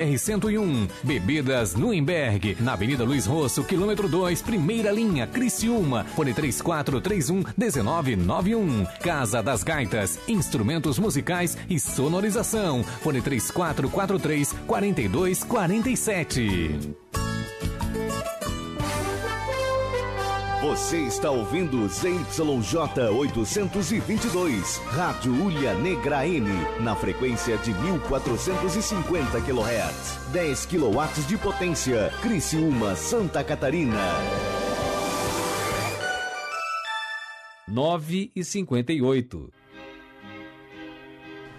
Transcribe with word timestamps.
R101, 0.00 0.88
Bebidas 1.02 1.74
Nuemberg, 1.74 2.56
na 2.60 2.74
Avenida 2.74 3.02
Luiz 3.02 3.26
Rosso, 3.26 3.64
quilômetro 3.64 4.08
2, 4.08 4.42
primeira 4.42 4.92
linha, 4.92 5.26
Criciúma, 5.26 6.04
fone 6.14 6.32
3431 6.32 7.42
1991. 7.56 8.86
Casa 9.02 9.42
das 9.42 9.64
Gaitas, 9.64 10.16
instrumentos 10.28 11.00
musicais 11.00 11.58
e 11.68 11.80
sonorização, 11.80 12.84
fone 12.84 13.20
3443 13.20 14.54
Você 20.78 20.98
está 20.98 21.28
ouvindo 21.28 21.88
ZYJ 21.88 23.10
822, 23.12 24.76
Rádio 24.86 25.32
Ulha 25.32 25.74
Negra 25.74 26.24
M, 26.24 26.48
na 26.80 26.94
frequência 26.94 27.58
de 27.58 27.74
1450 27.74 29.40
kHz, 29.40 30.32
10 30.32 30.66
kW 30.66 31.26
de 31.26 31.36
potência, 31.36 32.12
Criciúma, 32.22 32.94
Santa 32.94 33.42
Catarina. 33.42 33.98
9 37.66 38.30
e 38.34 38.44
58. 38.44 39.52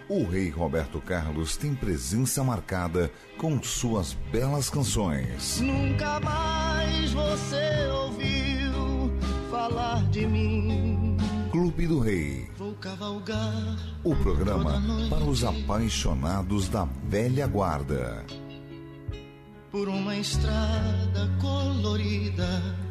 O 0.08 0.24
rei 0.24 0.50
Roberto 0.50 1.02
Carlos 1.02 1.58
tem 1.58 1.76
presença 1.76 2.42
marcada 2.42 3.12
com 3.38 3.62
suas 3.62 4.14
belas 4.32 4.70
canções. 4.70 5.60
Nunca 5.60 6.22
mais 6.22 7.12
você 7.12 7.86
ouviu 7.92 8.49
falar 9.60 10.02
de 10.10 10.26
mim. 10.26 11.18
Clube 11.52 11.86
do 11.86 12.00
Rei. 12.00 12.50
Vou 12.58 12.74
cavalgar. 12.76 13.78
O 14.06 14.16
programa 14.16 14.82
para 15.10 15.26
os 15.26 15.44
apaixonados 15.44 16.70
da 16.70 16.88
velha 17.04 17.46
guarda. 17.46 18.26
Por 19.70 19.90
uma 19.90 20.16
estrada 20.16 21.30
colorida. 21.42 22.89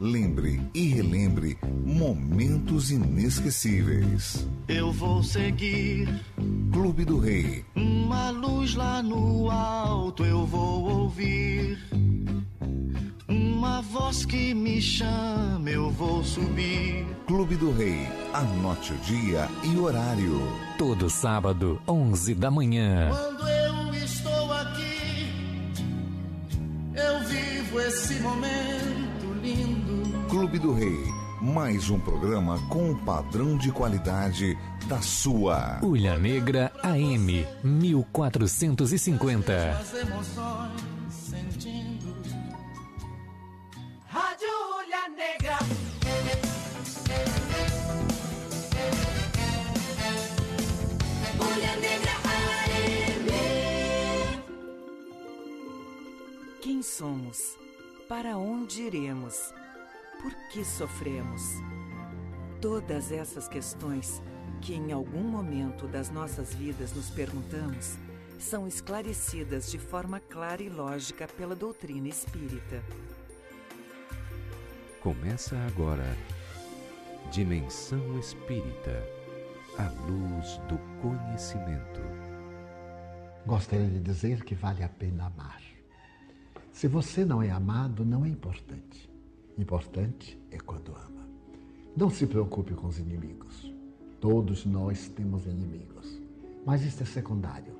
Lembre 0.00 0.60
e 0.74 0.88
relembre 0.88 1.58
momentos 1.84 2.90
inesquecíveis. 2.90 4.48
Eu 4.66 4.90
vou 4.92 5.22
seguir. 5.22 6.08
Clube 6.72 7.04
do 7.04 7.18
Rei. 7.18 7.64
Uma 7.76 8.30
luz 8.30 8.74
lá 8.74 9.02
no 9.02 9.50
alto 9.50 10.24
eu 10.24 10.46
vou 10.46 10.84
ouvir 10.84 11.78
uma 13.60 13.82
voz 13.82 14.24
que 14.24 14.52
me 14.54 14.80
chama, 14.80 15.70
eu 15.70 15.90
vou 15.90 16.24
subir. 16.24 17.06
Clube 17.26 17.56
do 17.56 17.70
Rei, 17.72 18.08
anote 18.32 18.92
o 18.92 18.96
dia 18.98 19.48
e 19.62 19.78
horário. 19.78 20.40
Todo 20.76 21.08
sábado, 21.08 21.80
11 21.86 22.34
da 22.34 22.50
manhã. 22.50 23.10
Quando 23.10 23.48
eu 23.48 23.94
estou 23.94 24.52
aqui, 24.52 25.32
eu 26.94 27.20
vivo 27.28 27.80
esse 27.80 28.14
momento. 28.20 28.99
Clube 30.30 30.58
do 30.60 30.72
Rei, 30.72 31.02
mais 31.42 31.90
um 31.90 31.98
programa 31.98 32.56
com 32.68 32.92
o 32.92 32.96
padrão 33.04 33.58
de 33.58 33.72
qualidade 33.72 34.56
da 34.86 35.02
sua. 35.02 35.80
Ulha 35.82 36.16
Negra 36.16 36.70
AM 36.84 37.44
1450. 37.64 39.72
As 39.72 39.92
emoções 39.92 40.82
sentindo. 41.10 42.14
Rádio 44.06 44.46
Ulha 44.76 45.08
Negra. 45.16 45.58
Ulha 51.40 51.76
Negra 51.80 52.12
AM. 52.24 53.26
Quem 56.62 56.82
somos? 56.84 57.56
Para 58.08 58.36
onde 58.38 58.82
iremos? 58.82 59.52
Por 60.22 60.34
que 60.50 60.64
sofremos? 60.64 61.42
Todas 62.60 63.10
essas 63.10 63.48
questões 63.48 64.22
que 64.60 64.74
em 64.74 64.92
algum 64.92 65.22
momento 65.22 65.88
das 65.88 66.10
nossas 66.10 66.54
vidas 66.54 66.92
nos 66.92 67.08
perguntamos 67.08 67.96
são 68.38 68.66
esclarecidas 68.66 69.70
de 69.70 69.78
forma 69.78 70.20
clara 70.20 70.62
e 70.62 70.68
lógica 70.68 71.26
pela 71.26 71.56
doutrina 71.56 72.08
espírita. 72.08 72.82
Começa 75.00 75.56
agora 75.66 76.04
Dimensão 77.30 78.18
Espírita 78.18 79.02
A 79.78 79.88
luz 80.06 80.58
do 80.68 80.78
conhecimento. 81.00 82.00
Gostaria 83.46 83.88
de 83.88 84.00
dizer 84.00 84.44
que 84.44 84.54
vale 84.54 84.82
a 84.82 84.88
pena 84.88 85.26
amar. 85.26 85.62
Se 86.72 86.86
você 86.86 87.24
não 87.24 87.42
é 87.42 87.50
amado, 87.50 88.04
não 88.04 88.24
é 88.24 88.28
importante. 88.28 89.09
Importante 89.60 90.40
é 90.50 90.56
quando 90.56 90.88
ama. 90.92 91.28
Não 91.94 92.08
se 92.08 92.26
preocupe 92.26 92.72
com 92.72 92.86
os 92.86 92.98
inimigos. 92.98 93.70
Todos 94.18 94.64
nós 94.64 95.08
temos 95.08 95.44
inimigos. 95.44 96.18
Mas 96.64 96.82
isso 96.82 97.02
é 97.02 97.06
secundário. 97.06 97.74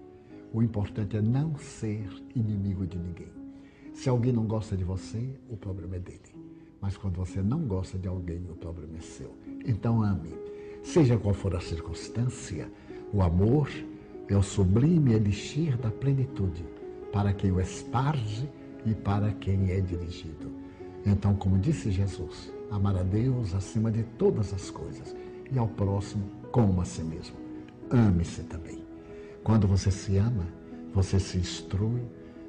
O 0.53 0.63
importante 0.63 1.17
é 1.17 1.23
não 1.23 1.57
ser 1.57 2.07
inimigo 2.37 2.87
de 2.87 2.99
ninguém. 2.99 3.33
Se 3.95 4.11
alguém 4.11 4.31
não 4.31 4.45
gosta 4.45 4.77
de 4.77 4.85
você, 4.85 5.27
o 5.49 5.57
problema 5.57 5.97
é 5.97 5.99
dele. 5.99 6.37
Mas 6.83 6.99
quando 6.99 7.17
você 7.17 7.41
não 7.41 7.61
gosta 7.61 7.99
de 7.99 8.09
alguém, 8.09 8.45
o 8.51 8.57
problema 8.57 8.99
é 8.99 9.01
seu. 9.01 9.35
Então 9.65 10.03
ame. 10.03 10.35
Seja 10.83 11.17
qual 11.17 11.33
for 11.33 11.57
a 11.57 11.61
circunstância, 11.61 12.71
o 13.11 13.23
amor 13.23 13.71
é 14.29 14.37
o 14.37 14.43
sublime 14.43 15.15
elixir 15.15 15.79
da 15.79 15.91
plenitude 15.91 16.62
para 17.11 17.33
quem 17.33 17.51
o 17.51 17.59
esparge 17.59 18.47
e 18.85 18.95
para 18.95 19.33
quem 19.33 19.71
é 19.71 19.81
dirigido. 19.81 20.59
Então, 21.05 21.34
como 21.34 21.59
disse 21.59 21.91
Jesus, 21.91 22.53
amar 22.71 22.97
a 22.97 23.03
Deus 23.03 23.55
acima 23.55 23.91
de 23.91 24.03
todas 24.19 24.53
as 24.53 24.71
coisas 24.71 25.15
e 25.50 25.59
ao 25.59 25.69
próximo 25.69 26.25
como 26.53 26.81
a 26.81 26.84
si 26.84 27.03
mesmo. 27.03 27.37
Ame-se 27.91 28.43
também. 28.44 28.84
Quando 29.43 29.66
você 29.66 29.91
se 29.91 30.16
ama, 30.16 30.47
você 30.93 31.19
se 31.19 31.38
instrui, 31.38 32.03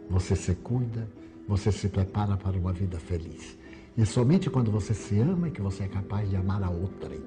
você 0.09 0.35
se 0.35 0.53
cuida, 0.55 1.07
você 1.47 1.71
se 1.71 1.87
prepara 1.89 2.37
para 2.37 2.57
uma 2.57 2.73
vida 2.73 2.99
feliz. 2.99 3.57
E 3.97 4.01
é 4.01 4.05
somente 4.05 4.49
quando 4.49 4.71
você 4.71 4.93
se 4.93 5.19
ama 5.19 5.47
é 5.47 5.49
que 5.51 5.61
você 5.61 5.83
é 5.83 5.87
capaz 5.87 6.29
de 6.29 6.35
amar 6.35 6.63
a 6.63 6.69
outrem. 6.69 7.21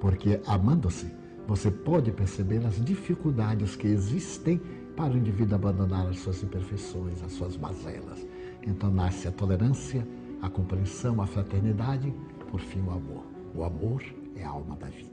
Porque 0.00 0.40
amando-se, 0.46 1.06
você 1.46 1.70
pode 1.70 2.10
perceber 2.12 2.64
as 2.64 2.82
dificuldades 2.84 3.76
que 3.76 3.86
existem 3.86 4.60
para 4.96 5.14
o 5.14 5.16
indivíduo 5.16 5.56
abandonar 5.56 6.06
as 6.06 6.18
suas 6.18 6.42
imperfeições, 6.42 7.22
as 7.22 7.32
suas 7.32 7.56
mazelas. 7.56 8.26
Então 8.66 8.90
nasce 8.90 9.28
a 9.28 9.32
tolerância, 9.32 10.06
a 10.42 10.50
compreensão, 10.50 11.22
a 11.22 11.26
fraternidade, 11.26 12.12
por 12.50 12.60
fim 12.60 12.80
o 12.80 12.90
amor. 12.90 13.24
O 13.54 13.62
amor 13.62 14.02
é 14.34 14.44
a 14.44 14.48
alma 14.48 14.76
da 14.76 14.88
vida. 14.88 15.12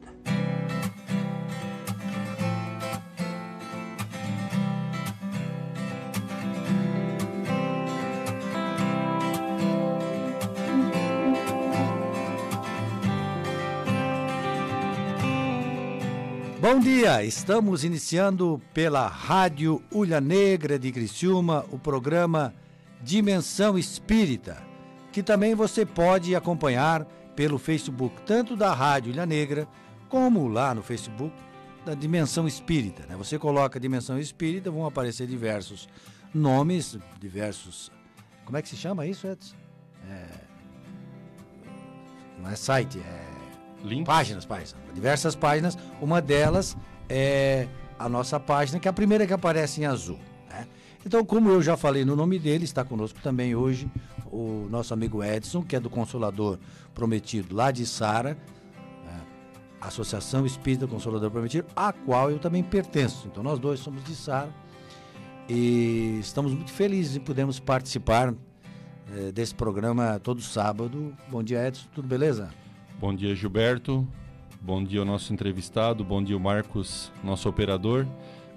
Bom 16.60 16.80
dia, 16.80 17.24
estamos 17.24 17.84
iniciando 17.84 18.62
pela 18.74 19.08
Rádio 19.08 19.82
Ulha 19.92 20.20
Negra 20.20 20.78
de 20.78 20.92
Criciúma 20.92 21.66
o 21.72 21.80
programa 21.80 22.54
Dimensão 23.02 23.78
Espírita, 23.78 24.69
que 25.20 25.24
também 25.24 25.54
você 25.54 25.86
pode 25.86 26.34
acompanhar 26.34 27.04
pelo 27.36 27.60
Facebook, 27.60 28.22
tanto 28.26 28.56
da 28.56 28.74
Rádio 28.74 29.12
Ulha 29.12 29.26
Negra, 29.26 29.68
como 30.08 30.48
lá 30.48 30.74
no 30.74 30.82
Facebook 30.82 31.36
da 31.86 31.94
Dimensão 31.94 32.48
Espírita. 32.48 33.06
Né? 33.06 33.18
Você 33.18 33.38
coloca 33.38 33.78
Dimensão 33.82 34.18
Espírita, 34.18 34.72
vão 34.72 34.86
aparecer 34.86 35.28
diversos 35.28 35.90
nomes, 36.34 36.98
diversos. 37.20 37.92
Como 38.46 38.58
é 38.58 38.62
que 38.62 38.70
se 38.70 38.78
chama 38.78 39.06
isso, 39.06 39.28
Edson? 39.28 39.58
É... 40.10 40.26
Não 42.42 42.50
é 42.50 42.56
site, 42.56 43.00
é 43.00 43.26
Links. 43.84 44.06
Páginas, 44.06 44.46
páginas. 44.46 44.76
Diversas 44.94 45.36
páginas. 45.36 45.78
Uma 46.00 46.22
delas 46.22 46.78
é 47.10 47.68
a 47.98 48.08
nossa 48.08 48.40
página, 48.40 48.80
que 48.80 48.88
é 48.88 48.92
a 48.92 48.94
primeira 48.94 49.28
que 49.28 49.34
aparece 49.34 49.82
em 49.82 49.86
azul. 49.86 50.20
Né? 50.50 50.66
Então, 51.06 51.26
como 51.26 51.50
eu 51.50 51.62
já 51.62 51.76
falei 51.76 52.06
no 52.06 52.16
nome 52.16 52.40
dele, 52.40 52.64
está 52.64 52.86
conosco 52.86 53.20
também 53.22 53.54
hoje 53.54 53.92
o 54.32 54.68
nosso 54.70 54.94
amigo 54.94 55.24
Edson, 55.24 55.62
que 55.64 55.76
é 55.76 55.80
do 55.80 55.90
Consolador 55.90 56.58
Prometido 56.94 57.56
lá 57.56 57.72
de 57.72 57.86
Sara, 57.86 58.38
né? 59.06 59.22
Associação 59.82 60.46
Espírita 60.46 60.88
Consolador 60.88 61.32
Prometido, 61.32 61.68
a 61.76 61.94
qual 61.94 62.30
eu 62.30 62.40
também 62.40 62.64
pertenço. 62.64 63.28
Então, 63.28 63.44
nós 63.44 63.60
dois 63.60 63.80
somos 63.80 64.04
de 64.04 64.16
Sara 64.16 64.54
e 65.48 66.18
estamos 66.20 66.54
muito 66.54 66.72
felizes 66.72 67.16
em 67.16 67.20
podermos 67.20 67.60
participar 67.60 68.34
eh, 69.12 69.32
desse 69.32 69.56
programa 69.56 70.20
todo 70.20 70.42
sábado. 70.42 71.16
Bom 71.30 71.42
dia, 71.42 71.68
Edson. 71.68 71.88
Tudo 71.94 72.08
beleza? 72.08 72.50
Bom 73.00 73.16
dia, 73.16 73.36
Gilberto. 73.36 74.08
Bom 74.62 74.84
dia 74.84 75.00
ao 75.00 75.06
nosso 75.06 75.34
entrevistado. 75.34 76.04
Bom 76.04 76.22
dia, 76.22 76.36
o 76.36 76.40
Marcos, 76.40 77.12
nosso 77.24 77.48
operador. 77.48 78.06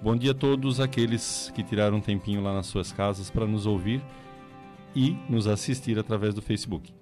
Bom 0.01 0.17
dia 0.17 0.31
a 0.31 0.35
todos 0.35 0.81
aqueles 0.81 1.49
que 1.55 1.63
tiraram 1.63 1.97
um 1.97 2.01
tempinho 2.01 2.43
lá 2.43 2.53
nas 2.53 2.67
suas 2.67 2.91
casas 2.91 3.31
para 3.31 3.47
nos 3.47 3.65
ouvir 3.65 4.01
e 4.95 5.11
nos 5.29 5.47
assistir 5.47 5.97
através 5.97 6.33
do 6.33 6.41
Facebook. 6.41 6.93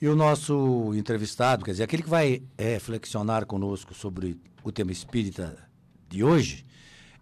E 0.00 0.08
o 0.08 0.16
nosso 0.16 0.92
entrevistado, 0.94 1.64
quer 1.64 1.70
dizer, 1.70 1.84
aquele 1.84 2.02
que 2.02 2.10
vai 2.10 2.42
é, 2.58 2.74
reflexionar 2.74 3.46
conosco 3.46 3.94
sobre 3.94 4.38
o 4.62 4.72
tema 4.72 4.92
espírita 4.92 5.56
de 6.08 6.22
hoje, 6.22 6.64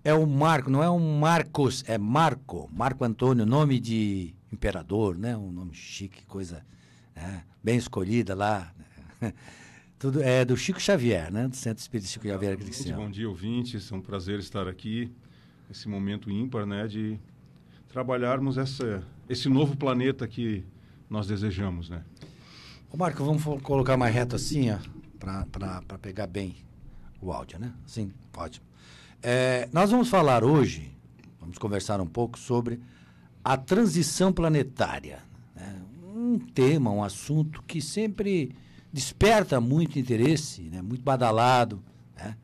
é 0.04 0.12
o 0.12 0.26
Marco, 0.26 0.68
não 0.68 0.82
é 0.82 0.90
um 0.90 1.18
Marcos, 1.18 1.84
é 1.86 1.96
Marco, 1.96 2.68
Marco 2.72 3.04
Antônio, 3.04 3.46
nome 3.46 3.78
de 3.78 4.34
imperador, 4.52 5.16
né? 5.16 5.36
Um 5.36 5.52
nome 5.52 5.74
chique, 5.74 6.24
coisa 6.26 6.64
né? 7.14 7.44
bem 7.62 7.76
escolhida 7.76 8.34
lá. 8.34 8.72
né? 9.20 9.32
Tudo 9.98 10.20
é 10.20 10.44
do 10.44 10.56
Chico 10.56 10.80
Xavier, 10.80 11.32
né? 11.32 11.46
Do 11.46 11.54
Centro 11.54 11.80
Espírita 11.80 12.08
Chico 12.08 12.26
Xavier 12.26 12.56
Muito 12.56 12.64
Cristiano. 12.64 13.00
bom 13.00 13.08
dia, 13.10 13.28
ouvintes. 13.28 13.92
É 13.92 13.94
um 13.94 14.00
prazer 14.00 14.40
estar 14.40 14.66
aqui 14.66 15.12
nesse 15.68 15.88
momento 15.88 16.28
ímpar, 16.30 16.66
né, 16.66 16.86
de 16.88 17.18
trabalharmos 17.88 18.58
essa, 18.58 19.02
esse 19.32 19.48
novo 19.48 19.76
planeta 19.76 20.28
que 20.28 20.64
nós 21.08 21.26
desejamos, 21.26 21.88
né? 21.88 22.02
Ô 22.90 22.96
Marco, 22.96 23.24
vamos 23.24 23.42
colocar 23.62 23.96
mais 23.96 24.14
reto 24.14 24.36
assim, 24.36 24.66
para 25.18 25.98
pegar 26.00 26.26
bem 26.26 26.56
o 27.20 27.32
áudio, 27.32 27.58
né? 27.58 27.72
Sim, 27.86 28.12
ótimo. 28.36 28.66
É, 29.22 29.68
nós 29.72 29.90
vamos 29.90 30.08
falar 30.08 30.44
hoje, 30.44 30.92
vamos 31.40 31.56
conversar 31.56 32.00
um 32.00 32.06
pouco 32.06 32.38
sobre 32.38 32.80
a 33.42 33.56
transição 33.56 34.32
planetária. 34.32 35.20
né? 35.54 35.80
Um 36.14 36.38
tema, 36.38 36.90
um 36.90 37.02
assunto 37.02 37.62
que 37.62 37.80
sempre 37.80 38.54
desperta 38.92 39.60
muito 39.60 39.98
interesse, 39.98 40.62
né? 40.62 40.82
muito 40.82 41.02
badalado. 41.02 41.82
né? 42.16 42.36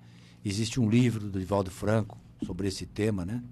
Existe 0.44 0.80
um 0.80 0.88
livro 0.88 1.28
do 1.28 1.38
Divaldo 1.38 1.70
Franco 1.70 2.16
sobre 2.46 2.68
esse 2.68 2.86
tema, 2.86 3.26
né? 3.26 3.42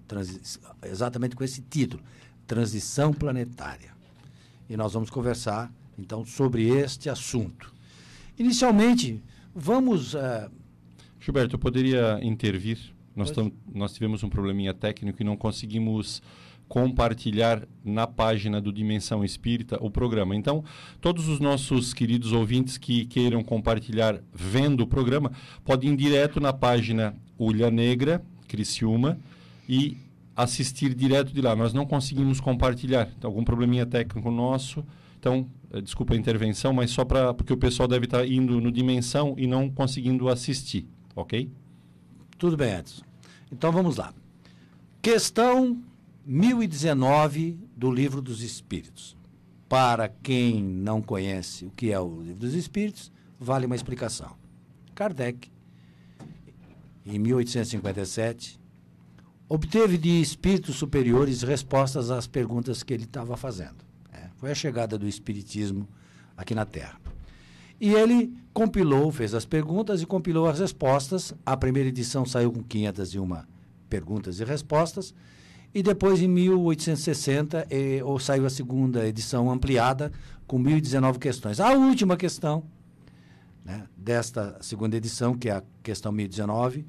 Exatamente 0.84 1.34
com 1.34 1.42
esse 1.44 1.60
título, 1.60 2.02
Transição 2.46 3.12
Planetária. 3.12 3.90
E 4.68 4.76
nós 4.76 4.92
vamos 4.92 5.10
conversar, 5.10 5.72
então, 5.98 6.24
sobre 6.24 6.68
este 6.68 7.08
assunto. 7.08 7.72
Inicialmente, 8.38 9.22
vamos. 9.54 10.14
eh, 10.14 10.48
Gilberto, 11.20 11.54
eu 11.54 11.58
poderia 11.58 12.18
intervir? 12.22 12.78
Nós, 13.14 13.30
tam- 13.30 13.50
nós 13.74 13.94
tivemos 13.94 14.22
um 14.22 14.28
probleminha 14.28 14.74
técnico 14.74 15.22
e 15.22 15.24
não 15.24 15.36
conseguimos 15.36 16.22
compartilhar 16.68 17.62
na 17.84 18.06
página 18.06 18.60
do 18.60 18.72
Dimensão 18.72 19.24
Espírita 19.24 19.78
o 19.80 19.88
programa. 19.90 20.34
Então, 20.34 20.64
todos 21.00 21.28
os 21.28 21.38
nossos 21.40 21.94
queridos 21.94 22.32
ouvintes 22.32 22.76
que 22.76 23.06
queiram 23.06 23.42
compartilhar 23.42 24.20
vendo 24.34 24.80
o 24.82 24.86
programa, 24.86 25.30
podem 25.64 25.92
ir 25.92 25.96
direto 25.96 26.40
na 26.40 26.52
página 26.52 27.14
Ulha 27.38 27.70
Negra, 27.70 28.22
Criciúma, 28.48 29.18
e 29.68 29.96
assistir 30.36 30.94
direto 30.94 31.32
de 31.32 31.40
lá. 31.40 31.56
Nós 31.56 31.72
não 31.72 31.86
conseguimos 31.86 32.38
compartilhar. 32.40 33.10
Então, 33.16 33.30
algum 33.30 33.42
probleminha 33.42 33.86
técnico 33.86 34.30
nosso. 34.30 34.84
Então, 35.18 35.48
eh, 35.72 35.80
desculpa 35.80 36.14
a 36.14 36.16
intervenção, 36.16 36.72
mas 36.72 36.90
só 36.90 37.04
para 37.04 37.32
porque 37.32 37.52
o 37.52 37.56
pessoal 37.56 37.88
deve 37.88 38.04
estar 38.04 38.26
indo 38.26 38.60
no 38.60 38.70
Dimensão 38.70 39.34
e 39.38 39.46
não 39.46 39.70
conseguindo 39.70 40.28
assistir, 40.28 40.86
ok? 41.14 41.50
Tudo 42.38 42.56
bem, 42.56 42.74
Edson. 42.74 43.02
Então 43.50 43.72
vamos 43.72 43.96
lá. 43.96 44.12
Questão 45.00 45.82
1019 46.26 47.58
do 47.76 47.90
Livro 47.90 48.20
dos 48.20 48.42
Espíritos. 48.42 49.16
Para 49.68 50.08
quem 50.08 50.62
não 50.62 51.00
conhece 51.02 51.64
o 51.64 51.70
que 51.70 51.90
é 51.90 51.98
o 51.98 52.20
Livro 52.20 52.40
dos 52.40 52.54
Espíritos, 52.54 53.10
vale 53.38 53.66
uma 53.66 53.74
explicação. 53.74 54.36
Kardec, 54.94 55.50
em 57.04 57.18
1857, 57.18 58.60
obteve 59.48 59.96
de 59.96 60.20
espíritos 60.20 60.76
superiores 60.76 61.42
respostas 61.42 62.10
às 62.10 62.26
perguntas 62.26 62.82
que 62.82 62.92
ele 62.92 63.04
estava 63.04 63.36
fazendo. 63.36 63.84
né? 64.12 64.30
Foi 64.36 64.50
a 64.50 64.54
chegada 64.54 64.98
do 64.98 65.06
Espiritismo 65.06 65.88
aqui 66.36 66.54
na 66.54 66.64
Terra. 66.64 67.00
E 67.80 67.92
ele 67.92 68.32
compilou, 68.52 69.12
fez 69.12 69.34
as 69.34 69.44
perguntas 69.44 70.00
e 70.00 70.06
compilou 70.06 70.48
as 70.48 70.58
respostas. 70.58 71.34
A 71.44 71.56
primeira 71.56 71.88
edição 71.88 72.24
saiu 72.24 72.50
com 72.50 72.62
501 72.62 73.42
perguntas 73.88 74.40
e 74.40 74.44
respostas. 74.44 75.14
E 75.74 75.82
depois, 75.82 76.22
em 76.22 76.28
1860, 76.28 77.66
eh, 77.68 78.00
ou 78.02 78.18
saiu 78.18 78.46
a 78.46 78.50
segunda 78.50 79.06
edição 79.06 79.50
ampliada, 79.50 80.10
com 80.46 80.58
1019 80.58 81.18
questões. 81.18 81.60
A 81.60 81.72
última 81.72 82.16
questão 82.16 82.64
né, 83.62 83.86
desta 83.96 84.56
segunda 84.62 84.96
edição, 84.96 85.34
que 85.34 85.50
é 85.50 85.56
a 85.56 85.62
questão 85.82 86.12
1019, 86.12 86.86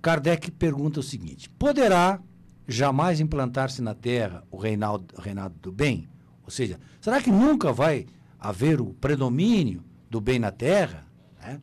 Kardec 0.00 0.50
pergunta 0.52 1.00
o 1.00 1.02
seguinte: 1.02 1.48
Poderá 1.50 2.20
jamais 2.66 3.20
implantar-se 3.20 3.82
na 3.82 3.94
Terra 3.94 4.44
o 4.50 4.56
reinado, 4.56 5.06
reinado 5.18 5.54
do 5.60 5.72
bem? 5.72 6.08
Ou 6.44 6.50
seja, 6.50 6.78
será 7.00 7.20
que 7.20 7.30
nunca 7.30 7.72
vai 7.72 8.06
haver 8.38 8.80
o 8.80 8.94
predomínio 8.94 9.84
do 10.08 10.20
bem 10.20 10.38
na 10.38 10.50
Terra? 10.50 11.06
né? 11.40 11.60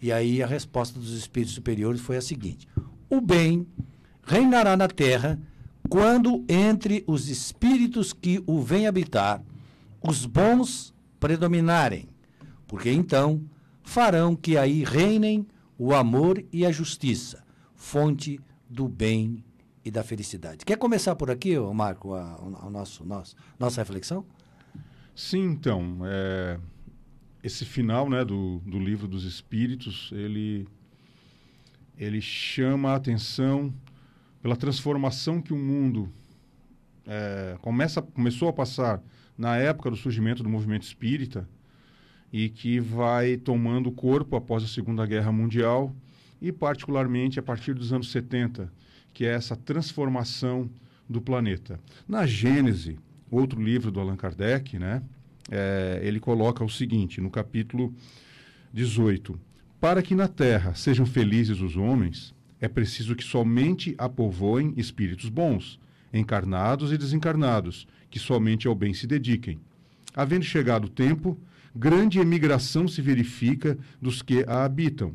E 0.00 0.12
aí 0.12 0.42
a 0.42 0.46
resposta 0.46 0.98
dos 0.98 1.12
espíritos 1.12 1.54
superiores 1.54 2.00
foi 2.00 2.16
a 2.16 2.22
seguinte: 2.22 2.68
O 3.08 3.20
bem 3.20 3.66
reinará 4.22 4.76
na 4.76 4.88
Terra 4.88 5.38
quando 5.88 6.44
entre 6.48 7.04
os 7.06 7.28
espíritos 7.28 8.12
que 8.12 8.42
o 8.46 8.60
vêm 8.60 8.86
habitar, 8.86 9.42
os 10.02 10.26
bons 10.26 10.92
predominarem, 11.20 12.08
porque 12.66 12.90
então 12.90 13.42
farão 13.82 14.34
que 14.34 14.58
aí 14.58 14.84
reinem 14.84 15.46
o 15.78 15.94
amor 15.94 16.44
e 16.52 16.66
a 16.66 16.72
justiça, 16.72 17.44
fonte 17.86 18.40
do 18.68 18.88
bem 18.88 19.44
e 19.84 19.92
da 19.92 20.02
felicidade. 20.02 20.64
Quer 20.64 20.76
começar 20.76 21.14
por 21.14 21.30
aqui, 21.30 21.56
Marco, 21.72 22.14
a, 22.14 22.34
a 22.34 22.68
nosso, 22.68 23.04
nosso, 23.04 23.36
nossa 23.60 23.80
reflexão? 23.80 24.26
Sim, 25.14 25.44
então, 25.44 25.98
é, 26.04 26.58
esse 27.44 27.64
final 27.64 28.10
né, 28.10 28.24
do, 28.24 28.58
do 28.66 28.80
livro 28.80 29.06
dos 29.06 29.22
Espíritos, 29.22 30.10
ele, 30.12 30.66
ele 31.96 32.20
chama 32.20 32.90
a 32.90 32.96
atenção 32.96 33.72
pela 34.42 34.56
transformação 34.56 35.40
que 35.40 35.52
o 35.52 35.56
mundo 35.56 36.12
é, 37.06 37.56
começa, 37.62 38.02
começou 38.02 38.48
a 38.48 38.52
passar 38.52 39.00
na 39.38 39.58
época 39.58 39.90
do 39.90 39.96
surgimento 39.96 40.42
do 40.42 40.48
movimento 40.48 40.82
espírita 40.82 41.48
e 42.32 42.48
que 42.48 42.80
vai 42.80 43.36
tomando 43.36 43.92
corpo 43.92 44.34
após 44.34 44.64
a 44.64 44.66
Segunda 44.66 45.06
Guerra 45.06 45.30
Mundial 45.30 45.94
e 46.40 46.52
particularmente 46.52 47.38
a 47.38 47.42
partir 47.42 47.74
dos 47.74 47.92
anos 47.92 48.10
70, 48.10 48.72
que 49.12 49.24
é 49.24 49.30
essa 49.30 49.56
transformação 49.56 50.70
do 51.08 51.20
planeta. 51.20 51.80
Na 52.06 52.26
Gênese, 52.26 52.98
outro 53.30 53.62
livro 53.62 53.90
do 53.90 54.00
Allan 54.00 54.16
Kardec, 54.16 54.78
né, 54.78 55.02
é, 55.50 56.00
ele 56.02 56.20
coloca 56.20 56.64
o 56.64 56.68
seguinte, 56.68 57.20
no 57.20 57.30
capítulo 57.30 57.94
18: 58.72 59.38
Para 59.80 60.02
que 60.02 60.14
na 60.14 60.28
terra 60.28 60.74
sejam 60.74 61.06
felizes 61.06 61.60
os 61.60 61.76
homens, 61.76 62.34
é 62.60 62.68
preciso 62.68 63.14
que 63.14 63.24
somente 63.24 63.94
a 63.98 64.08
povoem 64.08 64.72
espíritos 64.76 65.28
bons, 65.28 65.78
encarnados 66.12 66.92
e 66.92 66.98
desencarnados, 66.98 67.86
que 68.10 68.18
somente 68.18 68.66
ao 68.66 68.74
bem 68.74 68.94
se 68.94 69.06
dediquem. 69.06 69.60
Havendo 70.14 70.44
chegado 70.44 70.86
o 70.86 70.90
tempo, 70.90 71.38
grande 71.74 72.18
emigração 72.18 72.88
se 72.88 73.02
verifica 73.02 73.78
dos 74.00 74.22
que 74.22 74.44
a 74.48 74.64
habitam. 74.64 75.14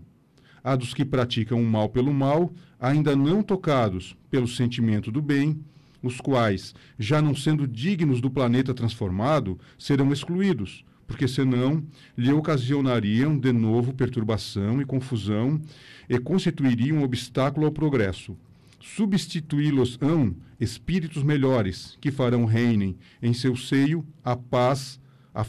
A 0.63 0.75
dos 0.75 0.94
que 0.94 1.03
praticam 1.03 1.62
o 1.62 1.65
mal 1.65 1.89
pelo 1.89 2.13
mal, 2.13 2.53
ainda 2.80 3.15
não 3.15 3.41
tocados 3.41 4.15
pelo 4.30 4.48
sentimento 4.48 5.12
do 5.12 5.22
bem, 5.22 5.60
os 6.03 6.20
quais, 6.20 6.74
já 6.98 7.22
não 7.22 7.36
sendo 7.36 7.68
dignos 7.68 8.22
do 8.22 8.30
planeta 8.30 8.74
transformado, 8.74 9.60
serão 9.77 10.12
excluídos, 10.12 10.84
porque 11.08 11.27
senão 11.27 11.84
lhe 12.18 12.32
ocasionariam 12.32 13.38
de 13.38 13.51
novo 13.51 13.94
perturbação 13.94 14.82
e 14.82 14.86
confusão 14.86 15.62
e 16.10 16.18
constituiriam 16.18 16.98
um 16.98 17.03
obstáculo 17.03 17.65
ao 17.65 17.72
progresso. 17.72 18.36
Substituí-los-ão 18.80 20.36
espíritos 20.60 21.22
melhores, 21.22 21.98
que 22.01 22.12
farão 22.12 22.46
reinem 22.46 22.96
em 23.22 23.34
seu 23.34 23.56
seio 23.56 24.06
a 24.24 24.36
paz 24.36 25.00
a 25.34 25.44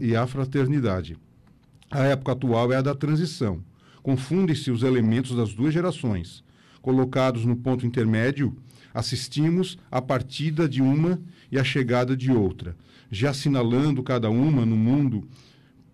e 0.00 0.16
a 0.16 0.26
fraternidade. 0.26 1.16
A 1.90 2.04
época 2.04 2.32
atual 2.32 2.72
é 2.72 2.76
a 2.76 2.82
da 2.82 2.94
transição. 2.94 3.62
Confundem-se 4.02 4.70
os 4.70 4.82
elementos 4.82 5.36
das 5.36 5.54
duas 5.54 5.72
gerações. 5.72 6.42
Colocados 6.80 7.44
no 7.44 7.56
ponto 7.56 7.86
intermédio, 7.86 8.56
assistimos 8.92 9.78
à 9.90 10.02
partida 10.02 10.68
de 10.68 10.82
uma 10.82 11.20
e 11.50 11.58
à 11.58 11.64
chegada 11.64 12.16
de 12.16 12.30
outra, 12.30 12.76
já 13.10 13.30
assinalando 13.30 14.02
cada 14.02 14.28
uma 14.28 14.66
no 14.66 14.76
mundo 14.76 15.28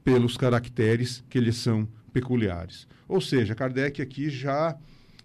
pelos 0.02 0.36
caracteres 0.36 1.22
que 1.28 1.38
lhes 1.38 1.56
são 1.56 1.86
peculiares. 2.12 2.88
Ou 3.06 3.20
seja, 3.20 3.54
Kardec 3.54 4.00
aqui 4.00 4.30
já 4.30 4.76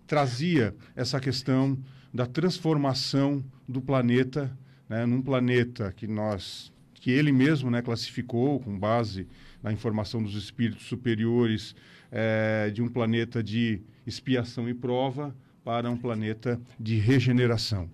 trazia 0.06 0.76
essa 0.96 1.20
questão 1.20 1.78
da 2.14 2.26
transformação 2.26 3.44
do 3.68 3.82
planeta, 3.82 4.56
né, 4.88 5.06
num 5.06 5.22
planeta 5.22 5.92
que 5.96 6.06
nós, 6.06 6.72
que 6.94 7.10
ele 7.10 7.32
mesmo 7.32 7.72
né, 7.72 7.82
classificou 7.82 8.60
com 8.60 8.78
base 8.78 9.28
na 9.62 9.72
informação 9.72 10.22
dos 10.22 10.36
espíritos 10.36 10.86
superiores, 10.86 11.76
eh, 12.16 12.70
de 12.70 12.80
um 12.82 12.88
planeta 12.88 13.42
de 13.42 13.82
expiação 14.06 14.70
e 14.70 14.74
prova 14.74 15.36
para 15.66 15.90
um 15.90 15.98
planeta 15.98 16.62
de 16.80 16.96
regeneração. 16.98 17.90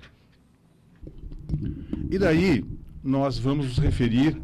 E 2.11 2.19
daí 2.19 2.65
nós 3.01 3.39
vamos 3.39 3.67
nos 3.67 3.77
referir. 3.77 4.35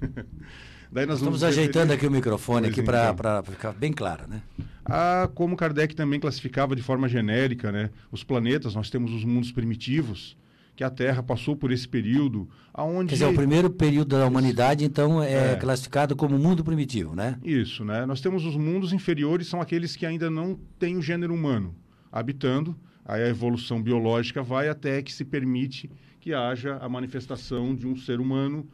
daí 0.90 1.04
nós 1.04 1.18
Estamos 1.18 1.44
ajeitando 1.44 1.92
aqui 1.92 2.06
o 2.06 2.10
microfone 2.10 2.68
aqui 2.68 2.82
para 2.82 3.10
então. 3.10 3.42
ficar 3.44 3.72
bem 3.72 3.92
claro, 3.92 4.26
né? 4.26 4.40
A, 4.84 5.28
como 5.34 5.54
Kardec 5.54 5.94
também 5.94 6.18
classificava 6.18 6.74
de 6.74 6.82
forma 6.82 7.06
genérica, 7.06 7.70
né? 7.70 7.90
Os 8.10 8.24
planetas, 8.24 8.74
nós 8.74 8.88
temos 8.88 9.12
os 9.12 9.24
mundos 9.24 9.52
primitivos, 9.52 10.38
que 10.74 10.82
a 10.82 10.90
Terra 10.90 11.22
passou 11.22 11.54
por 11.54 11.70
esse 11.70 11.86
período, 11.86 12.48
aonde 12.72 13.10
Quer 13.10 13.14
dizer, 13.14 13.26
o 13.26 13.34
primeiro 13.34 13.70
período 13.70 14.16
da 14.16 14.26
humanidade, 14.26 14.84
então, 14.84 15.22
é, 15.22 15.52
é, 15.52 15.56
classificado 15.56 16.16
como 16.16 16.38
mundo 16.38 16.64
primitivo, 16.64 17.14
né? 17.14 17.38
Isso, 17.44 17.84
né? 17.84 18.06
Nós 18.06 18.20
temos 18.20 18.44
os 18.46 18.56
mundos 18.56 18.92
inferiores, 18.92 19.46
são 19.46 19.60
aqueles 19.60 19.94
que 19.94 20.06
ainda 20.06 20.30
não 20.30 20.58
têm 20.78 20.96
o 20.96 21.02
gênero 21.02 21.34
humano 21.34 21.74
habitando, 22.10 22.76
aí 23.04 23.22
a 23.22 23.28
evolução 23.28 23.82
biológica 23.82 24.42
vai 24.42 24.68
até 24.68 25.02
que 25.02 25.12
se 25.12 25.24
permite 25.24 25.90
que 26.20 26.32
haja 26.32 26.76
a 26.76 26.88
manifestação 26.88 27.74
de 27.74 27.86
um 27.86 27.96
ser 27.96 28.20
humano 28.20 28.66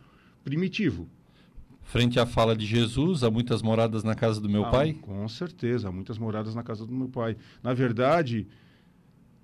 primitivo. 0.44 1.08
Frente 1.82 2.20
à 2.20 2.26
fala 2.26 2.54
de 2.54 2.66
Jesus, 2.66 3.24
há 3.24 3.30
muitas 3.30 3.62
moradas 3.62 4.04
na 4.04 4.14
casa 4.14 4.40
do 4.40 4.48
meu 4.48 4.64
ah, 4.66 4.70
pai? 4.70 4.92
Com 5.00 5.26
certeza, 5.26 5.88
há 5.88 5.92
muitas 5.92 6.18
moradas 6.18 6.54
na 6.54 6.62
casa 6.62 6.84
do 6.84 6.92
meu 6.92 7.08
pai. 7.08 7.34
Na 7.62 7.72
verdade, 7.72 8.46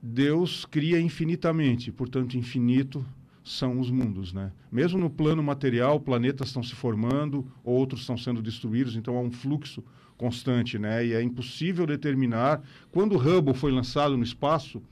Deus 0.06 0.66
cria 0.66 1.00
infinitamente, 1.00 1.90
portanto, 1.90 2.36
infinito 2.36 3.02
são 3.42 3.80
os 3.80 3.90
mundos, 3.90 4.34
né? 4.34 4.52
Mesmo 4.70 4.98
no 4.98 5.08
plano 5.08 5.42
material, 5.42 5.98
planetas 5.98 6.48
estão 6.48 6.62
se 6.62 6.74
formando, 6.74 7.50
outros 7.64 8.02
estão 8.02 8.14
sendo 8.14 8.42
destruídos, 8.42 8.96
então 8.96 9.16
há 9.16 9.20
um 9.22 9.30
fluxo 9.30 9.82
constante, 10.18 10.78
né? 10.78 11.06
E 11.06 11.14
é 11.14 11.22
impossível 11.22 11.86
determinar. 11.86 12.62
Quando 12.92 13.14
o 13.14 13.18
Hubble 13.18 13.54
foi 13.54 13.72
lançado 13.72 14.14
no 14.14 14.22
espaço, 14.22 14.82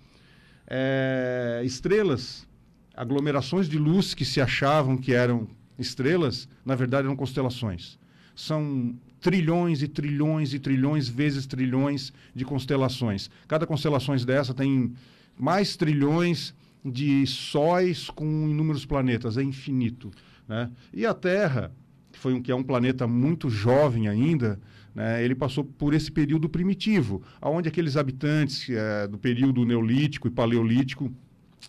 é, 0.66 1.60
estrelas, 1.62 2.48
aglomerações 2.96 3.68
de 3.68 3.76
luz 3.76 4.14
que 4.14 4.24
se 4.24 4.40
achavam 4.40 4.96
que 4.96 5.12
eram 5.12 5.46
estrelas, 5.78 6.48
na 6.64 6.74
verdade 6.74 7.04
eram 7.06 7.16
constelações. 7.16 7.98
São 8.34 8.94
trilhões 9.22 9.82
e 9.82 9.88
trilhões 9.88 10.52
e 10.52 10.58
trilhões 10.58 11.08
vezes 11.08 11.46
trilhões 11.46 12.12
de 12.34 12.44
constelações. 12.44 13.30
Cada 13.46 13.66
constelação 13.66 14.14
dessa 14.16 14.52
tem 14.52 14.92
mais 15.38 15.76
trilhões 15.76 16.52
de 16.84 17.24
sóis 17.26 18.10
com 18.10 18.26
inúmeros 18.48 18.84
planetas, 18.84 19.38
é 19.38 19.42
infinito. 19.42 20.10
Né? 20.48 20.68
E 20.92 21.06
a 21.06 21.14
Terra, 21.14 21.72
que, 22.10 22.18
foi 22.18 22.34
um, 22.34 22.42
que 22.42 22.50
é 22.50 22.54
um 22.54 22.64
planeta 22.64 23.06
muito 23.06 23.48
jovem 23.48 24.08
ainda, 24.08 24.60
né, 24.92 25.24
ele 25.24 25.34
passou 25.34 25.64
por 25.64 25.94
esse 25.94 26.10
período 26.10 26.48
primitivo, 26.48 27.22
onde 27.40 27.68
aqueles 27.68 27.96
habitantes 27.96 28.68
é, 28.68 29.06
do 29.06 29.16
período 29.16 29.64
neolítico 29.64 30.28
e 30.28 30.30
paleolítico 30.30 31.10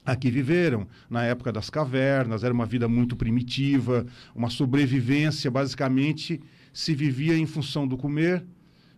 aqui 0.05 0.29
viveram, 0.29 0.87
na 1.09 1.23
época 1.23 1.51
das 1.51 1.69
cavernas, 1.69 2.43
era 2.43 2.53
uma 2.53 2.65
vida 2.65 2.87
muito 2.87 3.15
primitiva, 3.15 4.05
uma 4.35 4.49
sobrevivência, 4.49 5.49
basicamente 5.51 6.41
se 6.73 6.95
vivia 6.95 7.37
em 7.37 7.45
função 7.45 7.87
do 7.87 7.95
comer, 7.95 8.43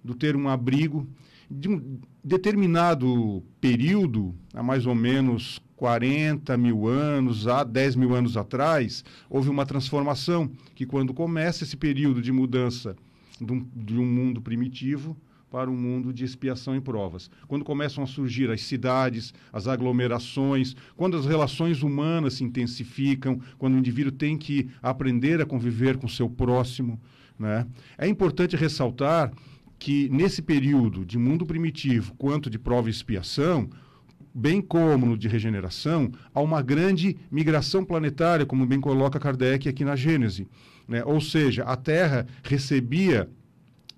do 0.04 0.16
ter 0.16 0.36
um 0.36 0.48
abrigo. 0.48 1.08
De 1.52 1.70
um 1.70 2.00
determinado 2.24 3.44
período, 3.62 4.34
há 4.54 4.64
mais 4.64 4.86
ou 4.86 4.96
menos 4.96 5.62
40 5.75 6.58
mil 6.58 6.88
anos, 6.88 7.48
há 7.48 7.64
10 7.64 7.96
mil 7.98 8.16
anos 8.16 8.38
atrás, 8.38 9.04
houve 9.30 9.50
uma 9.50 9.66
transformação 9.66 10.50
que, 10.74 10.86
quando 10.86 11.14
começa 11.14 11.64
esse 11.64 11.75
período 11.75 12.22
de 12.22 12.32
mudança 12.32 12.96
de 13.40 13.52
um, 13.52 13.68
de 13.75 13.98
um 13.98 14.06
mundo 14.06 14.42
primitivo 14.42 15.16
para 15.55 15.71
um 15.71 15.77
mundo 15.77 16.12
de 16.12 16.25
expiação 16.25 16.75
e 16.75 16.81
provas. 16.81 17.31
Quando 17.47 17.63
começam 17.63 18.03
a 18.03 18.07
surgir 18.07 18.51
as 18.51 18.62
cidades, 18.62 19.33
as 19.53 19.69
aglomerações, 19.69 20.75
quando 20.97 21.15
as 21.15 21.25
relações 21.25 21.81
humanas 21.81 22.33
se 22.33 22.43
intensificam, 22.43 23.39
quando 23.57 23.75
o 23.75 23.77
indivíduo 23.77 24.12
tem 24.12 24.38
que 24.38 24.69
aprender 24.83 25.39
a 25.39 25.45
conviver 25.45 25.95
com 25.95 26.07
o 26.07 26.09
seu 26.09 26.29
próximo. 26.29 27.00
Né? 27.39 27.65
É 27.97 28.05
importante 28.05 28.57
ressaltar 28.57 29.31
que 29.79 30.09
nesse 30.09 30.41
período 30.41 31.05
de 31.05 31.17
mundo 31.17 31.45
primitivo 31.45 32.13
quanto 32.15 32.50
de 32.50 32.59
prova 32.59 32.89
e 32.89 32.91
expiação, 32.91 33.69
bem 34.33 34.62
como 34.62 35.05
no 35.05 35.17
de 35.17 35.29
regeneração, 35.29 36.12
há 36.33 36.41
uma 36.41 36.62
grande 36.62 37.15
migração 37.31 37.85
planetária, 37.85 38.45
como 38.45 38.65
bem 38.65 38.81
coloca 38.81 39.21
Kardec 39.21 39.69
aqui 39.69 39.85
na 39.85 39.95
Gênese. 39.95 40.50
Né? 40.85 41.01
Ou 41.05 41.21
seja, 41.21 41.63
a 41.63 41.77
Terra 41.77 42.27
recebia 42.43 43.29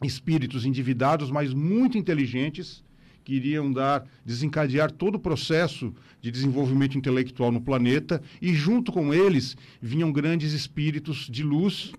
espíritos 0.04 0.66
endividados, 0.66 1.32
mas 1.32 1.54
muito 1.54 1.98
inteligentes, 1.98 2.84
que 3.24 3.34
iriam 3.34 3.72
dar, 3.72 4.06
desencadear 4.25 4.92
todo 4.92 5.16
o 5.16 5.20
processo 5.20 5.94
de 6.22 6.32
desenvolvimento 6.32 6.98
intelectual 6.98 7.51
no 7.51 7.60
planeta, 7.60 8.22
e 8.42 8.54
junto 8.54 8.92
com 8.92 9.13
eles 9.13 9.58
vinham 9.82 10.12
grandes 10.12 10.54
espíritos 10.54 11.27
de 11.30 11.44
luz, 11.44 11.92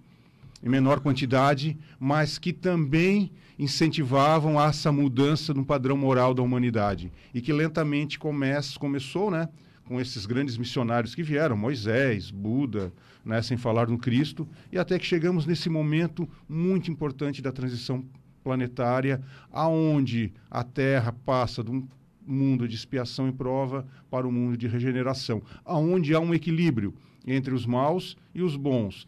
em 0.62 0.68
menor 0.68 1.00
quantidade, 1.00 1.76
mas 2.00 2.38
que 2.38 2.52
também 2.52 3.30
incentivavam 3.58 4.60
essa 4.60 4.90
mudança 4.90 5.52
no 5.52 5.64
padrão 5.64 5.96
moral 5.96 6.32
da 6.32 6.42
humanidade. 6.42 7.12
E 7.34 7.40
que 7.40 7.52
lentamente 7.52 8.18
começa, 8.18 8.78
começou, 8.78 9.30
né, 9.30 9.48
com 9.88 9.98
esses 9.98 10.26
grandes 10.26 10.58
missionários 10.58 11.14
que 11.14 11.22
vieram, 11.22 11.56
Moisés, 11.56 12.30
Buda, 12.30 12.92
né, 13.24 13.40
sem 13.40 13.56
falar 13.56 13.88
no 13.88 13.96
Cristo, 13.96 14.46
e 14.70 14.78
até 14.78 14.98
que 14.98 15.06
chegamos 15.06 15.46
nesse 15.46 15.70
momento 15.70 16.28
muito 16.46 16.90
importante 16.90 17.40
da 17.40 17.50
transição 17.50 18.04
planetária, 18.44 19.22
aonde 19.50 20.30
a 20.50 20.62
Terra 20.62 21.10
passa 21.10 21.64
de 21.64 21.70
um 21.70 21.88
mundo 22.26 22.68
de 22.68 22.76
expiação 22.76 23.28
e 23.28 23.32
prova 23.32 23.86
para 24.10 24.26
o 24.26 24.28
um 24.28 24.32
mundo 24.32 24.58
de 24.58 24.68
regeneração, 24.68 25.42
aonde 25.64 26.14
há 26.14 26.20
um 26.20 26.34
equilíbrio 26.34 26.92
entre 27.26 27.54
os 27.54 27.64
maus 27.64 28.14
e 28.34 28.42
os 28.42 28.56
bons, 28.56 29.06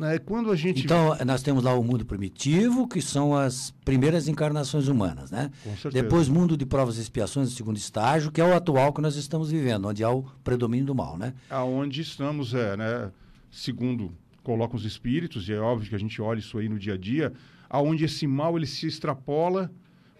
né? 0.00 0.18
Quando 0.18 0.50
a 0.50 0.56
gente... 0.56 0.84
Então, 0.84 1.16
nós 1.26 1.42
temos 1.42 1.62
lá 1.62 1.74
o 1.74 1.84
mundo 1.84 2.04
primitivo, 2.06 2.88
que 2.88 3.02
são 3.02 3.36
as 3.36 3.70
primeiras 3.84 4.26
encarnações 4.26 4.88
humanas, 4.88 5.30
né? 5.30 5.50
Com 5.62 5.76
certeza. 5.76 6.02
Depois, 6.02 6.28
mundo 6.28 6.56
de 6.56 6.64
provas 6.64 6.96
e 6.96 7.02
expiações, 7.02 7.52
o 7.52 7.54
segundo 7.54 7.76
estágio, 7.76 8.32
que 8.32 8.40
é 8.40 8.44
o 8.44 8.54
atual 8.54 8.92
que 8.92 9.00
nós 9.02 9.14
estamos 9.16 9.50
vivendo, 9.50 9.86
onde 9.86 10.02
há 10.02 10.10
o 10.10 10.22
predomínio 10.42 10.86
do 10.86 10.94
mal, 10.94 11.18
né? 11.18 11.34
Aonde 11.50 12.00
estamos, 12.00 12.54
é, 12.54 12.76
né? 12.76 13.12
Segundo 13.50 14.12
colocam 14.42 14.76
os 14.76 14.86
espíritos, 14.86 15.48
e 15.48 15.52
é 15.52 15.58
óbvio 15.58 15.90
que 15.90 15.94
a 15.94 15.98
gente 15.98 16.20
olha 16.22 16.38
isso 16.38 16.56
aí 16.56 16.68
no 16.68 16.78
dia 16.78 16.94
a 16.94 16.96
dia, 16.96 17.32
aonde 17.68 18.06
esse 18.06 18.26
mal 18.26 18.56
ele 18.56 18.66
se 18.66 18.86
extrapola 18.86 19.70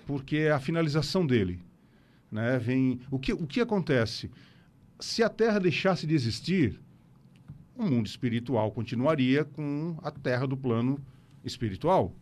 porque 0.06 0.36
é 0.36 0.50
a 0.50 0.60
finalização 0.60 1.26
dele, 1.26 1.60
né? 2.30 2.58
Vem 2.58 3.00
o 3.10 3.18
que 3.18 3.32
o 3.32 3.46
que 3.46 3.60
acontece? 3.60 4.30
Se 4.98 5.22
a 5.22 5.28
Terra 5.28 5.58
deixasse 5.58 6.06
de 6.06 6.14
existir, 6.14 6.78
o 7.80 7.90
mundo 7.90 8.06
espiritual 8.06 8.70
continuaria 8.70 9.44
com 9.44 9.96
a 10.02 10.10
terra 10.10 10.46
do 10.46 10.56
plano 10.56 11.00
espiritual. 11.44 12.14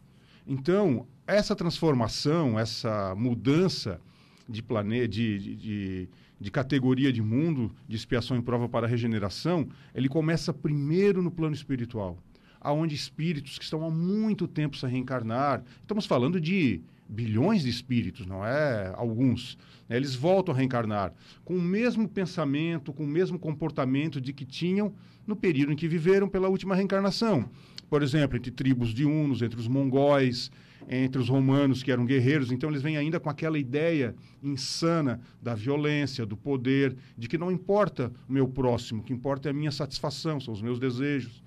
Então, 0.47 1.07
essa 1.27 1.55
transformação, 1.55 2.59
essa 2.59 3.15
mudança 3.17 4.01
de, 4.49 4.63
plane... 4.63 5.07
de, 5.09 5.39
de, 5.39 5.57
de, 5.57 6.09
de 6.41 6.51
categoria 6.51 7.13
de 7.13 7.21
mundo, 7.21 7.71
de 7.87 7.97
expiação 7.97 8.37
em 8.37 8.41
prova 8.41 8.69
para 8.69 8.87
regeneração, 8.87 9.69
ele 9.95 10.09
começa 10.09 10.55
primeiro 10.55 11.21
no 11.21 11.31
plano 11.31 11.55
espiritual, 11.55 12.17
aonde 12.61 12.95
espíritos 12.95 13.59
que 13.59 13.65
estão 13.65 13.85
há 13.85 13.91
muito 13.91 14.47
tempo 14.47 14.77
sem 14.77 14.89
reencarnar, 14.89 15.63
estamos 15.83 16.07
falando 16.07 16.41
de 16.41 16.81
bilhões 17.09 17.63
de 17.63 17.71
espíritos, 17.71 18.27
não 18.27 18.45
é 18.45 18.93
alguns. 18.95 19.59
Né? 19.89 19.97
Eles 19.97 20.15
voltam 20.15 20.55
a 20.55 20.57
reencarnar 20.57 21.13
com 21.45 21.57
o 21.57 21.63
mesmo 21.63 22.07
pensamento, 22.09 22.93
com 22.93 23.05
o 23.05 23.07
mesmo 23.07 23.39
comportamento 23.39 24.21
de 24.21 24.33
que 24.33 24.45
tinham 24.45 24.95
no 25.29 25.37
período 25.37 25.73
em 25.73 25.77
que 25.77 25.87
viveram 25.87 26.27
pela 26.27 26.49
última 26.49 26.75
reencarnação. 26.75 27.49
Por 27.91 28.03
exemplo, 28.03 28.37
entre 28.37 28.51
tribos 28.51 28.95
de 28.95 29.05
hunos, 29.05 29.43
entre 29.43 29.61
os 29.61 29.69
mongóis, 29.69 30.51
entre 30.89 31.21
os 31.21 31.29
romanos 31.29 31.83
que 31.83 31.93
eram 31.93 32.07
guerreiros, 32.07 32.51
então 32.51 32.71
eles 32.71 32.81
vêm 32.81 32.97
ainda 32.97 33.21
com 33.21 33.29
aquela 33.29 33.59
ideia 33.59 34.15
insana 34.43 35.21
da 35.43 35.55
violência, 35.55 36.25
do 36.25 36.35
poder, 36.37 36.97
de 37.17 37.29
que 37.29 37.37
não 37.37 37.53
importa 37.53 38.11
o 38.27 38.33
meu 38.33 38.49
próximo, 38.49 39.03
o 39.03 39.05
que 39.05 39.13
importa 39.13 39.49
é 39.49 39.51
a 39.51 39.55
minha 39.55 39.71
satisfação, 39.71 40.41
são 40.41 40.55
os 40.55 40.63
meus 40.63 40.79
desejos. 40.79 41.43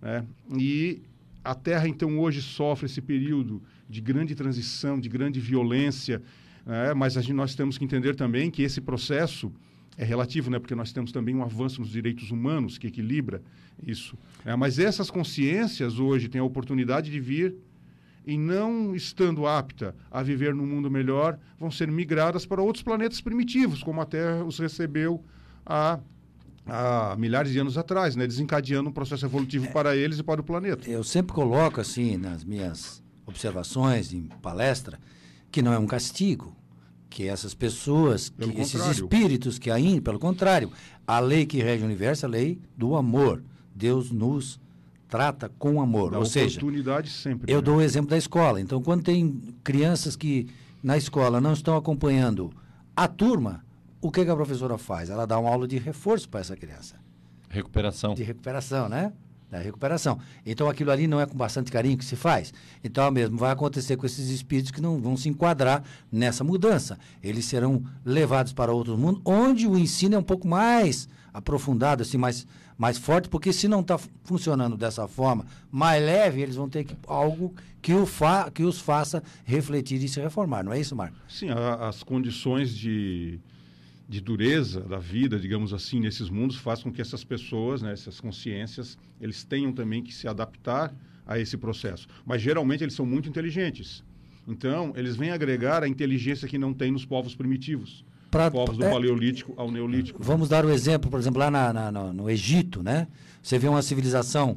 Né? 0.00 0.24
E 0.58 1.02
a 1.44 1.54
Terra, 1.54 1.86
então, 1.86 2.18
hoje 2.18 2.40
sofre 2.40 2.86
esse 2.86 3.02
período 3.02 3.62
de 3.88 4.00
grande 4.00 4.34
transição, 4.34 4.98
de 4.98 5.08
grande 5.08 5.38
violência, 5.38 6.22
né? 6.64 6.94
mas 6.94 7.12
gente, 7.12 7.34
nós 7.34 7.54
temos 7.54 7.76
que 7.76 7.84
entender 7.84 8.16
também 8.16 8.50
que 8.50 8.62
esse 8.62 8.80
processo 8.80 9.52
é 9.98 10.04
relativo, 10.04 10.48
né? 10.48 10.60
porque 10.60 10.76
nós 10.76 10.92
temos 10.92 11.10
também 11.10 11.34
um 11.34 11.42
avanço 11.42 11.80
nos 11.80 11.90
direitos 11.90 12.30
humanos 12.30 12.78
que 12.78 12.86
equilibra 12.86 13.42
isso. 13.84 14.16
É, 14.44 14.54
mas 14.54 14.78
essas 14.78 15.10
consciências 15.10 15.98
hoje 15.98 16.28
têm 16.28 16.40
a 16.40 16.44
oportunidade 16.44 17.10
de 17.10 17.18
vir 17.18 17.56
e 18.24 18.38
não 18.38 18.94
estando 18.94 19.46
apta 19.46 19.96
a 20.10 20.22
viver 20.22 20.54
num 20.54 20.66
mundo 20.66 20.88
melhor, 20.88 21.36
vão 21.58 21.70
ser 21.70 21.90
migradas 21.90 22.46
para 22.46 22.62
outros 22.62 22.82
planetas 22.82 23.20
primitivos, 23.20 23.82
como 23.82 24.00
a 24.00 24.06
Terra 24.06 24.44
os 24.44 24.58
recebeu 24.58 25.24
há, 25.66 25.98
há 26.66 27.16
milhares 27.18 27.50
de 27.50 27.58
anos 27.58 27.76
atrás, 27.76 28.14
né? 28.14 28.24
desencadeando 28.24 28.90
um 28.90 28.92
processo 28.92 29.26
evolutivo 29.26 29.66
é, 29.66 29.70
para 29.70 29.96
eles 29.96 30.20
e 30.20 30.22
para 30.22 30.40
o 30.40 30.44
planeta. 30.44 30.88
Eu 30.88 31.02
sempre 31.02 31.32
coloco 31.32 31.80
assim 31.80 32.16
nas 32.16 32.44
minhas 32.44 33.02
observações 33.26 34.12
em 34.12 34.28
palestra 34.40 35.00
que 35.50 35.60
não 35.60 35.72
é 35.72 35.78
um 35.78 35.86
castigo, 35.86 36.54
que 37.10 37.26
essas 37.26 37.54
pessoas, 37.54 38.28
Pelo 38.30 38.52
que 38.52 38.60
esses 38.60 38.84
espíritos 38.86 39.58
que 39.58 39.70
ainda, 39.70 40.00
pelo 40.02 40.18
contrário, 40.18 40.70
a 41.06 41.18
lei 41.20 41.46
que 41.46 41.58
rege 41.62 41.82
o 41.82 41.86
universo 41.86 42.26
é 42.26 42.28
a 42.28 42.30
lei 42.30 42.58
do 42.76 42.94
amor. 42.96 43.42
Deus 43.74 44.10
nos 44.10 44.60
trata 45.08 45.50
com 45.58 45.80
amor, 45.80 46.10
Da 46.10 46.18
ou 46.18 46.26
seja, 46.26 46.58
oportunidade 46.58 47.08
sempre. 47.10 47.50
eu 47.50 47.58
né? 47.58 47.62
dou 47.62 47.76
o 47.76 47.80
exemplo 47.80 48.10
da 48.10 48.18
escola. 48.18 48.60
Então, 48.60 48.82
quando 48.82 49.02
tem 49.04 49.40
crianças 49.64 50.14
que 50.16 50.48
na 50.82 50.96
escola 50.98 51.40
não 51.40 51.52
estão 51.54 51.76
acompanhando 51.76 52.52
a 52.94 53.08
turma, 53.08 53.64
o 54.02 54.10
que, 54.10 54.24
que 54.24 54.30
a 54.30 54.36
professora 54.36 54.76
faz? 54.76 55.08
Ela 55.08 55.26
dá 55.26 55.38
uma 55.38 55.48
aula 55.50 55.66
de 55.66 55.78
reforço 55.78 56.28
para 56.28 56.40
essa 56.40 56.54
criança 56.56 56.96
Recuperação. 57.48 58.14
de 58.14 58.22
recuperação, 58.22 58.88
né? 58.88 59.12
Da 59.50 59.58
recuperação. 59.58 60.18
Então 60.44 60.68
aquilo 60.68 60.90
ali 60.90 61.06
não 61.06 61.18
é 61.18 61.24
com 61.24 61.34
bastante 61.36 61.72
carinho 61.72 61.96
que 61.96 62.04
se 62.04 62.16
faz. 62.16 62.52
Então 62.84 63.04
é 63.06 63.10
mesmo 63.10 63.38
vai 63.38 63.50
acontecer 63.50 63.96
com 63.96 64.04
esses 64.04 64.28
espíritos 64.28 64.70
que 64.70 64.80
não 64.80 65.00
vão 65.00 65.16
se 65.16 65.28
enquadrar 65.28 65.82
nessa 66.12 66.44
mudança. 66.44 66.98
Eles 67.22 67.46
serão 67.46 67.82
levados 68.04 68.52
para 68.52 68.72
outro 68.72 68.98
mundo, 68.98 69.22
onde 69.24 69.66
o 69.66 69.78
ensino 69.78 70.16
é 70.16 70.18
um 70.18 70.22
pouco 70.22 70.46
mais 70.46 71.08
aprofundado, 71.32 72.02
assim, 72.02 72.18
mais, 72.18 72.46
mais 72.76 72.98
forte, 72.98 73.28
porque 73.28 73.52
se 73.52 73.68
não 73.68 73.80
está 73.80 73.98
funcionando 74.24 74.76
dessa 74.76 75.08
forma, 75.08 75.46
mais 75.70 76.02
leve, 76.04 76.42
eles 76.42 76.56
vão 76.56 76.68
ter 76.68 76.84
que, 76.84 76.94
algo 77.06 77.54
que, 77.80 77.94
o 77.94 78.04
fa, 78.04 78.50
que 78.50 78.64
os 78.64 78.80
faça 78.80 79.22
refletir 79.44 80.02
e 80.02 80.08
se 80.08 80.20
reformar. 80.20 80.62
Não 80.62 80.72
é 80.74 80.80
isso, 80.80 80.94
Marco? 80.96 81.16
Sim, 81.28 81.48
a- 81.50 81.88
as 81.88 82.02
condições 82.02 82.74
de, 82.76 83.38
de 84.08 84.20
dureza 84.20 84.80
da 84.80 84.98
vida, 84.98 85.38
digamos 85.38 85.74
assim, 85.74 86.00
nesses 86.00 86.30
mundos, 86.30 86.56
faz 86.56 86.82
com 86.82 86.90
que 86.90 87.00
essas 87.00 87.22
pessoas, 87.24 87.82
né, 87.82 87.92
essas 87.92 88.18
consciências, 88.20 88.96
eles 89.20 89.44
tenham 89.44 89.70
também 89.72 90.02
que 90.02 90.14
se 90.14 90.26
adaptar 90.26 90.94
a 91.26 91.38
esse 91.38 91.58
processo. 91.58 92.08
Mas 92.24 92.40
geralmente 92.40 92.82
eles 92.82 92.94
são 92.94 93.04
muito 93.04 93.28
inteligentes. 93.28 94.02
Então, 94.46 94.94
eles 94.96 95.14
vêm 95.14 95.30
agregar 95.30 95.82
a 95.82 95.88
inteligência 95.88 96.48
que 96.48 96.56
não 96.56 96.72
tem 96.72 96.90
nos 96.90 97.04
povos 97.04 97.34
primitivos. 97.34 98.02
Pra- 98.30 98.50
povos 98.50 98.78
do 98.78 98.84
é- 98.84 98.90
Paleolítico 98.90 99.52
ao 99.58 99.70
Neolítico. 99.70 100.22
Vamos 100.22 100.48
dar 100.48 100.64
o 100.64 100.70
exemplo, 100.70 101.10
por 101.10 101.20
exemplo, 101.20 101.38
lá 101.40 101.50
na- 101.50 101.72
na- 101.72 101.92
no, 101.92 102.12
no 102.14 102.30
Egito, 102.30 102.82
né? 102.82 103.08
Você 103.42 103.58
vê 103.58 103.68
uma 103.68 103.82
civilização 103.82 104.56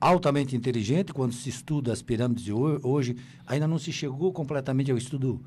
altamente 0.00 0.54
inteligente, 0.56 1.12
quando 1.12 1.32
se 1.32 1.48
estuda 1.48 1.92
as 1.92 2.02
pirâmides 2.02 2.44
de 2.44 2.52
ho- 2.52 2.80
hoje, 2.84 3.16
ainda 3.46 3.66
não 3.66 3.78
se 3.78 3.92
chegou 3.92 4.32
completamente 4.32 4.90
ao 4.92 4.96
estudo 4.96 5.40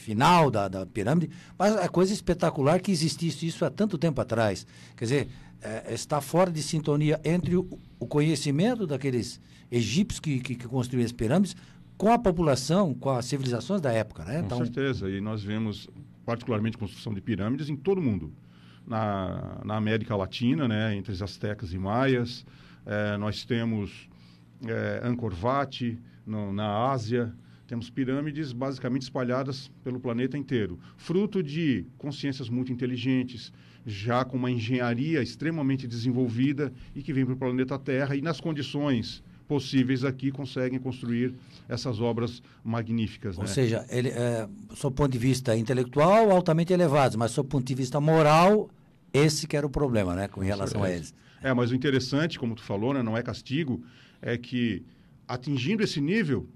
final 0.00 0.50
da, 0.50 0.66
da 0.68 0.86
pirâmide, 0.86 1.30
mas 1.58 1.76
é 1.76 1.86
coisa 1.88 2.12
espetacular 2.12 2.80
que 2.80 2.90
existisse 2.90 3.46
isso 3.46 3.64
há 3.64 3.70
tanto 3.70 3.96
tempo 3.98 4.20
atrás. 4.20 4.66
Quer 4.96 5.04
dizer, 5.04 5.28
eh, 5.62 5.92
está 5.94 6.20
fora 6.20 6.50
de 6.50 6.62
sintonia 6.62 7.20
entre 7.24 7.56
o, 7.56 7.68
o 7.98 8.06
conhecimento 8.06 8.86
daqueles 8.86 9.40
egípcios 9.70 10.18
que, 10.20 10.40
que, 10.40 10.54
que 10.54 10.66
construíram 10.66 11.06
as 11.06 11.12
pirâmides 11.12 11.54
com 11.96 12.10
a 12.12 12.18
população, 12.18 12.94
com 12.94 13.10
as 13.10 13.26
civilizações 13.26 13.80
da 13.80 13.92
época, 13.92 14.24
né? 14.24 14.42
Com 14.48 14.56
certeza. 14.56 15.08
E 15.10 15.20
nós 15.20 15.42
vemos, 15.42 15.86
particularmente, 16.24 16.78
construção 16.78 17.12
de 17.12 17.20
pirâmides 17.20 17.68
em 17.68 17.76
todo 17.76 17.98
o 17.98 18.02
mundo. 18.02 18.32
Na, 18.86 19.60
na 19.64 19.76
América 19.76 20.16
Latina, 20.16 20.66
né, 20.66 20.96
entre 20.96 21.12
os 21.12 21.22
astecas 21.22 21.72
e 21.72 21.78
maias. 21.78 22.44
Eh, 22.86 23.16
nós 23.18 23.44
temos 23.44 24.08
eh, 24.66 25.00
Angkor 25.04 25.32
Wat, 25.40 25.96
no- 26.26 26.52
na 26.52 26.90
Ásia. 26.90 27.32
Temos 27.70 27.88
pirâmides 27.88 28.52
basicamente 28.52 29.02
espalhadas 29.02 29.70
pelo 29.84 30.00
planeta 30.00 30.36
inteiro. 30.36 30.76
Fruto 30.96 31.40
de 31.40 31.86
consciências 31.96 32.48
muito 32.48 32.72
inteligentes, 32.72 33.52
já 33.86 34.24
com 34.24 34.36
uma 34.36 34.50
engenharia 34.50 35.22
extremamente 35.22 35.86
desenvolvida 35.86 36.72
e 36.96 37.00
que 37.00 37.12
vem 37.12 37.24
para 37.24 37.34
o 37.34 37.36
planeta 37.36 37.78
Terra 37.78 38.16
e 38.16 38.20
nas 38.20 38.40
condições 38.40 39.22
possíveis 39.46 40.04
aqui 40.04 40.32
conseguem 40.32 40.80
construir 40.80 41.32
essas 41.68 42.00
obras 42.00 42.42
magníficas. 42.64 43.38
Ou 43.38 43.44
né? 43.44 43.48
seja, 43.48 43.86
ele, 43.88 44.08
é, 44.08 44.48
sob 44.74 44.96
ponto 44.96 45.12
de 45.12 45.18
vista 45.18 45.56
intelectual, 45.56 46.32
altamente 46.32 46.72
elevados, 46.72 47.14
mas 47.14 47.30
sob 47.30 47.48
ponto 47.48 47.64
de 47.64 47.74
vista 47.76 48.00
moral, 48.00 48.68
esse 49.12 49.46
que 49.46 49.56
era 49.56 49.64
o 49.64 49.70
problema, 49.70 50.16
né, 50.16 50.26
com 50.26 50.40
relação 50.40 50.82
a 50.82 50.90
eles. 50.90 51.14
É, 51.40 51.54
mas 51.54 51.70
o 51.70 51.76
interessante, 51.76 52.36
como 52.36 52.56
tu 52.56 52.64
falou, 52.64 52.92
né, 52.92 53.00
não 53.00 53.16
é 53.16 53.22
castigo, 53.22 53.80
é 54.20 54.36
que 54.36 54.82
atingindo 55.28 55.84
esse 55.84 56.00
nível, 56.00 56.48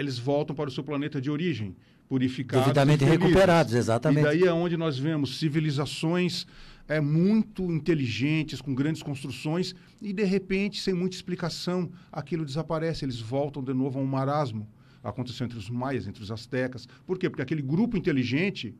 eles 0.00 0.18
voltam 0.18 0.54
para 0.54 0.68
o 0.68 0.72
seu 0.72 0.82
planeta 0.82 1.20
de 1.20 1.30
origem, 1.30 1.76
purificados 2.08 2.66
Devidamente 2.66 3.04
recuperados, 3.04 3.74
exatamente. 3.74 4.20
E 4.20 4.24
daí 4.24 4.42
é 4.44 4.52
onde 4.52 4.76
nós 4.76 4.98
vemos 4.98 5.38
civilizações 5.38 6.46
é, 6.88 7.00
muito 7.00 7.70
inteligentes, 7.70 8.60
com 8.60 8.74
grandes 8.74 9.02
construções, 9.02 9.74
e 10.02 10.12
de 10.12 10.24
repente, 10.24 10.80
sem 10.80 10.92
muita 10.92 11.14
explicação, 11.14 11.88
aquilo 12.10 12.44
desaparece, 12.44 13.04
eles 13.04 13.20
voltam 13.20 13.62
de 13.62 13.72
novo 13.72 14.00
a 14.00 14.02
um 14.02 14.06
marasmo. 14.06 14.66
Aconteceu 15.02 15.46
entre 15.46 15.56
os 15.56 15.70
maias, 15.70 16.08
entre 16.08 16.22
os 16.22 16.32
astecas. 16.32 16.88
Por 17.06 17.16
quê? 17.16 17.30
Porque 17.30 17.42
aquele 17.42 17.62
grupo 17.62 17.96
inteligente 17.96 18.74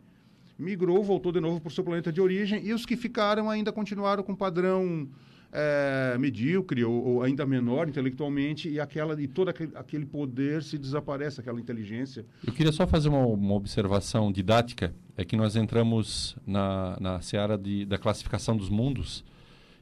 migrou, 0.59 1.03
voltou 1.03 1.31
de 1.33 1.41
novo 1.41 1.61
para 1.61 1.69
o 1.69 1.71
seu 1.71 1.85
planeta 1.85 2.13
de 2.13 2.21
origem, 2.21 2.67
e 2.67 2.75
os 2.75 2.85
que 2.85 2.97
ficaram 2.97 3.49
ainda 3.49 3.73
continuaram 3.73 4.23
com 4.23 4.35
padrão 4.35 5.09
é, 5.53 6.17
medíocre 6.19 6.85
ou, 6.85 7.05
ou 7.05 7.23
ainda 7.23 7.45
menor 7.45 7.89
intelectualmente, 7.89 8.69
e, 8.69 8.79
aquela, 8.79 9.21
e 9.21 9.27
todo 9.27 9.49
aquele, 9.49 9.73
aquele 9.75 10.07
poder 10.07 10.63
se 10.63 10.79
desaparece, 10.79 11.41
aquela 11.41 11.61
inteligência. 11.61 12.25
Eu 12.47 12.53
queria 12.53 12.73
só 12.73 12.87
fazer 12.87 13.09
uma, 13.09 13.27
uma 13.27 13.55
observação 13.55 14.31
didática. 14.31 14.95
É 15.17 15.25
que 15.25 15.37
nós 15.37 15.55
entramos 15.55 16.37
na, 16.47 16.97
na 17.01 17.21
seara 17.21 17.59
de, 17.59 17.85
da 17.85 17.99
classificação 17.99 18.57
dos 18.57 18.71
mundos 18.71 19.25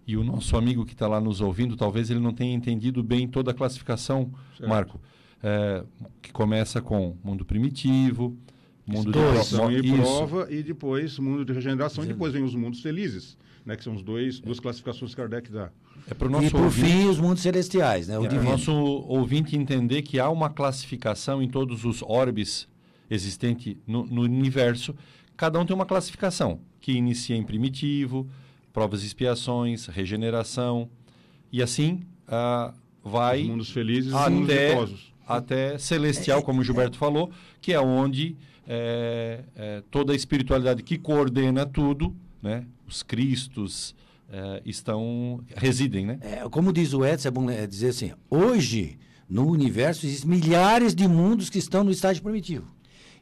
e 0.09 0.17
o 0.17 0.25
nosso 0.25 0.57
amigo 0.57 0.87
que 0.87 0.95
está 0.95 1.07
lá 1.07 1.21
nos 1.21 1.43
ouvindo, 1.43 1.77
talvez 1.77 2.11
ele 2.11 2.19
não 2.19 2.33
tenha 2.33 2.55
entendido 2.55 3.03
bem 3.03 3.29
toda 3.29 3.51
a 3.51 3.55
classificação, 3.55 4.33
Certo. 4.57 4.67
Marco. 4.67 5.01
É, 5.43 5.85
que 6.21 6.33
começa 6.33 6.81
com 6.81 7.15
mundo 7.23 7.45
primitivo, 7.45 8.37
mundo 8.87 9.13
de 9.13 9.19
Expiação 9.19 9.71
e 9.71 9.93
prova, 9.93 10.49
e 10.51 10.63
depois 10.63 11.19
mundo 11.19 11.45
de 11.45 11.53
regeneração, 11.53 12.03
e 12.03 12.07
depois 12.07 12.33
vem 12.33 12.43
os 12.43 12.55
mundos 12.55 12.81
felizes, 12.81 13.37
né, 13.65 13.77
que 13.77 13.85
são 13.85 13.95
os 13.95 14.03
dois, 14.03 14.41
duas 14.41 14.59
classificações 14.61 15.11
que 15.15 15.17
Kardec 15.21 15.51
dá. 15.51 15.71
É 16.11 16.15
para 16.15 16.27
o 16.27 16.31
E 16.31 16.33
nosso 16.33 16.51
por 16.51 16.63
ouvinte- 16.63 16.87
fim, 16.89 17.07
os 17.09 17.19
mundos 17.19 17.43
celestiais, 17.43 18.09
né, 18.09 18.19
o 18.19 18.25
É, 18.25 18.29
divino. 18.29 18.51
nosso 18.51 18.73
ouvinte 18.73 19.57
entender 19.57 20.03
que 20.03 20.19
há 20.19 20.29
uma 20.31 20.49
classificação 20.49 21.43
em 21.43 21.49
todos 21.49 21.85
os 21.85 22.03
orbes 22.03 22.67
existentes 23.11 23.77
no, 23.87 24.07
no 24.07 24.23
universo. 24.23 24.95
Cada 25.37 25.59
um 25.59 25.65
tem 25.67 25.75
uma 25.75 25.87
classificação, 25.87 26.61
que 26.81 26.93
inicia 26.93 27.37
em 27.37 27.43
primitivo, 27.43 28.29
provas 28.73 29.03
e 29.03 29.07
expiações, 29.07 29.87
regeneração, 29.87 30.89
e 31.53 31.63
assim 31.63 32.01
ah, 32.27 32.73
vai 33.03 33.43
Os 33.43 33.49
mundos 33.49 33.71
felizes 33.71 34.13
e 34.13 34.15
os 34.15 34.29
mundos 34.29 34.51
até, 34.51 34.69
ditosos. 34.71 35.13
até 35.27 35.79
celestial, 35.79 36.43
como 36.43 36.61
o 36.61 36.65
Gilberto 36.65 36.99
falou, 36.99 37.31
que 37.61 37.73
é 37.73 37.81
onde 37.81 38.37
é, 38.67 39.45
é, 39.57 39.83
toda 39.91 40.13
a 40.13 40.17
espiritualidade 40.17 40.83
que 40.83 40.99
coordena 40.99 41.65
tudo, 41.65 42.15
né, 42.43 42.67
os 42.89 43.03
cristos, 43.03 43.95
é, 44.31 44.63
estão 44.65 45.41
residem, 45.57 46.07
né? 46.07 46.19
É, 46.21 46.49
como 46.51 46.73
diz 46.73 46.93
o 46.93 47.05
Edson, 47.05 47.29
é 47.29 47.31
bom 47.31 47.51
é, 47.51 47.67
dizer 47.67 47.89
assim, 47.91 48.13
hoje, 48.31 48.99
no 49.29 49.47
universo, 49.49 50.07
existem 50.07 50.29
milhares 50.31 50.95
de 50.95 51.07
mundos 51.09 51.49
que 51.51 51.59
estão 51.59 51.85
no 51.85 51.91
estágio 51.91 52.23
primitivo. 52.23 52.67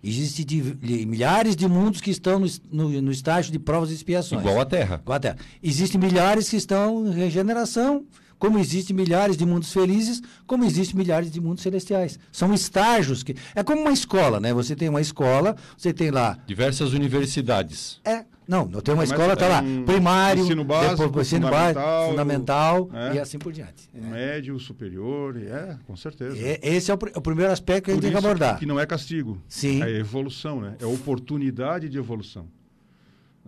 Existem 0.03 0.45
de- 0.45 0.75
de- 0.75 1.07
milhares 1.07 1.57
de 1.57 1.67
mundos 1.67 2.01
que 2.01 2.11
estão 2.11 2.39
no, 2.39 2.47
no- 2.71 3.03
no 3.03 3.11
estágio 3.11 3.51
de 3.51 3.59
provas 3.59 3.91
e 3.91 3.95
expiações. 3.95 4.41
Igual 4.43 4.61
a 4.61 4.65
Terra. 4.65 5.01
Igual 5.03 5.17
a 5.17 5.21
Terra. 5.21 5.37
Existem 5.63 6.01
milhares 6.01 6.49
que 6.49 6.57
estão 6.57 7.07
em 7.07 7.13
regeneração, 7.13 8.05
como 8.39 8.59
existem 8.59 8.95
milhares 8.95 9.37
de 9.37 9.47
mundos 9.47 9.73
felizes, 9.73 10.23
como 10.47 10.65
existem 10.65 10.97
milhares 10.97 11.31
de 11.31 11.41
mundos 11.41 11.63
celestiais. 11.63 12.19
São 12.31 12.53
estágios 12.53 13.23
que. 13.23 13.35
É 13.55 13.63
como 13.63 13.83
uma 13.83 13.93
escola, 13.93 14.41
né? 14.41 14.53
Você 14.53 14.77
tem 14.77 14.89
uma 14.89 15.01
escola, 15.01 15.57
você 15.77 15.93
tem 15.93 16.11
lá. 16.11 16.39
Diversas 16.47 16.93
universidades. 16.93 18.01
É. 18.05 18.25
Não, 18.49 18.65
não 18.65 18.81
tem 18.81 18.95
uma 18.95 19.05
Começa 19.05 19.15
escola, 19.15 19.37
tá 19.37 19.49
lá. 19.49 19.63
Primário, 19.85 20.45
ensino 20.45 20.63
básico, 20.63 21.07
depois, 21.07 21.27
ensino 21.27 21.47
fundamental, 21.49 22.11
fundamental 22.11 22.91
é. 22.93 23.15
e 23.17 23.19
assim 23.19 23.39
por 23.39 23.53
diante. 23.53 23.91
O 23.93 24.07
médio, 24.07 24.57
superior, 24.61 25.37
é, 25.37 25.77
com 25.85 25.97
certeza. 25.97 26.37
E- 26.37 26.61
Esse 26.63 26.93
é 26.93 26.95
o, 26.95 26.99
o 27.17 27.21
primeiro 27.21 27.53
aspecto 27.53 27.87
que 27.87 27.91
a 27.91 27.95
gente 27.95 28.03
Por 28.03 28.13
tem 28.13 28.21
que 28.21 28.25
abordar. 28.25 28.59
Que 28.59 28.67
não 28.67 28.79
é 28.79 28.87
castigo. 28.87 29.43
Sim. 29.49 29.83
É 29.83 29.91
evolução, 29.91 30.61
né? 30.61 30.77
É 30.79 30.87
oportunidade 30.87 31.89
de 31.89 31.99
evolução. 31.99 32.47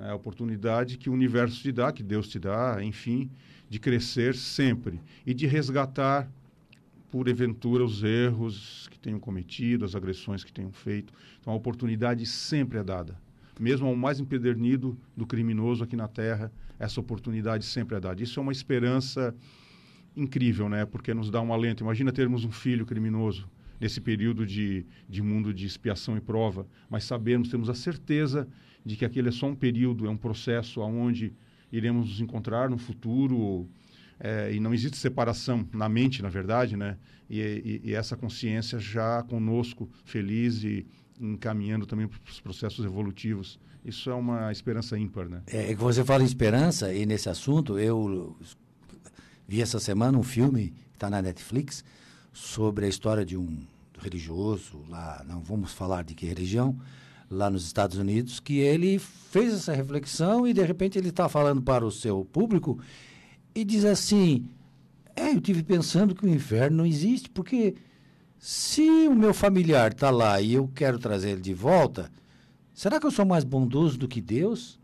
É 0.00 0.10
a 0.10 0.14
oportunidade 0.14 0.96
que 0.96 1.08
o 1.08 1.12
universo 1.12 1.60
te 1.60 1.70
dá, 1.70 1.92
que 1.92 2.02
Deus 2.02 2.28
te 2.28 2.38
dá, 2.38 2.78
enfim, 2.82 3.30
de 3.68 3.78
crescer 3.78 4.34
sempre 4.34 5.00
e 5.26 5.34
de 5.34 5.46
resgatar, 5.46 6.30
por 7.10 7.26
eventura, 7.26 7.84
os 7.84 8.02
erros 8.02 8.86
que 8.90 8.98
tenham 8.98 9.18
cometido, 9.18 9.84
as 9.84 9.94
agressões 9.94 10.44
que 10.44 10.52
tenham 10.52 10.72
feito. 10.72 11.12
Então, 11.40 11.52
a 11.52 11.56
oportunidade 11.56 12.24
sempre 12.26 12.78
é 12.78 12.84
dada. 12.84 13.18
Mesmo 13.58 13.86
ao 13.86 13.96
mais 13.96 14.20
empedernido 14.20 14.96
do 15.16 15.26
criminoso 15.26 15.82
aqui 15.82 15.96
na 15.96 16.06
Terra, 16.06 16.52
essa 16.78 17.00
oportunidade 17.00 17.64
sempre 17.64 17.96
é 17.96 18.00
dada. 18.00 18.22
Isso 18.22 18.38
é 18.38 18.42
uma 18.42 18.52
esperança 18.52 19.34
incrível, 20.14 20.68
né? 20.68 20.84
Porque 20.84 21.14
nos 21.14 21.30
dá 21.30 21.40
um 21.40 21.52
alento. 21.52 21.82
Imagina 21.82 22.12
termos 22.12 22.44
um 22.44 22.50
filho 22.50 22.84
criminoso 22.84 23.48
nesse 23.80 24.00
período 24.00 24.44
de, 24.44 24.84
de 25.08 25.22
mundo 25.22 25.54
de 25.54 25.66
expiação 25.66 26.16
e 26.16 26.20
prova, 26.20 26.66
mas 26.90 27.04
sabemos, 27.04 27.48
temos 27.48 27.70
a 27.70 27.74
certeza 27.74 28.48
de 28.84 28.96
que 28.96 29.04
aquele 29.04 29.28
é 29.28 29.32
só 29.32 29.46
um 29.46 29.54
período, 29.54 30.06
é 30.06 30.10
um 30.10 30.16
processo 30.16 30.80
aonde 30.80 31.32
iremos 31.70 32.08
nos 32.08 32.20
encontrar 32.20 32.68
no 32.70 32.78
futuro 32.78 33.68
é, 34.20 34.52
e 34.52 34.60
não 34.60 34.74
existe 34.74 34.96
separação 34.96 35.66
na 35.72 35.88
mente, 35.88 36.22
na 36.22 36.28
verdade, 36.28 36.76
né? 36.76 36.96
E, 37.30 37.40
e, 37.40 37.90
e 37.90 37.94
essa 37.94 38.16
consciência 38.16 38.78
já 38.78 39.22
conosco, 39.22 39.88
feliz 40.04 40.64
e, 40.64 40.86
encaminhando 41.20 41.86
também 41.86 42.06
para 42.06 42.18
os 42.30 42.40
processos 42.40 42.84
evolutivos. 42.84 43.58
Isso 43.84 44.10
é 44.10 44.14
uma 44.14 44.50
esperança 44.52 44.98
ímpar, 44.98 45.28
né? 45.28 45.42
É, 45.46 45.70
é 45.70 45.74
que 45.74 45.80
você 45.80 46.04
fala 46.04 46.22
em 46.22 46.26
esperança, 46.26 46.92
e 46.92 47.06
nesse 47.06 47.28
assunto, 47.28 47.78
eu 47.78 48.36
vi 49.46 49.62
essa 49.62 49.78
semana 49.78 50.18
um 50.18 50.22
filme 50.22 50.72
que 50.90 50.96
está 50.96 51.08
na 51.08 51.22
Netflix 51.22 51.84
sobre 52.32 52.86
a 52.86 52.88
história 52.88 53.24
de 53.24 53.36
um 53.36 53.58
religioso 53.98 54.84
lá, 54.88 55.24
não 55.26 55.40
vamos 55.40 55.72
falar 55.72 56.04
de 56.04 56.14
que 56.14 56.26
religião, 56.26 56.78
lá 57.30 57.50
nos 57.50 57.64
Estados 57.64 57.98
Unidos, 57.98 58.40
que 58.40 58.58
ele 58.58 58.98
fez 58.98 59.52
essa 59.52 59.72
reflexão 59.72 60.46
e 60.46 60.52
de 60.52 60.62
repente 60.62 60.98
ele 60.98 61.10
está 61.10 61.28
falando 61.28 61.62
para 61.62 61.84
o 61.84 61.90
seu 61.90 62.24
público 62.24 62.78
e 63.54 63.64
diz 63.64 63.84
assim: 63.84 64.48
É, 65.14 65.30
eu 65.32 65.40
tive 65.40 65.62
pensando 65.62 66.14
que 66.14 66.24
o 66.24 66.28
inferno 66.28 66.78
não 66.78 66.86
existe, 66.86 67.28
porque 67.28 67.74
se 68.38 68.88
o 69.08 69.14
meu 69.14 69.34
familiar 69.34 69.92
está 69.92 70.10
lá 70.10 70.40
e 70.40 70.54
eu 70.54 70.68
quero 70.74 70.98
trazer 70.98 71.30
ele 71.30 71.40
de 71.40 71.54
volta, 71.54 72.10
será 72.72 73.00
que 73.00 73.06
eu 73.06 73.10
sou 73.10 73.26
mais 73.26 73.44
bondoso 73.44 73.98
do 73.98 74.08
que 74.08 74.20
Deus? 74.20 74.77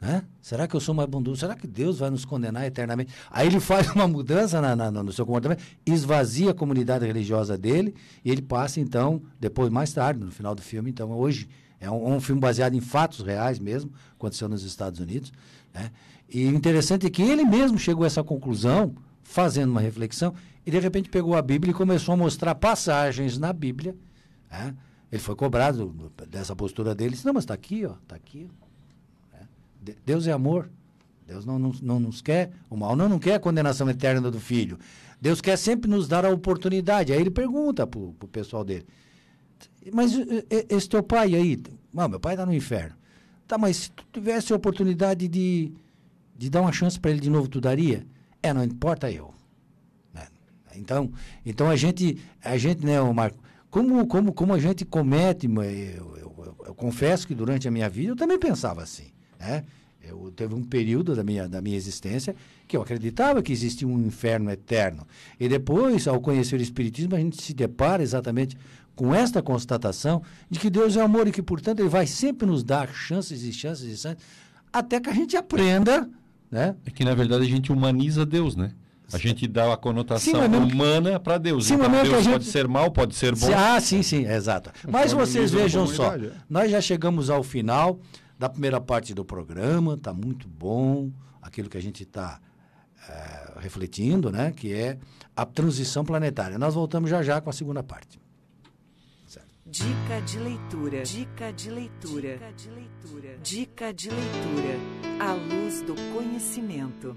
Né? 0.00 0.22
Será 0.40 0.66
que 0.66 0.74
eu 0.74 0.80
sou 0.80 0.94
mais 0.94 1.08
bondoso? 1.08 1.40
Será 1.40 1.54
que 1.54 1.66
Deus 1.66 1.98
vai 1.98 2.08
nos 2.08 2.24
condenar 2.24 2.64
eternamente? 2.64 3.12
Aí 3.30 3.46
ele 3.46 3.60
faz 3.60 3.90
uma 3.90 4.08
mudança 4.08 4.60
na, 4.60 4.74
na, 4.74 4.90
no 4.90 5.12
seu 5.12 5.26
comportamento, 5.26 5.62
esvazia 5.84 6.52
a 6.52 6.54
comunidade 6.54 7.06
religiosa 7.06 7.58
dele 7.58 7.94
e 8.24 8.30
ele 8.30 8.40
passa, 8.40 8.80
então, 8.80 9.22
depois, 9.38 9.70
mais 9.70 9.92
tarde, 9.92 10.20
no 10.20 10.30
final 10.30 10.54
do 10.54 10.62
filme, 10.62 10.90
então, 10.90 11.10
hoje, 11.12 11.48
é 11.78 11.90
um, 11.90 12.14
um 12.14 12.20
filme 12.20 12.40
baseado 12.40 12.74
em 12.74 12.80
fatos 12.80 13.20
reais 13.20 13.58
mesmo, 13.58 13.92
aconteceu 14.14 14.48
nos 14.48 14.62
Estados 14.62 15.00
Unidos. 15.00 15.32
Né? 15.74 15.90
E 16.28 16.46
o 16.46 16.54
interessante 16.54 17.06
é 17.06 17.10
que 17.10 17.22
ele 17.22 17.44
mesmo 17.44 17.78
chegou 17.78 18.04
a 18.04 18.06
essa 18.06 18.24
conclusão, 18.24 18.94
fazendo 19.22 19.70
uma 19.70 19.80
reflexão, 19.80 20.34
e 20.64 20.70
de 20.70 20.78
repente 20.78 21.10
pegou 21.10 21.36
a 21.36 21.42
Bíblia 21.42 21.72
e 21.72 21.74
começou 21.74 22.14
a 22.14 22.16
mostrar 22.16 22.54
passagens 22.54 23.38
na 23.38 23.52
Bíblia. 23.52 23.94
Né? 24.50 24.74
Ele 25.12 25.20
foi 25.20 25.34
cobrado 25.34 26.12
dessa 26.28 26.54
postura 26.54 26.94
dele. 26.94 27.12
Disse, 27.12 27.26
não, 27.26 27.34
mas 27.34 27.44
está 27.44 27.54
aqui, 27.54 27.84
ó, 27.84 27.94
está 28.02 28.14
aqui. 28.14 28.48
Deus 30.04 30.26
é 30.26 30.32
amor. 30.32 30.70
Deus 31.26 31.46
não, 31.46 31.58
não, 31.58 31.72
não 31.80 32.00
nos 32.00 32.20
quer 32.20 32.50
o 32.68 32.76
mal, 32.76 32.96
não, 32.96 33.08
não 33.08 33.18
quer 33.18 33.34
a 33.34 33.40
condenação 33.40 33.88
eterna 33.88 34.30
do 34.30 34.40
filho. 34.40 34.78
Deus 35.20 35.40
quer 35.40 35.56
sempre 35.56 35.88
nos 35.88 36.08
dar 36.08 36.24
a 36.24 36.30
oportunidade. 36.30 37.12
Aí 37.12 37.20
ele 37.20 37.30
pergunta 37.30 37.86
para 37.86 38.00
o 38.00 38.28
pessoal 38.32 38.64
dele: 38.64 38.84
Mas 39.92 40.12
esse 40.68 40.88
teu 40.88 41.02
pai 41.02 41.34
aí? 41.34 41.62
Não, 41.92 42.08
meu 42.08 42.18
pai 42.18 42.34
está 42.34 42.44
no 42.44 42.52
inferno. 42.52 42.96
Tá, 43.46 43.58
mas 43.58 43.76
se 43.76 43.90
tu 43.90 44.04
tivesse 44.12 44.52
a 44.52 44.56
oportunidade 44.56 45.28
de, 45.28 45.72
de 46.36 46.50
dar 46.50 46.62
uma 46.62 46.72
chance 46.72 46.98
para 46.98 47.10
ele 47.10 47.20
de 47.20 47.30
novo, 47.30 47.48
tu 47.48 47.60
daria? 47.60 48.06
É, 48.42 48.52
não 48.52 48.64
importa 48.64 49.10
eu. 49.10 49.34
Né? 50.14 50.26
Então, 50.76 51.12
então 51.44 51.68
a 51.68 51.76
gente, 51.76 52.18
a 52.44 52.56
gente, 52.56 52.84
né, 52.84 53.00
Marco, 53.12 53.38
como, 53.68 54.06
como, 54.06 54.32
como 54.32 54.54
a 54.54 54.58
gente 54.58 54.84
comete, 54.84 55.46
eu, 55.46 55.62
eu, 55.62 56.16
eu, 56.16 56.56
eu 56.66 56.74
confesso 56.74 57.26
que 57.26 57.34
durante 57.34 57.68
a 57.68 57.70
minha 57.70 57.88
vida 57.88 58.12
eu 58.12 58.16
também 58.16 58.38
pensava 58.38 58.82
assim. 58.82 59.10
Né? 59.40 59.64
Eu, 60.02 60.32
teve 60.34 60.54
um 60.54 60.62
período 60.62 61.14
da 61.14 61.24
minha, 61.24 61.48
da 61.48 61.60
minha 61.60 61.76
existência 61.76 62.34
que 62.68 62.76
eu 62.76 62.82
acreditava 62.82 63.42
que 63.42 63.52
existia 63.52 63.86
um 63.86 63.98
inferno 64.06 64.50
eterno. 64.50 65.06
E 65.38 65.48
depois, 65.48 66.06
ao 66.06 66.20
conhecer 66.20 66.58
o 66.58 66.62
Espiritismo, 66.62 67.14
a 67.14 67.18
gente 67.18 67.42
se 67.42 67.52
depara 67.52 68.02
exatamente 68.02 68.56
com 68.94 69.14
esta 69.14 69.42
constatação 69.42 70.22
de 70.48 70.58
que 70.58 70.68
Deus 70.68 70.96
é 70.96 71.00
amor 71.00 71.26
e 71.26 71.32
que, 71.32 71.42
portanto, 71.42 71.80
Ele 71.80 71.88
vai 71.88 72.06
sempre 72.06 72.46
nos 72.46 72.62
dar 72.62 72.92
chances 72.92 73.42
e 73.42 73.52
chances 73.52 73.92
e 73.92 73.96
chances, 73.96 74.24
até 74.72 75.00
que 75.00 75.10
a 75.10 75.14
gente 75.14 75.36
aprenda. 75.36 76.08
Né? 76.50 76.74
É 76.84 76.90
que, 76.90 77.04
na 77.04 77.14
verdade, 77.14 77.44
a 77.44 77.48
gente 77.48 77.72
humaniza 77.72 78.26
Deus, 78.26 78.56
né? 78.56 78.72
A 79.12 79.18
gente 79.18 79.48
dá 79.48 79.72
a 79.72 79.76
conotação 79.76 80.40
sim, 80.40 80.56
humana 80.56 81.18
para 81.18 81.36
Deus. 81.36 81.66
Sim, 81.66 81.74
então, 81.74 81.90
Deus 81.90 82.08
gente... 82.08 82.32
pode 82.32 82.44
ser 82.44 82.68
mal, 82.68 82.92
pode 82.92 83.14
ser 83.16 83.34
bom. 83.34 83.48
Ah, 83.54 83.80
sim, 83.80 84.02
sim, 84.02 84.24
exato. 84.24 84.70
Mas 84.88 85.12
vocês 85.12 85.50
vejam 85.50 85.84
só, 85.86 86.14
é. 86.14 86.30
nós 86.48 86.70
já 86.70 86.80
chegamos 86.80 87.28
ao 87.28 87.42
final 87.42 87.98
da 88.40 88.48
primeira 88.48 88.80
parte 88.80 89.12
do 89.12 89.22
programa, 89.22 89.96
está 89.96 90.14
muito 90.14 90.48
bom, 90.48 91.12
aquilo 91.42 91.68
que 91.68 91.76
a 91.76 91.82
gente 91.82 92.04
está 92.04 92.40
é, 93.06 93.60
refletindo, 93.60 94.32
né? 94.32 94.50
que 94.50 94.72
é 94.72 94.98
a 95.36 95.44
transição 95.44 96.02
planetária. 96.06 96.58
Nós 96.58 96.74
voltamos 96.74 97.10
já 97.10 97.22
já 97.22 97.38
com 97.38 97.50
a 97.50 97.52
segunda 97.52 97.82
parte. 97.82 98.18
Dica 99.66 100.20
de 100.24 100.38
leitura. 100.38 101.02
Dica 101.02 101.52
de 101.52 101.70
leitura. 101.70 102.38
Dica 102.38 102.52
de 102.52 102.70
leitura. 102.70 103.38
Dica 103.42 103.92
de 103.92 104.08
leitura. 104.08 105.22
A 105.22 105.32
luz 105.34 105.82
do 105.82 105.94
conhecimento. 106.12 107.14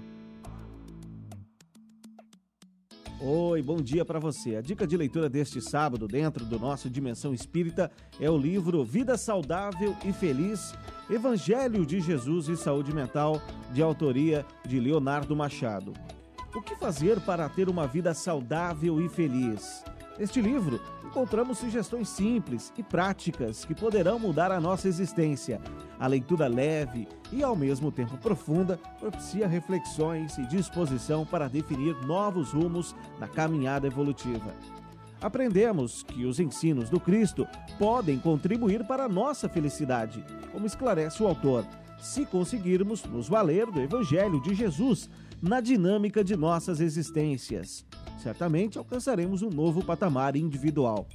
Oi, 3.26 3.62
bom 3.62 3.76
dia 3.76 4.04
para 4.04 4.18
você. 4.18 4.56
A 4.56 4.60
dica 4.60 4.86
de 4.86 4.98
leitura 4.98 5.30
deste 5.30 5.58
sábado, 5.58 6.06
dentro 6.06 6.44
do 6.44 6.58
nosso 6.58 6.90
Dimensão 6.90 7.32
Espírita, 7.32 7.90
é 8.20 8.28
o 8.28 8.36
livro 8.36 8.84
Vida 8.84 9.16
Saudável 9.16 9.96
e 10.04 10.12
Feliz 10.12 10.74
Evangelho 11.08 11.86
de 11.86 12.02
Jesus 12.02 12.48
e 12.48 12.56
Saúde 12.56 12.94
Mental, 12.94 13.40
de 13.72 13.80
autoria 13.80 14.44
de 14.68 14.78
Leonardo 14.78 15.34
Machado. 15.34 15.94
O 16.54 16.60
que 16.60 16.76
fazer 16.76 17.18
para 17.18 17.48
ter 17.48 17.70
uma 17.70 17.86
vida 17.86 18.12
saudável 18.12 19.00
e 19.00 19.08
feliz? 19.08 19.82
Neste 20.18 20.40
livro, 20.40 20.80
encontramos 21.04 21.58
sugestões 21.58 22.08
simples 22.08 22.72
e 22.78 22.84
práticas 22.84 23.64
que 23.64 23.74
poderão 23.74 24.16
mudar 24.16 24.52
a 24.52 24.60
nossa 24.60 24.86
existência. 24.86 25.60
A 25.98 26.06
leitura 26.06 26.46
leve 26.46 27.08
e, 27.32 27.42
ao 27.42 27.56
mesmo 27.56 27.90
tempo 27.90 28.16
profunda, 28.18 28.78
propicia 29.00 29.48
reflexões 29.48 30.38
e 30.38 30.46
disposição 30.46 31.26
para 31.26 31.48
definir 31.48 31.96
novos 32.06 32.52
rumos 32.52 32.94
na 33.18 33.26
caminhada 33.26 33.88
evolutiva. 33.88 34.54
Aprendemos 35.20 36.04
que 36.04 36.24
os 36.24 36.38
ensinos 36.38 36.88
do 36.88 37.00
Cristo 37.00 37.46
podem 37.76 38.18
contribuir 38.18 38.86
para 38.86 39.04
a 39.04 39.08
nossa 39.08 39.48
felicidade, 39.48 40.24
como 40.52 40.66
esclarece 40.66 41.22
o 41.22 41.26
autor, 41.26 41.66
se 42.04 42.24
conseguirmos 42.26 43.04
nos 43.04 43.28
valer 43.28 43.66
do 43.66 43.80
Evangelho 43.80 44.40
de 44.40 44.54
Jesus 44.54 45.08
na 45.42 45.60
dinâmica 45.60 46.22
de 46.22 46.36
nossas 46.36 46.80
existências 46.80 47.84
certamente 48.24 48.78
alcançaremos 48.78 49.42
um 49.42 49.50
novo 49.50 49.84
patamar 49.84 50.34
individual. 50.34 51.06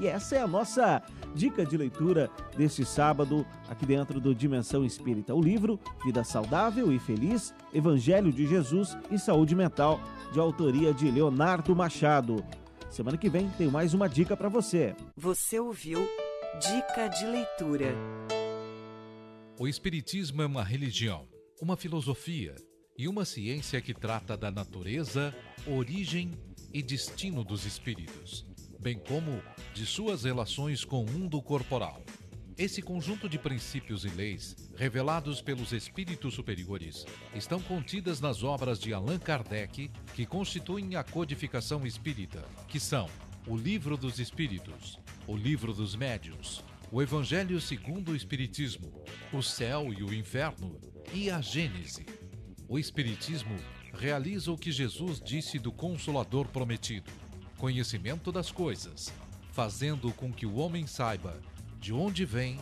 E 0.00 0.06
essa 0.06 0.36
é 0.36 0.42
a 0.42 0.48
nossa 0.48 1.00
dica 1.34 1.64
de 1.64 1.76
leitura 1.76 2.28
deste 2.56 2.84
sábado, 2.84 3.46
aqui 3.68 3.86
dentro 3.86 4.20
do 4.20 4.34
Dimensão 4.34 4.84
Espírita. 4.84 5.34
O 5.34 5.40
livro 5.40 5.78
Vida 6.04 6.24
Saudável 6.24 6.92
e 6.92 6.98
Feliz, 6.98 7.54
Evangelho 7.72 8.32
de 8.32 8.46
Jesus 8.46 8.96
e 9.10 9.18
Saúde 9.18 9.54
Mental, 9.54 10.00
de 10.32 10.40
autoria 10.40 10.92
de 10.92 11.10
Leonardo 11.10 11.74
Machado. 11.74 12.44
Semana 12.90 13.16
que 13.16 13.28
vem 13.28 13.48
tem 13.50 13.68
mais 13.68 13.94
uma 13.94 14.08
dica 14.08 14.36
para 14.36 14.48
você. 14.48 14.94
Você 15.16 15.60
ouviu 15.60 16.08
Dica 16.60 17.08
de 17.08 17.26
Leitura. 17.26 18.37
O 19.60 19.66
Espiritismo 19.66 20.40
é 20.40 20.46
uma 20.46 20.62
religião, 20.62 21.26
uma 21.60 21.76
filosofia 21.76 22.54
e 22.96 23.08
uma 23.08 23.24
ciência 23.24 23.80
que 23.80 23.92
trata 23.92 24.36
da 24.36 24.52
natureza, 24.52 25.34
origem 25.66 26.30
e 26.72 26.80
destino 26.80 27.42
dos 27.42 27.66
espíritos, 27.66 28.46
bem 28.78 29.00
como 29.00 29.42
de 29.74 29.84
suas 29.84 30.22
relações 30.22 30.84
com 30.84 31.02
o 31.02 31.10
mundo 31.10 31.42
corporal. 31.42 32.00
Esse 32.56 32.80
conjunto 32.80 33.28
de 33.28 33.36
princípios 33.36 34.04
e 34.04 34.10
leis, 34.10 34.54
revelados 34.76 35.42
pelos 35.42 35.72
espíritos 35.72 36.34
superiores, 36.34 37.04
estão 37.34 37.60
contidas 37.60 38.20
nas 38.20 38.44
obras 38.44 38.78
de 38.78 38.94
Allan 38.94 39.18
Kardec, 39.18 39.90
que 40.14 40.24
constituem 40.24 40.94
a 40.94 41.02
codificação 41.02 41.84
espírita, 41.84 42.44
que 42.68 42.78
são 42.78 43.08
o 43.44 43.56
Livro 43.56 43.96
dos 43.96 44.20
Espíritos, 44.20 45.00
o 45.26 45.36
Livro 45.36 45.72
dos 45.72 45.96
Médios, 45.96 46.62
o 46.90 47.02
Evangelho 47.02 47.60
segundo 47.60 48.12
o 48.12 48.16
Espiritismo, 48.16 49.04
o 49.32 49.42
Céu 49.42 49.92
e 49.92 50.02
o 50.02 50.14
Inferno 50.14 50.80
e 51.12 51.30
a 51.30 51.40
Gênese. 51.40 52.06
O 52.66 52.78
Espiritismo 52.78 53.54
realiza 53.92 54.50
o 54.50 54.56
que 54.56 54.72
Jesus 54.72 55.20
disse 55.20 55.58
do 55.58 55.70
Consolador 55.70 56.48
prometido: 56.48 57.10
conhecimento 57.58 58.32
das 58.32 58.50
coisas, 58.50 59.12
fazendo 59.52 60.12
com 60.12 60.32
que 60.32 60.46
o 60.46 60.56
homem 60.56 60.86
saiba 60.86 61.40
de 61.78 61.92
onde 61.92 62.24
vem, 62.24 62.58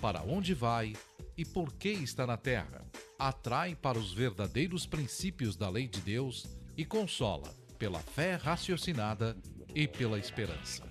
para 0.00 0.22
onde 0.22 0.54
vai 0.54 0.92
e 1.36 1.44
por 1.44 1.72
que 1.74 1.90
está 1.90 2.26
na 2.26 2.36
terra. 2.36 2.84
Atrai 3.18 3.74
para 3.74 3.98
os 3.98 4.12
verdadeiros 4.12 4.86
princípios 4.86 5.56
da 5.56 5.68
lei 5.68 5.88
de 5.88 6.00
Deus 6.00 6.46
e 6.76 6.84
consola 6.84 7.52
pela 7.78 7.98
fé 7.98 8.36
raciocinada 8.36 9.36
e 9.74 9.88
pela 9.88 10.18
esperança. 10.18 10.84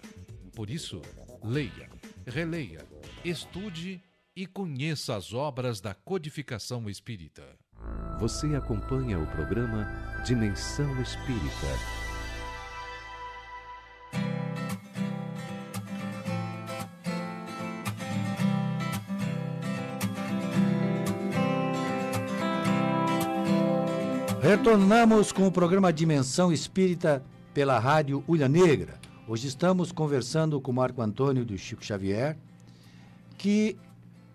Por 0.56 0.70
isso, 0.70 1.02
leia, 1.44 1.90
releia, 2.26 2.86
estude 3.24 4.02
e 4.36 4.48
conheça 4.48 5.16
as 5.16 5.34
obras 5.34 5.80
da 5.80 5.94
codificação 5.94 6.90
espírita. 6.90 7.44
Você 8.20 8.56
acompanha 8.56 9.20
o 9.20 9.28
programa 9.28 9.88
Dimensão 10.26 11.02
Espírita. 11.02 11.68
Retornamos 24.42 25.32
com 25.32 25.48
o 25.48 25.52
programa 25.52 25.92
Dimensão 25.92 26.52
Espírita 26.52 27.24
pela 27.54 27.80
Rádio 27.80 28.24
Ulha 28.28 28.50
Negra. 28.50 29.03
Hoje 29.26 29.48
estamos 29.48 29.94
conversando 29.94 30.60
com 30.60 30.70
o 30.70 30.74
Marco 30.74 31.02
Antônio 31.02 31.46
do 31.46 31.58
Chico 31.58 31.84
Xavier, 31.84 32.38
que 33.38 33.78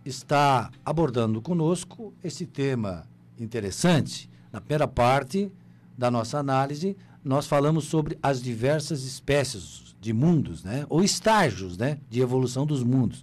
está 0.03 0.70
abordando 0.83 1.42
conosco 1.42 2.14
esse 2.24 2.46
tema 2.46 3.05
interessante. 3.38 4.31
Na 4.51 4.62
primeira 4.62 4.88
parte 4.88 5.53
da 5.96 6.11
nossa 6.11 6.38
análise, 6.38 6.96
nós 7.22 7.46
falamos 7.46 7.85
sobre 7.85 8.18
as 8.22 8.40
diversas 8.40 9.05
espécies 9.05 9.94
de 10.01 10.14
mundos, 10.14 10.64
né? 10.64 10.87
ou 10.88 11.05
estágios 11.05 11.77
né? 11.77 11.98
de 12.09 12.22
evolução 12.22 12.64
dos 12.64 12.83
mundos. 12.83 13.22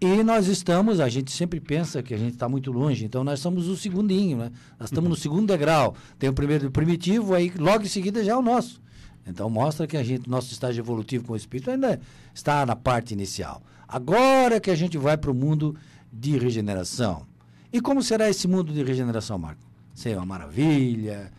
E 0.00 0.22
nós 0.22 0.46
estamos, 0.46 1.00
a 1.00 1.08
gente 1.10 1.30
sempre 1.32 1.60
pensa 1.60 2.02
que 2.02 2.14
a 2.14 2.18
gente 2.18 2.32
está 2.32 2.48
muito 2.48 2.72
longe, 2.72 3.04
então 3.04 3.22
nós 3.22 3.40
estamos 3.40 3.68
no 3.68 3.76
segundinho, 3.76 4.38
né? 4.38 4.52
Nós 4.78 4.88
estamos 4.88 5.08
no 5.08 5.16
segundo 5.16 5.46
degrau. 5.46 5.94
Tem 6.18 6.28
o 6.28 6.34
primeiro 6.34 6.70
primitivo, 6.70 7.34
aí 7.34 7.52
logo 7.56 7.84
em 7.84 7.88
seguida 7.88 8.24
já 8.24 8.32
é 8.32 8.36
o 8.36 8.42
nosso. 8.42 8.83
Então 9.26 9.48
mostra 9.48 9.86
que 9.86 9.96
a 9.96 10.02
gente, 10.02 10.28
nosso 10.28 10.52
estágio 10.52 10.80
evolutivo 10.80 11.24
com 11.24 11.32
o 11.32 11.36
espírito 11.36 11.70
ainda 11.70 12.00
está 12.34 12.64
na 12.66 12.76
parte 12.76 13.14
inicial. 13.14 13.62
Agora 13.88 14.60
que 14.60 14.70
a 14.70 14.74
gente 14.74 14.98
vai 14.98 15.16
para 15.16 15.30
o 15.30 15.34
mundo 15.34 15.76
de 16.12 16.36
regeneração. 16.38 17.26
E 17.72 17.80
como 17.80 18.02
será 18.02 18.28
esse 18.28 18.46
mundo 18.46 18.72
de 18.72 18.82
regeneração, 18.82 19.38
Marco? 19.38 19.62
Ser 19.94 20.16
uma 20.16 20.26
maravilha? 20.26 21.32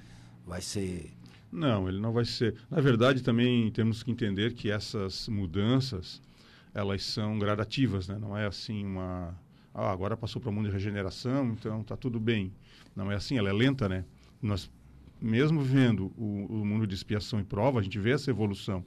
Vai 0.46 0.62
ser. 0.62 1.12
Não, 1.52 1.88
ele 1.88 2.00
não 2.00 2.12
vai 2.12 2.26
ser. 2.26 2.56
Na 2.70 2.82
verdade, 2.82 3.22
também 3.22 3.72
temos 3.72 4.04
que 4.04 4.12
entender 4.12 4.54
que 4.54 4.70
essas 4.70 5.28
mudanças 5.28 6.22
elas 6.74 7.04
são 7.04 7.40
gradativas, 7.40 8.08
né? 8.08 8.18
Não 8.20 8.38
é 8.38 8.46
assim 8.46 8.86
uma 8.86 9.34
ah, 9.78 9.92
agora 9.92 10.16
passou 10.16 10.42
para 10.42 10.50
o 10.50 10.54
mundo 10.54 10.68
de 10.68 10.72
regeneração, 10.72 11.48
então 11.50 11.82
está 11.82 11.98
tudo 11.98 12.18
bem. 12.18 12.54
Não 12.96 13.12
é 13.12 13.16
assim, 13.16 13.38
ela 13.38 13.50
é 13.50 13.54
lenta, 13.54 13.90
né? 13.90 14.06
Nós 14.42 14.72
mesmo 15.26 15.62
vendo 15.62 16.14
o, 16.18 16.62
o 16.62 16.66
mundo 16.66 16.86
de 16.86 16.94
expiação 16.94 17.40
e 17.40 17.44
prova, 17.44 17.80
a 17.80 17.84
gente 17.84 17.98
vê 17.98 18.12
essa 18.12 18.30
evolução 18.30 18.84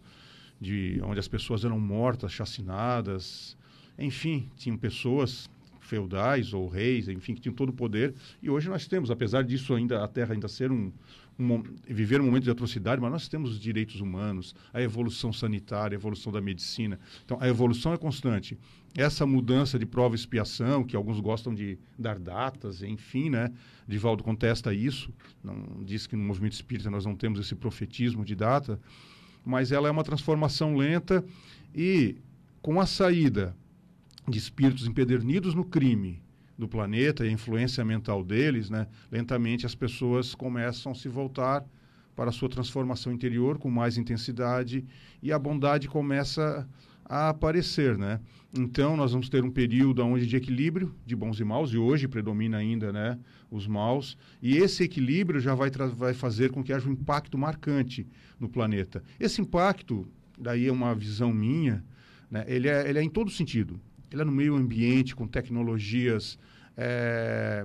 de 0.60 1.00
onde 1.04 1.18
as 1.18 1.28
pessoas 1.28 1.64
eram 1.64 1.78
mortas, 1.78 2.32
chacinadas, 2.32 3.56
enfim, 3.98 4.48
tinham 4.56 4.76
pessoas 4.76 5.50
feudais 5.80 6.52
ou 6.52 6.68
reis, 6.68 7.08
enfim, 7.08 7.34
que 7.34 7.40
tinham 7.40 7.54
todo 7.54 7.70
o 7.70 7.72
poder. 7.72 8.14
E 8.42 8.48
hoje 8.50 8.68
nós 8.68 8.86
temos, 8.86 9.10
apesar 9.10 9.42
disso 9.42 9.74
ainda 9.74 10.04
a 10.04 10.08
Terra 10.08 10.34
ainda 10.34 10.46
ser 10.46 10.70
um, 10.70 10.92
um 11.38 11.62
viver 11.86 12.20
um 12.20 12.24
momento 12.24 12.44
de 12.44 12.50
atrocidade, 12.50 13.00
mas 13.00 13.12
nós 13.12 13.28
temos 13.28 13.52
os 13.52 13.60
direitos 13.60 14.00
humanos, 14.00 14.54
a 14.72 14.82
evolução 14.82 15.32
sanitária, 15.32 15.96
a 15.96 15.98
evolução 15.98 16.32
da 16.32 16.40
medicina. 16.40 16.98
Então 17.24 17.38
a 17.40 17.48
evolução 17.48 17.92
é 17.92 17.96
constante. 17.96 18.58
Essa 18.96 19.24
mudança 19.24 19.78
de 19.78 19.86
prova 19.86 20.14
e 20.14 20.18
expiação, 20.18 20.82
que 20.82 20.96
alguns 20.96 21.20
gostam 21.20 21.54
de 21.54 21.78
dar 21.96 22.18
datas, 22.18 22.82
enfim, 22.82 23.30
né? 23.30 23.52
Divaldo 23.86 24.24
contesta 24.24 24.74
isso, 24.74 25.12
não 25.44 25.84
diz 25.84 26.06
que 26.06 26.16
no 26.16 26.24
movimento 26.24 26.54
espírita 26.54 26.90
nós 26.90 27.04
não 27.04 27.14
temos 27.14 27.38
esse 27.38 27.54
profetismo 27.54 28.24
de 28.24 28.34
data, 28.34 28.80
mas 29.44 29.70
ela 29.70 29.88
é 29.88 29.90
uma 29.90 30.02
transformação 30.02 30.74
lenta 30.74 31.24
e 31.74 32.16
com 32.60 32.80
a 32.80 32.86
saída 32.86 33.54
de 34.26 34.38
espíritos 34.38 34.86
empedernidos 34.86 35.54
no 35.54 35.64
crime 35.64 36.20
do 36.58 36.66
planeta 36.66 37.24
e 37.24 37.28
a 37.28 37.32
influência 37.32 37.84
mental 37.84 38.24
deles, 38.24 38.68
né, 38.68 38.88
lentamente 39.12 39.64
as 39.64 39.76
pessoas 39.76 40.34
começam 40.34 40.90
a 40.90 40.94
se 40.94 41.08
voltar 41.08 41.64
para 42.16 42.30
a 42.30 42.32
sua 42.32 42.48
transformação 42.48 43.12
interior 43.12 43.58
com 43.58 43.70
mais 43.70 43.96
intensidade 43.96 44.84
e 45.22 45.32
a 45.32 45.38
bondade 45.38 45.86
começa 45.86 46.68
a 47.04 47.28
aparecer, 47.28 47.96
né? 47.96 48.20
Então 48.52 48.96
nós 48.96 49.12
vamos 49.12 49.28
ter 49.28 49.44
um 49.44 49.50
período 49.50 50.04
onde 50.04 50.26
de 50.26 50.36
equilíbrio 50.36 50.94
de 51.06 51.14
bons 51.14 51.38
e 51.38 51.44
maus 51.44 51.72
e 51.72 51.78
hoje 51.78 52.08
predomina 52.08 52.56
ainda, 52.56 52.92
né, 52.92 53.18
os 53.50 53.68
maus 53.68 54.18
e 54.42 54.56
esse 54.56 54.82
equilíbrio 54.82 55.40
já 55.40 55.54
vai 55.54 55.70
vai 55.70 56.12
fazer 56.12 56.50
com 56.50 56.62
que 56.62 56.72
haja 56.72 56.88
um 56.88 56.92
impacto 56.92 57.38
marcante 57.38 58.04
no 58.38 58.48
planeta. 58.48 59.02
Esse 59.20 59.40
impacto, 59.40 60.06
daí 60.36 60.66
é 60.66 60.72
uma 60.72 60.94
visão 60.94 61.32
minha, 61.32 61.84
né? 62.28 62.44
Ele 62.48 62.68
é 62.68 62.90
ele 62.90 62.98
é 62.98 63.02
em 63.02 63.08
todo 63.08 63.30
sentido 63.30 63.80
ele 64.12 64.22
é 64.22 64.24
no 64.24 64.32
meio 64.32 64.54
ambiente, 64.54 65.14
com 65.14 65.26
tecnologias 65.26 66.38
é, 66.76 67.64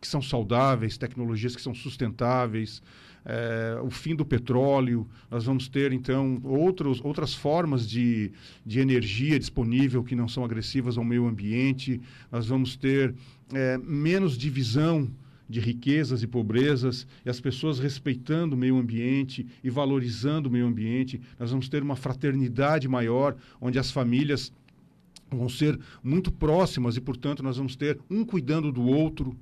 que 0.00 0.06
são 0.06 0.22
saudáveis, 0.22 0.96
tecnologias 0.96 1.54
que 1.54 1.62
são 1.62 1.74
sustentáveis, 1.74 2.82
é, 3.24 3.78
o 3.82 3.90
fim 3.90 4.14
do 4.14 4.24
petróleo, 4.24 5.06
nós 5.30 5.44
vamos 5.44 5.68
ter 5.68 5.92
então 5.92 6.40
outros, 6.42 7.00
outras 7.04 7.34
formas 7.34 7.88
de, 7.88 8.32
de 8.64 8.80
energia 8.80 9.38
disponível 9.38 10.02
que 10.02 10.14
não 10.14 10.28
são 10.28 10.44
agressivas 10.44 10.96
ao 10.96 11.04
meio 11.04 11.26
ambiente, 11.26 12.00
nós 12.32 12.46
vamos 12.46 12.76
ter 12.76 13.14
é, 13.52 13.78
menos 13.78 14.38
divisão 14.38 15.08
de 15.50 15.58
riquezas 15.58 16.22
e 16.22 16.28
pobrezas, 16.28 17.06
e 17.26 17.28
as 17.28 17.40
pessoas 17.40 17.80
respeitando 17.80 18.54
o 18.54 18.58
meio 18.58 18.78
ambiente 18.78 19.44
e 19.64 19.68
valorizando 19.68 20.48
o 20.48 20.52
meio 20.52 20.64
ambiente. 20.64 21.20
Nós 21.40 21.50
vamos 21.50 21.68
ter 21.68 21.82
uma 21.82 21.96
fraternidade 21.96 22.86
maior, 22.86 23.36
onde 23.60 23.76
as 23.76 23.90
famílias 23.90 24.52
vão 25.36 25.48
ser 25.48 25.78
muito 26.02 26.32
próximas 26.32 26.96
e, 26.96 27.00
portanto, 27.00 27.42
nós 27.42 27.56
vamos 27.56 27.76
ter 27.76 27.98
um 28.10 28.24
cuidando 28.24 28.72
do 28.72 28.82
outro. 28.82 29.36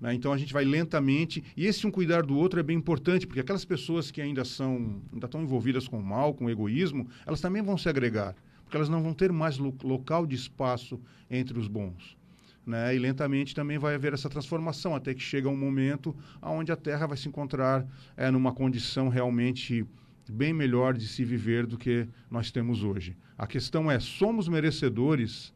Né? 0.00 0.14
Então 0.14 0.32
a 0.32 0.38
gente 0.38 0.52
vai 0.52 0.64
lentamente 0.64 1.44
e 1.56 1.66
esse 1.66 1.86
um 1.86 1.90
cuidar 1.90 2.22
do 2.22 2.36
outro 2.36 2.58
é 2.58 2.62
bem 2.62 2.76
importante 2.76 3.26
porque 3.26 3.40
aquelas 3.40 3.64
pessoas 3.64 4.10
que 4.10 4.20
ainda 4.20 4.44
são 4.44 5.02
ainda 5.12 5.26
estão 5.26 5.42
envolvidas 5.42 5.86
com 5.86 5.98
o 5.98 6.02
mal, 6.02 6.32
com 6.32 6.46
o 6.46 6.50
egoísmo, 6.50 7.06
elas 7.26 7.40
também 7.40 7.62
vão 7.62 7.76
se 7.76 7.88
agregar 7.88 8.34
porque 8.70 8.76
elas 8.76 8.88
não 8.88 9.02
vão 9.02 9.12
ter 9.12 9.32
mais 9.32 9.58
lo 9.58 9.74
local 9.82 10.24
de 10.24 10.36
espaço 10.36 11.00
entre 11.28 11.58
os 11.58 11.66
bons. 11.66 12.16
Né? 12.64 12.94
E 12.94 13.00
lentamente 13.00 13.52
também 13.52 13.78
vai 13.78 13.96
haver 13.96 14.14
essa 14.14 14.28
transformação 14.28 14.94
até 14.94 15.12
que 15.12 15.20
chega 15.20 15.48
um 15.48 15.56
momento 15.56 16.16
onde 16.40 16.70
a 16.70 16.76
Terra 16.76 17.04
vai 17.04 17.16
se 17.16 17.26
encontrar 17.26 17.84
é, 18.16 18.30
numa 18.30 18.52
condição 18.52 19.08
realmente 19.08 19.84
bem 20.30 20.52
melhor 20.52 20.94
de 20.94 21.08
se 21.08 21.24
viver 21.24 21.66
do 21.66 21.76
que 21.76 22.06
nós 22.30 22.52
temos 22.52 22.84
hoje. 22.84 23.16
A 23.40 23.46
questão 23.46 23.90
é: 23.90 23.98
somos 23.98 24.48
merecedores 24.48 25.50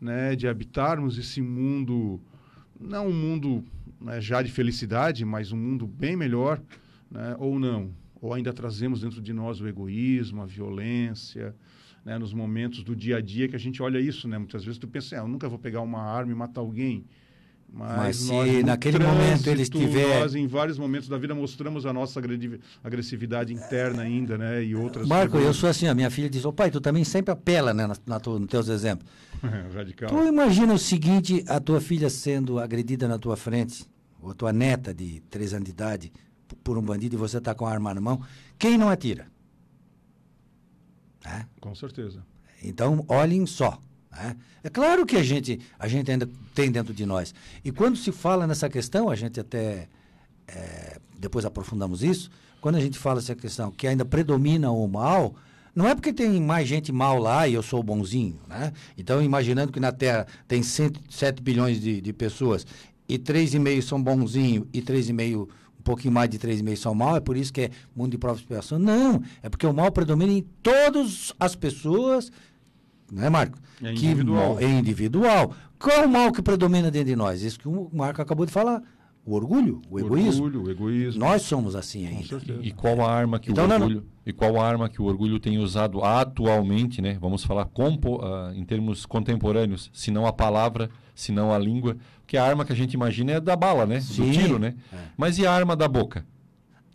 né, 0.00 0.34
de 0.34 0.48
habitarmos 0.48 1.18
esse 1.18 1.42
mundo, 1.42 2.18
não 2.80 3.08
um 3.08 3.12
mundo 3.12 3.62
né, 4.00 4.22
já 4.22 4.40
de 4.40 4.50
felicidade, 4.50 5.22
mas 5.22 5.52
um 5.52 5.56
mundo 5.58 5.86
bem 5.86 6.16
melhor, 6.16 6.58
né, 7.10 7.36
ou 7.38 7.58
não? 7.58 7.90
Ou 8.22 8.32
ainda 8.32 8.54
trazemos 8.54 9.02
dentro 9.02 9.20
de 9.20 9.34
nós 9.34 9.60
o 9.60 9.68
egoísmo, 9.68 10.40
a 10.40 10.46
violência, 10.46 11.54
né, 12.02 12.16
nos 12.16 12.32
momentos 12.32 12.82
do 12.82 12.96
dia 12.96 13.18
a 13.18 13.20
dia 13.20 13.46
que 13.46 13.54
a 13.54 13.60
gente 13.60 13.82
olha 13.82 14.00
isso, 14.00 14.26
né? 14.26 14.38
Muitas 14.38 14.64
vezes 14.64 14.78
tu 14.78 14.88
pensa, 14.88 15.16
ah, 15.16 15.18
eu 15.18 15.28
nunca 15.28 15.46
vou 15.46 15.58
pegar 15.58 15.82
uma 15.82 16.00
arma 16.00 16.32
e 16.32 16.34
matar 16.34 16.62
alguém. 16.62 17.04
Mas, 17.72 17.96
Mas 17.96 18.16
se 18.16 18.62
naquele 18.62 18.98
trânsito, 18.98 19.22
momento 19.22 19.46
ele 19.48 19.62
estiver. 19.62 20.20
Nós, 20.20 20.34
em 20.34 20.46
vários 20.46 20.78
momentos 20.78 21.08
da 21.08 21.18
vida, 21.18 21.34
mostramos 21.34 21.84
a 21.84 21.92
nossa 21.92 22.20
agressividade 22.82 23.52
interna 23.52 24.02
ainda, 24.02 24.38
né? 24.38 24.64
E 24.64 24.74
outras. 24.74 25.06
Marco, 25.06 25.36
eu 25.36 25.52
sou 25.52 25.68
assim, 25.68 25.86
a 25.86 25.94
minha 25.94 26.10
filha 26.10 26.30
diz: 26.30 26.44
Ô 26.44 26.52
pai, 26.52 26.70
tu 26.70 26.80
também 26.80 27.04
sempre 27.04 27.32
apela, 27.32 27.74
né? 27.74 27.86
Na, 27.86 27.96
na 28.06 28.20
tu, 28.20 28.38
nos 28.38 28.48
teus 28.48 28.68
exemplos. 28.68 29.10
Radical. 29.74 30.08
Tu 30.08 30.26
imagina 30.26 30.72
o 30.72 30.78
seguinte: 30.78 31.44
a 31.48 31.60
tua 31.60 31.80
filha 31.80 32.08
sendo 32.08 32.58
agredida 32.58 33.06
na 33.06 33.18
tua 33.18 33.36
frente, 33.36 33.84
ou 34.22 34.30
a 34.30 34.34
tua 34.34 34.52
neta 34.52 34.94
de 34.94 35.20
três 35.28 35.52
anos 35.52 35.66
de 35.66 35.72
idade, 35.72 36.12
por 36.64 36.78
um 36.78 36.82
bandido 36.82 37.16
e 37.16 37.18
você 37.18 37.40
tá 37.40 37.54
com 37.54 37.66
a 37.66 37.70
arma 37.70 37.92
na 37.92 38.00
mão, 38.00 38.22
quem 38.58 38.78
não 38.78 38.88
atira? 38.88 39.26
É? 41.24 41.44
Com 41.60 41.74
certeza. 41.74 42.24
Então, 42.62 43.04
olhem 43.08 43.44
só. 43.44 43.78
Né? 44.16 44.36
É 44.64 44.68
claro 44.68 45.04
que 45.04 45.16
a 45.16 45.22
gente, 45.22 45.60
a 45.78 45.86
gente 45.86 46.10
ainda 46.10 46.28
tem 46.54 46.70
dentro 46.70 46.92
de 46.92 47.04
nós. 47.04 47.34
E 47.64 47.70
quando 47.70 47.96
se 47.96 48.10
fala 48.10 48.46
nessa 48.46 48.68
questão, 48.68 49.08
a 49.10 49.14
gente 49.14 49.38
até 49.38 49.88
é, 50.48 50.98
depois 51.18 51.44
aprofundamos 51.44 52.02
isso, 52.02 52.30
quando 52.60 52.76
a 52.76 52.80
gente 52.80 52.98
fala 52.98 53.18
essa 53.18 53.34
questão 53.34 53.70
que 53.70 53.86
ainda 53.86 54.04
predomina 54.04 54.70
o 54.70 54.86
mal, 54.88 55.34
não 55.74 55.86
é 55.86 55.94
porque 55.94 56.12
tem 56.12 56.40
mais 56.40 56.66
gente 56.66 56.90
mal 56.90 57.18
lá 57.18 57.46
e 57.46 57.54
eu 57.54 57.62
sou 57.62 57.82
bonzinho, 57.82 58.40
né? 58.48 58.72
Então, 58.96 59.22
imaginando 59.22 59.70
que 59.70 59.78
na 59.78 59.92
Terra 59.92 60.26
tem 60.48 60.62
107 60.62 61.42
bilhões 61.42 61.80
de, 61.80 62.00
de 62.00 62.12
pessoas 62.12 62.66
e 63.08 63.18
3,5 63.18 63.82
são 63.82 64.02
bonzinho 64.02 64.66
e 64.72 64.80
3,5 64.80 65.48
um 65.78 65.82
pouquinho 65.82 66.14
mais 66.14 66.28
de 66.28 66.38
3,5 66.38 66.76
são 66.76 66.94
mal, 66.94 67.16
é 67.16 67.20
por 67.20 67.36
isso 67.36 67.52
que 67.52 67.60
é 67.60 67.70
mundo 67.94 68.12
de 68.12 68.18
prova 68.18 68.38
e 68.38 68.40
expiação. 68.40 68.78
Não, 68.78 69.22
é 69.42 69.48
porque 69.48 69.66
o 69.66 69.72
mal 69.72 69.92
predomina 69.92 70.32
em 70.32 70.42
todas 70.62 71.32
as 71.38 71.54
pessoas 71.54 72.32
não 73.10 73.24
é, 73.24 73.30
Marco? 73.30 73.58
É 73.82 73.92
individual. 73.92 74.56
Que, 74.56 74.64
é 74.64 74.68
individual. 74.68 75.54
Qual 75.78 75.96
é 75.96 76.06
o 76.06 76.08
mal 76.08 76.32
que 76.32 76.42
predomina 76.42 76.90
dentro 76.90 77.08
de 77.08 77.16
nós? 77.16 77.42
Isso 77.42 77.58
que 77.58 77.68
o 77.68 77.90
Marco 77.92 78.20
acabou 78.20 78.46
de 78.46 78.52
falar. 78.52 78.82
O 79.24 79.34
orgulho, 79.34 79.82
o, 79.90 79.96
o 79.96 79.98
egoísmo. 79.98 80.44
Orgulho, 80.44 80.64
o 80.64 80.70
egoísmo. 80.70 81.18
Nós 81.18 81.42
somos 81.42 81.74
assim 81.74 82.06
ainda. 82.06 82.40
E, 82.62 82.68
e 82.68 82.72
qual 82.72 83.00
a 83.00 83.12
arma 83.12 83.40
que 83.40 83.50
então, 83.50 83.66
o 83.66 83.72
orgulho, 83.72 83.96
não, 83.96 84.02
não. 84.02 84.08
e 84.24 84.32
qual 84.32 84.56
a 84.60 84.64
arma 84.64 84.88
que 84.88 85.02
o 85.02 85.04
orgulho 85.04 85.40
tem 85.40 85.58
usado 85.58 86.02
atualmente, 86.04 87.02
né? 87.02 87.18
Vamos 87.20 87.42
falar 87.42 87.64
compo, 87.64 88.24
uh, 88.24 88.54
em 88.54 88.64
termos 88.64 89.04
contemporâneos, 89.04 89.90
se 89.92 90.12
não 90.12 90.26
a 90.26 90.32
palavra, 90.32 90.88
se 91.12 91.32
não 91.32 91.52
a 91.52 91.58
língua, 91.58 91.96
que 92.24 92.36
a 92.36 92.44
arma 92.44 92.64
que 92.64 92.72
a 92.72 92.76
gente 92.76 92.94
imagina 92.94 93.32
é 93.32 93.40
da 93.40 93.56
bala, 93.56 93.84
né? 93.84 94.00
Sim. 94.00 94.26
Do 94.26 94.32
tiro, 94.32 94.58
né? 94.60 94.74
É. 94.92 94.96
Mas 95.16 95.38
e 95.38 95.46
a 95.46 95.52
arma 95.52 95.74
da 95.74 95.88
boca? 95.88 96.24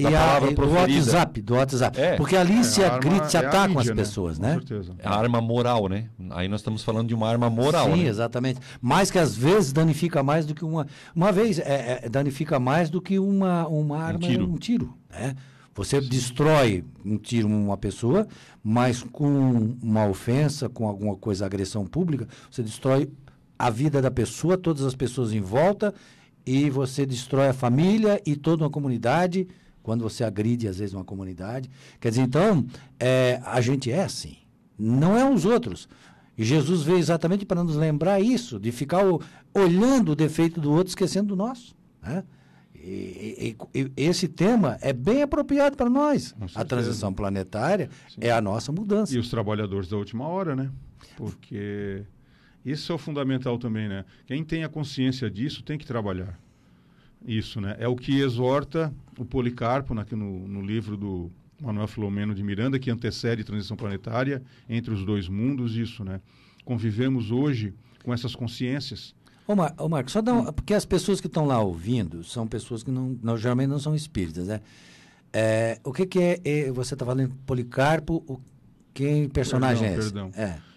E 0.01 0.15
a, 0.15 0.39
do 0.39 0.69
WhatsApp, 0.69 1.41
do 1.41 1.53
WhatsApp. 1.55 1.99
É. 1.99 2.15
Porque 2.15 2.35
ali 2.35 2.59
é, 2.59 2.63
se 2.63 2.81
grita, 2.99 3.29
se 3.29 3.37
atacam 3.37 3.79
as 3.79 3.87
né? 3.87 3.95
pessoas, 3.95 4.39
né? 4.39 4.53
Com 4.53 4.67
certeza. 4.67 4.93
É 4.97 5.07
a 5.07 5.11
arma 5.11 5.41
moral, 5.41 5.87
né? 5.87 6.09
Aí 6.31 6.47
nós 6.47 6.61
estamos 6.61 6.83
falando 6.83 7.07
de 7.07 7.13
uma 7.13 7.29
arma 7.29 7.49
moral, 7.49 7.91
Sim, 7.91 8.03
né? 8.03 8.09
exatamente. 8.09 8.59
Mas 8.81 9.11
que 9.11 9.19
às 9.19 9.35
vezes 9.35 9.71
danifica 9.71 10.23
mais 10.23 10.45
do 10.45 10.55
que 10.55 10.65
uma... 10.65 10.87
Uma 11.15 11.31
vez, 11.31 11.59
é, 11.59 12.01
é, 12.03 12.09
danifica 12.09 12.59
mais 12.59 12.89
do 12.89 13.01
que 13.01 13.19
uma, 13.19 13.67
uma 13.67 13.97
arma, 13.97 14.19
um 14.25 14.29
tiro. 14.29 14.51
Um 14.51 14.57
tiro 14.57 15.01
né? 15.09 15.35
Você 15.73 16.01
destrói 16.01 16.83
um 17.05 17.17
tiro 17.17 17.47
uma 17.47 17.77
pessoa, 17.77 18.27
mas 18.61 19.01
com 19.03 19.75
uma 19.81 20.05
ofensa, 20.05 20.67
com 20.67 20.85
alguma 20.87 21.15
coisa, 21.15 21.45
agressão 21.45 21.85
pública, 21.85 22.27
você 22.49 22.61
destrói 22.61 23.09
a 23.57 23.69
vida 23.69 24.01
da 24.01 24.11
pessoa, 24.11 24.57
todas 24.57 24.83
as 24.83 24.95
pessoas 24.95 25.31
em 25.31 25.39
volta, 25.39 25.93
e 26.45 26.69
você 26.69 27.05
destrói 27.05 27.47
a 27.47 27.53
família 27.53 28.21
e 28.25 28.35
toda 28.35 28.63
uma 28.63 28.69
comunidade, 28.69 29.47
quando 29.83 30.01
você 30.01 30.23
agride, 30.23 30.67
às 30.67 30.79
vezes, 30.79 30.93
uma 30.93 31.03
comunidade. 31.03 31.69
Quer 31.99 32.09
dizer, 32.09 32.21
então, 32.21 32.65
é, 32.99 33.41
a 33.45 33.61
gente 33.61 33.91
é 33.91 34.03
assim. 34.03 34.37
Não 34.77 35.17
é 35.17 35.29
os 35.29 35.45
outros. 35.45 35.87
E 36.37 36.43
Jesus 36.43 36.83
veio 36.83 36.97
exatamente 36.97 37.45
para 37.45 37.63
nos 37.63 37.75
lembrar 37.75 38.19
isso, 38.19 38.59
de 38.59 38.71
ficar 38.71 39.05
o, 39.05 39.21
olhando 39.53 40.13
o 40.13 40.15
defeito 40.15 40.59
do 40.59 40.71
outro, 40.71 40.89
esquecendo 40.89 41.29
do 41.29 41.35
nosso. 41.35 41.75
Né? 42.01 42.23
E, 42.83 43.55
e, 43.73 43.79
e, 43.79 43.91
esse 43.95 44.27
tema 44.27 44.77
é 44.81 44.91
bem 44.91 45.21
apropriado 45.21 45.77
para 45.77 45.89
nós. 45.89 46.33
A 46.55 46.65
transição 46.65 47.13
planetária 47.13 47.89
Sim. 48.09 48.21
é 48.21 48.31
a 48.31 48.41
nossa 48.41 48.71
mudança. 48.71 49.15
E 49.15 49.19
os 49.19 49.29
trabalhadores 49.29 49.87
da 49.87 49.97
última 49.97 50.27
hora, 50.27 50.55
né? 50.55 50.71
Porque 51.15 52.03
isso 52.65 52.91
é 52.91 52.95
o 52.95 52.97
fundamental 52.97 53.59
também, 53.59 53.87
né? 53.87 54.03
Quem 54.25 54.43
tem 54.43 54.63
a 54.63 54.69
consciência 54.69 55.29
disso 55.29 55.61
tem 55.61 55.77
que 55.77 55.85
trabalhar. 55.85 56.39
Isso, 57.25 57.61
né? 57.61 57.75
É 57.79 57.87
o 57.87 57.95
que 57.95 58.19
exorta 58.19 58.93
o 59.17 59.25
Policarpo 59.25 59.97
aqui 59.99 60.15
no, 60.15 60.47
no 60.47 60.61
livro 60.61 60.97
do 60.97 61.31
Manuel 61.61 61.87
Filomeno 61.87 62.33
de 62.33 62.43
Miranda, 62.43 62.79
que 62.79 62.89
antecede 62.89 63.41
a 63.41 63.45
transição 63.45 63.77
planetária 63.77 64.41
entre 64.67 64.93
os 64.93 65.05
dois 65.05 65.27
mundos, 65.29 65.75
isso, 65.75 66.03
né? 66.03 66.19
Convivemos 66.65 67.31
hoje 67.31 67.73
com 68.03 68.13
essas 68.13 68.35
consciências 68.35 69.13
Ô, 69.51 69.55
Mar 69.55 69.73
ô 69.77 69.89
Marcos, 69.89 70.13
só 70.13 70.21
dá 70.21 70.33
um, 70.33 70.45
porque 70.45 70.73
as 70.73 70.85
pessoas 70.85 71.19
que 71.19 71.27
estão 71.27 71.45
lá 71.45 71.59
ouvindo 71.59 72.23
são 72.23 72.47
pessoas 72.47 72.83
que 72.83 72.91
não, 72.91 73.17
não 73.21 73.37
geralmente 73.37 73.69
não 73.69 73.79
são 73.79 73.93
espíritas, 73.95 74.47
né? 74.47 74.61
É, 75.33 75.79
o 75.83 75.91
que, 75.91 76.05
que 76.05 76.19
é, 76.19 76.41
é 76.43 76.71
você 76.71 76.93
está 76.93 77.05
falando 77.05 77.33
Policarpo, 77.45 78.23
o, 78.27 78.39
quem 78.93 79.27
personagem 79.27 79.89
perdão, 79.89 79.95
é 79.95 79.99
esse? 79.99 80.13
Perdão. 80.13 80.31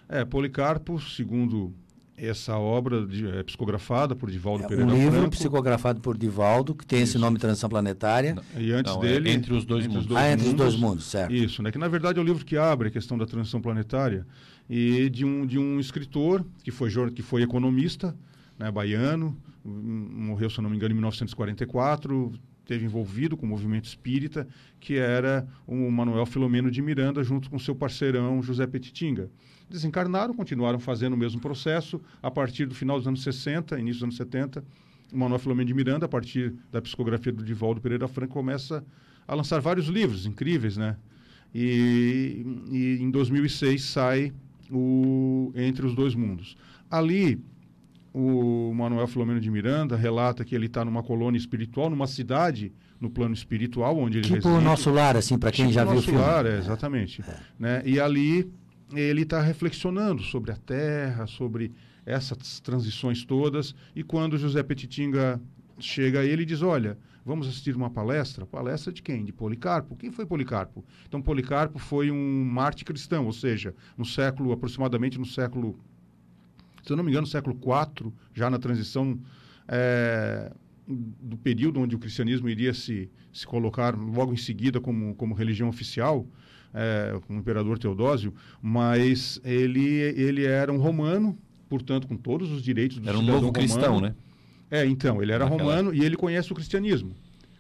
É. 0.09 0.21
é, 0.21 0.25
Policarpo, 0.25 1.01
segundo 1.01 1.73
essa 2.17 2.57
obra 2.57 3.07
de, 3.07 3.27
é, 3.27 3.43
psicografada 3.43 4.15
por 4.15 4.31
Divaldo 4.31 4.65
é, 4.65 4.69
Pereira 4.69 4.91
Um 4.91 4.95
livro 4.95 5.13
Franco. 5.13 5.31
psicografado 5.31 6.01
por 6.01 6.17
Divaldo, 6.17 6.75
que 6.75 6.87
tem 6.87 7.03
Isso. 7.03 7.13
esse 7.13 7.19
nome 7.19 7.39
Transição 7.39 7.69
Planetária. 7.69 8.37
E 8.57 8.73
antes 8.73 8.95
não, 8.95 9.03
é 9.03 9.07
dele... 9.09 9.31
entre 9.31 9.53
os 9.53 9.65
dois 9.65 9.85
entre 9.85 9.97
mundos. 9.97 10.05
Os 10.05 10.09
dois 10.09 10.21
ah, 10.21 10.33
entre 10.33 10.47
mundos, 10.47 10.67
os 10.67 10.73
dois 10.73 10.77
mundos, 10.77 11.05
certo. 11.05 11.35
Isso, 11.35 11.63
né? 11.63 11.73
Que 11.73 11.79
na 11.79 11.89
verdade 11.89 12.19
é 12.19 12.23
o 12.23 12.25
livro 12.25 12.45
que 12.45 12.57
abre 12.57 12.89
a 12.89 12.91
questão 12.91 13.19
da 13.19 13.27
transição 13.27 13.61
planetária 13.61 14.27
e 14.69 15.11
de 15.11 15.25
um, 15.25 15.45
de 15.45 15.59
um 15.59 15.79
escritor 15.81 16.45
que 16.63 16.71
foi, 16.71 16.91
que 17.11 17.23
foi 17.23 17.43
economista, 17.43 18.17
né, 18.59 18.71
baiano, 18.71 19.37
morreu, 19.65 20.49
se 20.49 20.61
não 20.61 20.71
me 20.71 20.77
engano, 20.77 20.93
em 20.93 20.95
1944, 20.95 22.33
teve 22.65 22.85
envolvido 22.85 23.37
com 23.37 23.47
o 23.47 23.49
movimento 23.49 23.85
espírita, 23.85 24.47
que 24.81 24.97
era 24.97 25.47
o 25.67 25.91
Manuel 25.91 26.27
Filomeno 26.27 26.71
de 26.71 26.81
Miranda, 26.81 27.23
junto 27.23 27.51
com 27.51 27.59
seu 27.59 27.75
parceirão 27.75 28.43
José 28.43 28.67
Petitinga. 28.67 29.31
Desencarnaram, 29.69 30.35
continuaram 30.35 30.79
fazendo 30.79 31.15
o 31.15 31.17
mesmo 31.17 31.41
processo. 31.41 32.01
A 32.23 32.31
partir 32.31 32.67
do 32.67 32.75
final 32.75 32.99
dos 32.99 33.07
anos 33.07 33.23
60, 33.23 33.79
início 33.79 34.01
dos 34.01 34.03
anos 34.05 34.17
70, 34.17 34.65
o 35.13 35.19
Manuel 35.19 35.39
Filomeno 35.39 35.67
de 35.67 35.75
Miranda, 35.75 36.07
a 36.07 36.09
partir 36.09 36.55
da 36.71 36.81
psicografia 36.81 37.33
do 37.33 37.45
Divaldo 37.45 37.81
Pereira 37.81 38.09
Franco, 38.09 38.33
começa 38.33 38.85
a 39.27 39.35
lançar 39.35 39.61
vários 39.61 39.87
livros 39.87 40.27
incríveis, 40.27 40.77
né? 40.77 40.97
E, 41.55 42.45
e 42.71 42.99
em 43.01 43.11
2006 43.11 43.83
sai 43.83 44.33
o 44.71 45.53
Entre 45.55 45.87
os 45.87 45.95
Dois 45.95 46.15
Mundos. 46.15 46.57
Ali 46.91 47.41
o 48.15 48.73
Manuel 48.73 49.09
Filomeno 49.09 49.41
de 49.41 49.51
Miranda 49.51 49.97
relata 49.97 50.45
que 50.45 50.55
ele 50.55 50.67
está 50.67 50.85
numa 50.85 51.03
colônia 51.03 51.37
espiritual, 51.37 51.91
numa 51.91 52.07
cidade 52.07 52.73
no 53.01 53.11
plano 53.11 53.35
espiritual 53.35 53.99
onde 53.99 54.19
ele 54.19 54.23
tipo 54.23 54.37
reside. 54.37 54.55
Tipo 54.55 54.63
o 54.63 54.65
nosso 54.65 54.91
lar, 54.93 55.17
assim, 55.17 55.37
para 55.37 55.51
quem 55.51 55.67
tipo 55.67 55.75
já 55.75 55.85
viu 55.85 55.99
o 55.99 56.03
filme. 56.03 56.21
lar, 56.21 56.47
é, 56.47 56.57
exatamente. 56.57 57.23
É. 57.23 57.37
Né? 57.59 57.83
E 57.85 57.99
ali 57.99 58.49
ele 58.95 59.23
está 59.23 59.43
reflexionando 59.43 60.23
sobre 60.23 60.53
a 60.53 60.57
Terra, 60.57 61.27
sobre 61.27 61.73
essas 62.07 62.61
transições 62.61 63.25
todas. 63.25 63.75
E 63.97 64.05
quando 64.05 64.39
José 64.39 64.63
Petitinga 64.63 65.41
chega 65.81 66.21
a 66.21 66.25
ele 66.25 66.43
e 66.43 66.47
diz, 66.47 66.63
olha, 66.63 66.97
vamos 67.27 67.49
assistir 67.49 67.75
uma 67.75 67.91
palestra. 67.91 68.47
Palestra 68.47 68.93
de 68.93 69.03
quem? 69.03 69.25
De 69.25 69.33
Policarpo. 69.33 69.97
Quem 69.97 70.13
foi 70.13 70.25
Policarpo? 70.25 70.85
Então 71.09 71.21
Policarpo 71.21 71.81
foi 71.81 72.13
um 72.13 72.45
mártir 72.45 72.85
cristão, 72.85 73.27
ou 73.27 73.33
seja, 73.33 73.75
no 73.99 74.05
século, 74.05 74.53
aproximadamente 74.53 75.19
no 75.19 75.27
século 75.27 75.81
se 76.85 76.93
eu 76.93 76.97
não 76.97 77.05
me 77.05 77.11
engano, 77.11 77.27
no 77.27 77.31
século 77.31 77.57
IV, 77.57 78.13
já 78.35 78.51
na 78.51 78.59
transição 78.59 79.19
é, 79.67 80.53
do 80.87 81.37
período 81.39 81.81
onde 81.81 81.97
o 81.97 81.99
cristianismo 81.99 82.49
iria 82.49 82.75
se, 82.75 83.11
se 83.33 83.47
colocar 83.47 83.97
logo 83.97 84.33
em 84.33 84.37
seguida 84.37 84.81
como, 84.81 85.15
como 85.15 85.35
religião 85.35 85.69
oficial, 85.69 86.27
é, 86.75 87.19
com 87.27 87.37
o 87.37 87.39
imperador 87.39 87.79
Teodósio, 87.79 88.35
mas 88.61 89.41
ele, 89.45 89.83
ele 89.83 90.45
era 90.45 90.71
um 90.71 90.77
romano, 90.77 91.39
portanto, 91.69 92.07
com 92.07 92.17
todos 92.17 92.51
os 92.51 92.63
direitos 92.63 92.99
do 92.99 93.09
Era 93.09 93.19
um 93.19 93.23
novo 93.23 93.51
cristão, 93.51 94.01
né? 94.01 94.15
É, 94.71 94.85
então, 94.85 95.23
ele 95.23 95.33
era 95.33 95.45
Naquela... 95.45 95.63
romano 95.63 95.95
e 95.95 96.05
ele 96.05 96.17
conhece 96.17 96.53
o 96.53 96.55
cristianismo. 96.55 97.15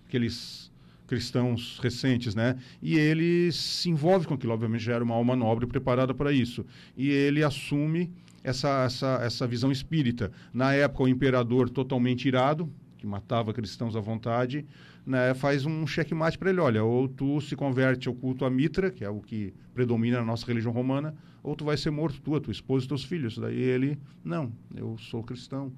Aqueles 0.06 0.70
cristãos 1.06 1.78
recentes, 1.82 2.34
né? 2.34 2.56
E 2.82 2.96
ele 2.96 3.52
se 3.52 3.88
envolve 3.88 4.26
com 4.26 4.34
aquilo, 4.34 4.52
obviamente 4.52 4.82
já 4.82 4.94
era 4.94 5.04
uma 5.04 5.14
alma 5.14 5.36
nobre 5.36 5.66
preparada 5.66 6.12
para 6.12 6.32
isso. 6.32 6.66
E 6.96 7.08
ele 7.08 7.44
assume 7.44 8.10
essa, 8.44 8.84
essa, 8.84 9.18
essa 9.22 9.46
visão 9.46 9.72
espírita. 9.72 10.30
Na 10.52 10.74
época, 10.74 11.04
o 11.04 11.08
imperador 11.08 11.70
totalmente 11.70 12.28
irado, 12.28 12.70
que 12.98 13.06
matava 13.06 13.52
cristãos 13.52 13.96
à 13.96 14.00
vontade, 14.00 14.66
né, 15.04 15.34
faz 15.34 15.64
um 15.64 15.86
checkmate 15.86 16.38
para 16.38 16.50
ele. 16.50 16.60
Olha, 16.60 16.84
ou 16.84 17.08
tu 17.08 17.40
se 17.40 17.56
converte 17.56 18.06
ao 18.06 18.14
culto 18.14 18.44
a 18.44 18.50
Mitra, 18.50 18.90
que 18.90 19.02
é 19.02 19.08
o 19.08 19.20
que 19.20 19.54
predomina 19.72 20.18
na 20.18 20.24
nossa 20.24 20.46
religião 20.46 20.72
romana, 20.72 21.14
ou 21.42 21.56
tu 21.56 21.64
vai 21.64 21.76
ser 21.76 21.90
morto, 21.90 22.20
tu, 22.20 22.34
a 22.36 22.40
tua 22.40 22.52
esposa 22.52 22.84
e 22.84 22.88
teus 22.88 23.04
filhos. 23.04 23.38
Daí 23.38 23.58
ele, 23.58 23.98
não, 24.22 24.52
eu 24.76 24.96
sou 24.98 25.22
cristão. 25.22 25.72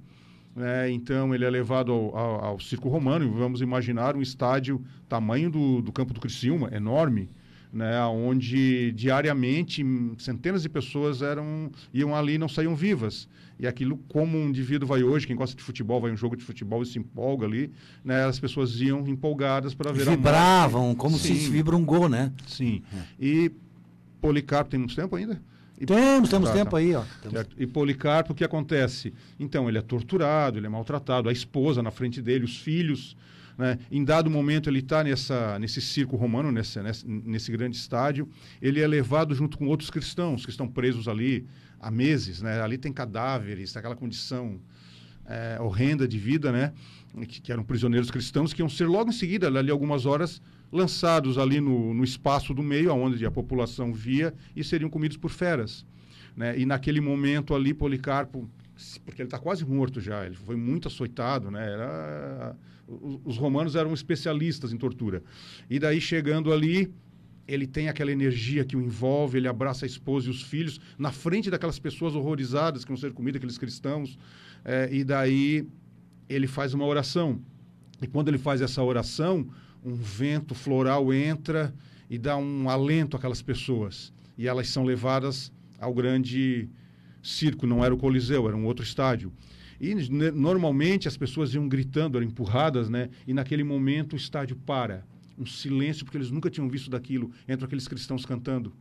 É, 0.57 0.91
então 0.91 1.35
ele 1.35 1.45
é 1.45 1.51
levado 1.51 1.93
ao, 1.93 2.17
ao, 2.17 2.45
ao, 2.45 2.61
circo 2.61 2.89
romano, 2.89 3.31
vamos 3.33 3.61
imaginar 3.61 4.17
um 4.17 4.23
estádio 4.23 4.83
tamanho 5.07 5.51
do, 5.51 5.83
do 5.83 5.93
campo 5.93 6.15
do 6.15 6.21
Criciúma, 6.21 6.71
enorme, 6.75 7.29
né, 7.73 8.03
onde 8.05 8.93
diariamente 8.93 9.85
centenas 10.19 10.63
de 10.63 10.69
pessoas 10.69 11.23
eram 11.23 11.71
iam 11.93 12.15
ali 12.15 12.35
e 12.35 12.39
não 12.39 12.49
saíam 12.49 12.75
vivas. 12.75 13.29
E 13.59 13.67
aquilo, 13.67 13.99
como 14.09 14.37
um 14.37 14.49
indivíduo 14.49 14.87
vai 14.87 15.03
hoje, 15.03 15.27
quem 15.27 15.35
gosta 15.35 15.57
de 15.57 15.63
futebol, 15.63 16.01
vai 16.01 16.11
um 16.11 16.17
jogo 16.17 16.37
de 16.37 16.45
futebol 16.45 16.83
e 16.83 16.87
se 16.87 16.99
empolga 16.99 17.47
ali, 17.47 17.71
né, 18.05 18.25
as 18.25 18.39
pessoas 18.39 18.81
iam 18.81 19.07
empolgadas 19.09 19.75
para 19.75 19.93
ver 19.93 20.09
Vibravam, 20.11 20.95
como 20.95 21.17
Sim. 21.17 21.35
se 21.35 21.51
vibra 21.51 21.75
um 21.75 21.85
gol, 21.85 22.09
né? 22.09 22.33
Sim. 22.47 22.83
É. 22.93 23.03
E 23.19 23.53
Policarpo 24.21 24.71
tem 24.71 24.79
muito 24.79 24.95
tempo 24.95 25.17
ainda? 25.17 25.41
E, 25.79 25.85
temos, 25.85 26.31
temos 26.31 26.49
tá, 26.49 26.55
tempo 26.55 26.71
tá. 26.73 26.79
aí, 26.79 26.95
ó. 26.95 27.05
E 27.57 27.67
Policarpo, 27.67 28.33
o 28.33 28.37
que 28.37 28.45
acontece? 28.45 29.13
Então, 29.39 29.69
ele 29.69 29.79
é 29.79 29.83
torturado, 29.83 30.59
ele 30.59 30.67
é 30.67 30.71
maltratado, 30.71 31.29
a 31.29 31.33
esposa 31.33 31.83
na 31.83 31.91
frente 31.91 32.21
dele, 32.23 32.45
os 32.45 32.59
filhos 32.59 33.17
né? 33.57 33.79
Em 33.91 34.05
dado 34.05 34.31
momento, 34.31 34.69
ele 34.69 34.81
está 34.81 35.03
nesse 35.59 35.81
circo 35.81 36.17
romano, 36.17 36.53
nesse, 36.53 36.81
nesse, 36.83 37.07
nesse, 37.09 37.51
grande 37.53 37.77
estádio. 37.77 38.29
Ele 38.61 38.81
é 38.81 38.87
levado 38.87 39.35
junto 39.35 39.57
com 39.57 39.67
outros 39.67 39.91
cristãos 39.91 40.45
que 40.45 40.51
estão 40.51 40.69
presos 40.69 41.09
ali 41.09 41.47
há 41.81 41.91
meses. 41.91 42.43
Né? 42.43 42.61
Ali 42.61 42.77
tem 42.77 42.93
cadáveres, 42.93 43.77
aquela 43.77 43.97
condição 43.97 44.61
é, 45.25 45.59
horrenda 45.61 46.07
de 46.07 46.19
vida, 46.19 46.53
né? 46.53 46.73
Que, 47.27 47.41
que, 47.41 47.51
eram 47.51 47.65
prisioneiros 47.65 48.11
cristãos, 48.11 48.53
que 48.53 48.61
iam 48.61 48.69
ser 48.69 48.87
logo 48.87 49.09
em 49.09 49.13
seguida, 49.13 49.47
ali 49.47 49.71
algumas 49.71 50.05
horas, 50.05 50.43
lançados 50.71 51.39
ali 51.39 51.61
no, 51.61 51.95
no 51.95 52.05
espaço 52.05 52.53
do 52.53 52.63
meio, 52.63 52.93
onde 52.93 53.25
a 53.25 53.31
população 53.31 53.91
via, 53.91 54.35
e 54.55 54.63
seriam 54.63 54.91
comidos 54.91 55.17
por 55.17 55.31
feras. 55.31 55.87
Né? 56.37 56.59
E 56.59 56.67
naquele 56.67 57.01
momento 57.01 57.55
ali, 57.55 57.73
Policarpo, 57.73 58.47
porque 59.07 59.23
ele 59.23 59.29
está 59.29 59.39
quase 59.39 59.65
morto 59.65 59.99
já, 59.99 60.27
ele 60.27 60.35
foi 60.35 60.57
muito 60.57 60.89
açoitado, 60.89 61.51
né? 61.51 61.73
Era 61.73 62.55
os 62.89 63.37
romanos 63.37 63.75
eram 63.75 63.93
especialistas 63.93 64.73
em 64.73 64.77
tortura. 64.77 65.23
E 65.69 65.79
daí, 65.79 66.01
chegando 66.01 66.53
ali, 66.53 66.93
ele 67.47 67.67
tem 67.67 67.89
aquela 67.89 68.11
energia 68.11 68.65
que 68.65 68.77
o 68.77 68.81
envolve, 68.81 69.39
ele 69.39 69.49
abraça 69.49 69.85
a 69.85 69.89
esposa 69.89 70.29
e 70.29 70.31
os 70.31 70.43
filhos, 70.43 70.81
na 70.99 71.13
frente 71.13 71.51
daquelas 71.51 71.79
pessoas 71.79 72.15
horrorizadas 72.15 72.85
que 72.85 72.89
vão 72.89 72.97
ser 72.97 73.13
comidas, 73.13 73.39
aqueles 73.39 73.59
cristãos. 73.59 74.19
É, 74.65 74.89
e 74.93 75.05
daí, 75.05 75.67
ele 76.29 76.47
faz 76.47 76.75
uma 76.75 76.85
oração. 76.85 77.41
E 78.01 78.07
quando 78.07 78.29
ele 78.29 78.39
faz 78.39 78.61
essa 78.61 78.83
oração, 78.83 79.49
um 79.85 79.95
vento 79.95 80.55
floral 80.55 81.13
entra 81.13 81.75
e 82.11 82.19
dá 82.19 82.37
um 82.37 82.69
alento 82.69 83.17
àquelas 83.17 83.43
pessoas. 83.43 84.13
E 84.37 84.47
elas 84.47 84.69
são 84.69 84.85
levadas 84.85 85.53
ao 85.79 85.95
grande 85.95 86.69
circo, 87.23 87.67
não 87.67 87.85
era 87.85 87.95
o 87.95 87.99
Coliseu, 87.99 88.47
era 88.49 88.57
um 88.57 88.65
outro 88.65 88.85
estádio. 88.85 89.33
E 89.81 89.95
normalmente 90.33 91.09
as 91.09 91.17
pessoas 91.17 91.55
iam 91.55 91.69
gritando, 91.69 92.17
eram 92.17 92.27
empurradas, 92.27 92.89
né? 92.89 93.11
E 93.27 93.35
naquele 93.35 93.65
momento 93.65 94.15
o 94.15 94.17
estádio 94.17 94.57
para. 94.57 95.05
Um 95.39 95.45
silêncio, 95.45 96.05
porque 96.05 96.17
eles 96.17 96.31
nunca 96.31 96.49
tinham 96.49 96.69
visto 96.69 96.91
daquilo. 96.91 97.31
Entram 97.49 97.67
aqueles 97.67 97.87
cristãos 97.87 98.25
cantando. 98.25 98.73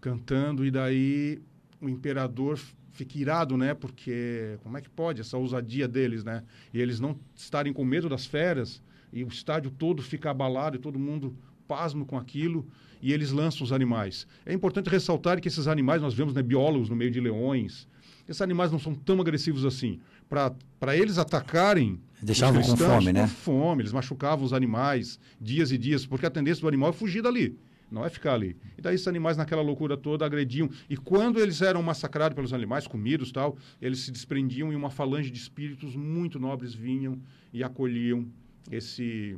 Cantando, 0.00 0.66
e 0.66 0.70
daí 0.70 1.40
o 1.80 1.88
imperador 1.88 2.58
fica 2.92 3.18
irado, 3.18 3.56
né? 3.56 3.72
Porque 3.74 4.58
como 4.62 4.76
é 4.76 4.80
que 4.80 4.90
pode 4.90 5.20
essa 5.20 5.36
ousadia 5.36 5.86
deles, 5.86 6.24
né? 6.24 6.42
E 6.72 6.80
eles 6.80 6.98
não 6.98 7.16
estarem 7.34 7.72
com 7.72 7.84
medo 7.84 8.08
das 8.08 8.26
feras, 8.26 8.82
e 9.12 9.22
o 9.22 9.28
estádio 9.28 9.70
todo 9.70 10.02
fica 10.02 10.30
abalado, 10.30 10.76
e 10.76 10.80
todo 10.80 10.98
mundo 10.98 11.36
pasmo 11.66 12.04
com 12.04 12.18
aquilo 12.18 12.66
e 13.04 13.12
eles 13.12 13.32
lançam 13.32 13.62
os 13.64 13.70
animais. 13.70 14.26
É 14.46 14.54
importante 14.54 14.88
ressaltar 14.88 15.38
que 15.38 15.46
esses 15.46 15.68
animais, 15.68 16.00
nós 16.00 16.14
vemos 16.14 16.32
né, 16.32 16.42
biólogos 16.42 16.88
no 16.88 16.96
meio 16.96 17.10
de 17.10 17.20
leões, 17.20 17.86
esses 18.28 18.40
animais 18.42 18.70
não 18.72 18.78
são 18.78 18.94
tão 18.94 19.20
agressivos 19.20 19.64
assim. 19.64 20.00
Para 20.28 20.96
eles 20.96 21.18
atacarem. 21.18 22.00
Deixavam 22.22 22.60
com 22.62 22.76
fome, 23.00 23.12
né? 23.12 23.20
Com 23.22 23.28
fome, 23.28 23.82
eles 23.82 23.92
machucavam 23.92 24.44
os 24.44 24.52
animais 24.52 25.18
dias 25.40 25.70
e 25.70 25.78
dias, 25.78 26.06
porque 26.06 26.24
a 26.26 26.30
tendência 26.30 26.60
do 26.62 26.68
animal 26.68 26.90
é 26.90 26.92
fugir 26.92 27.22
dali, 27.22 27.56
não 27.90 28.04
é 28.04 28.08
ficar 28.08 28.32
ali. 28.34 28.56
E 28.78 28.80
daí 28.82 28.94
esses 28.94 29.06
animais, 29.06 29.36
naquela 29.36 29.60
loucura 29.60 29.96
toda, 29.96 30.24
agrediam. 30.24 30.68
E 30.88 30.96
quando 30.96 31.38
eles 31.38 31.60
eram 31.60 31.82
massacrados 31.82 32.34
pelos 32.34 32.52
animais, 32.54 32.86
comidos 32.86 33.30
tal, 33.30 33.56
eles 33.80 34.00
se 34.00 34.10
desprendiam 34.10 34.72
e 34.72 34.76
uma 34.76 34.90
falange 34.90 35.30
de 35.30 35.38
espíritos 35.38 35.94
muito 35.94 36.40
nobres 36.40 36.72
vinham 36.74 37.18
e 37.52 37.62
acolhiam 37.62 38.26
esse, 38.70 39.36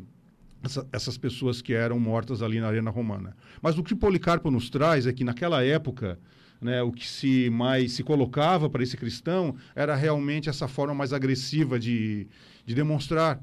essa- 0.63 0.87
essas 0.93 1.19
pessoas 1.19 1.61
que 1.61 1.73
eram 1.75 1.99
mortas 1.99 2.41
ali 2.43 2.61
na 2.61 2.69
arena 2.69 2.91
romana. 2.91 3.37
Mas 3.61 3.77
o 3.77 3.83
que 3.83 3.95
Policarpo 3.97 4.51
nos 4.51 4.71
traz 4.71 5.07
é 5.09 5.13
que 5.13 5.25
naquela 5.25 5.65
época, 5.65 6.19
né, 6.67 6.83
o 6.83 6.93
que 6.93 7.07
se 7.09 7.49
mais 7.51 7.93
se 7.93 8.03
colocava 8.03 8.69
para 8.69 8.83
esse 8.83 8.97
cristão 8.97 9.55
era 9.75 9.95
realmente 9.95 10.49
essa 10.51 10.69
forma 10.69 10.95
mais 10.95 11.13
agressiva 11.13 11.79
de, 11.79 12.27
de 12.67 12.75
demonstrar 12.75 13.41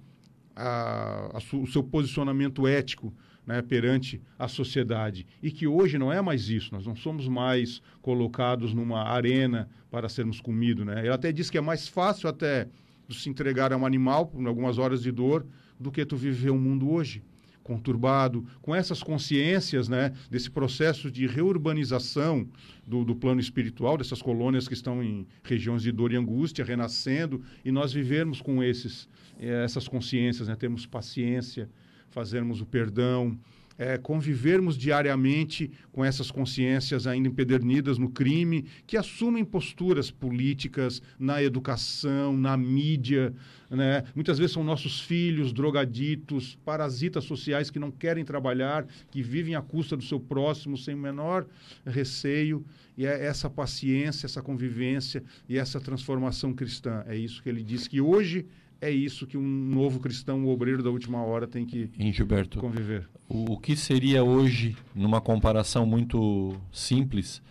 a- 0.56 1.32
a 1.38 1.40
su- 1.40 1.62
o 1.62 1.68
seu 1.68 1.82
posicionamento 1.84 2.68
ético 2.68 3.14
né, 3.46 3.62
perante 3.62 4.22
a 4.38 4.48
sociedade. 4.48 5.26
E 5.42 5.52
que 5.52 5.66
hoje 5.68 5.98
não 5.98 6.14
é 6.14 6.22
mais 6.22 6.48
isso, 6.50 6.74
nós 6.74 6.86
não 6.86 6.96
somos 6.96 7.28
mais 7.28 7.82
colocados 8.02 8.74
numa 8.74 9.04
arena 9.04 9.68
para 9.90 10.08
sermos 10.08 10.40
comidos. 10.40 10.86
Né? 10.86 11.00
Ele 11.00 11.10
até 11.10 11.32
diz 11.32 11.50
que 11.50 11.58
é 11.58 11.62
mais 11.62 11.88
fácil 11.88 12.30
até 12.30 12.68
se 13.10 13.30
entregar 13.30 13.74
a 13.74 13.78
um 13.78 13.86
animal 13.86 14.28
por 14.28 14.46
algumas 14.48 14.78
horas 14.78 15.02
de 15.02 15.12
dor 15.12 15.46
do 15.80 15.92
que 15.92 16.06
tu 16.06 16.16
viver 16.16 16.52
um 16.52 16.58
mundo 16.60 16.90
hoje 16.90 17.22
conturbado, 17.64 18.46
com 18.62 18.76
essas 18.76 19.02
consciências 19.02 19.88
né, 19.88 20.14
desse 20.30 20.52
processo 20.52 21.10
de 21.10 21.26
reurbanização 21.26 22.48
do, 22.86 23.04
do 23.06 23.16
plano 23.16 23.40
espiritual, 23.40 23.98
dessas 23.98 24.22
colônias 24.22 24.68
que 24.68 24.74
estão 24.74 25.04
em 25.04 25.26
regiões 25.44 25.82
de 25.82 25.92
dor 25.92 26.12
e 26.12 26.18
angústia, 26.18 26.66
renascendo, 26.66 27.42
e 27.64 27.72
nós 27.72 27.94
vivermos 27.94 28.42
com 28.42 28.62
esses, 28.62 29.08
eh, 29.40 29.64
essas 29.64 29.88
consciências, 29.88 30.48
né, 30.48 30.56
termos 30.56 30.86
paciência, 30.86 31.70
fazermos 32.10 32.62
o 32.62 32.66
perdão, 32.66 33.40
eh, 33.78 33.98
convivermos 33.98 34.78
diariamente 34.78 35.72
com 35.92 36.06
essas 36.06 36.30
consciências 36.30 37.08
ainda 37.08 37.28
empedernidas 37.28 37.98
no 37.98 38.10
crime, 38.10 38.66
que 38.86 38.96
assumem 38.96 39.44
posturas 39.44 40.12
políticas 40.12 41.02
na 41.18 41.42
educação, 41.42 42.38
na 42.38 42.56
mídia. 42.56 43.34
Né? 43.70 44.04
Muitas 44.16 44.38
vezes 44.38 44.54
são 44.54 44.64
nossos 44.64 45.02
filhos, 45.02 45.52
drogaditos, 45.52 46.56
parasitas 46.64 47.24
sociais 47.24 47.70
que 47.70 47.80
não 47.80 47.92
querem 47.92 48.24
trabalhar, 48.24 48.86
que 49.10 49.22
vivem 49.22 49.56
à 49.56 49.62
custa 49.62 49.98
do 49.98 50.04
seu 50.04 50.20
próximo 50.20 50.78
sem 50.78 50.94
o 50.94 50.98
menor 50.98 51.46
receio. 51.86 52.66
E 52.98 53.06
é 53.06 53.26
essa 53.26 53.50
paciência, 53.50 54.26
essa 54.26 54.42
convivência 54.42 55.24
e 55.50 55.58
essa 55.58 55.80
transformação 55.80 56.54
cristã. 56.54 57.04
É 57.08 57.16
isso 57.16 57.42
que 57.42 57.50
ele 57.50 57.64
diz 57.64 57.88
que 57.88 58.00
hoje 58.00 58.46
é 58.80 58.92
isso 58.92 59.26
que 59.26 59.38
um 59.38 59.48
novo 59.48 60.00
cristão, 60.00 60.44
o 60.44 60.50
obreiro 60.50 60.84
da 60.84 60.90
última 60.90 61.24
hora, 61.24 61.48
tem 61.48 61.66
que 61.66 61.90
Em 61.98 62.12
Gilberto, 62.12 62.60
conviver. 62.60 63.08
o, 63.30 63.54
o 63.54 63.58
que 63.58 63.78
seria 63.78 64.24
hoje, 64.26 64.76
numa 64.94 65.22
comparação 65.22 65.86
muito 65.86 66.54
simples, 66.70 67.42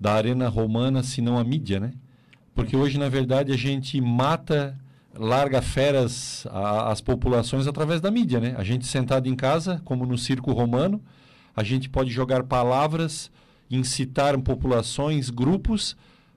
da 0.00 0.14
arena 0.14 0.48
romana, 0.48 1.02
se 1.04 1.22
não 1.22 1.38
a 1.38 1.44
mídia, 1.44 1.78
né? 1.78 1.92
Porque 2.54 2.76
hoje, 2.76 2.98
na 2.98 3.08
verdade, 3.08 3.52
a 3.52 3.56
gente 3.56 4.00
mata, 4.00 4.76
larga 5.18 5.60
feras 5.60 6.46
as 6.50 7.00
populações 7.00 7.66
através 7.66 8.00
da 8.00 8.10
mídia, 8.10 8.38
né? 8.40 8.54
A 8.56 8.62
gente 8.64 8.86
sentado 8.86 9.28
em 9.28 9.34
casa, 9.34 9.80
como 9.84 10.06
no 10.06 10.16
circo 10.16 10.52
romano, 10.52 11.02
a 11.56 11.62
gente 11.64 11.88
pode 11.88 12.10
jogar 12.10 12.42
palavras, 12.44 13.30
incitar 13.70 14.38
populações, 14.40 15.30
grupos 15.30 15.96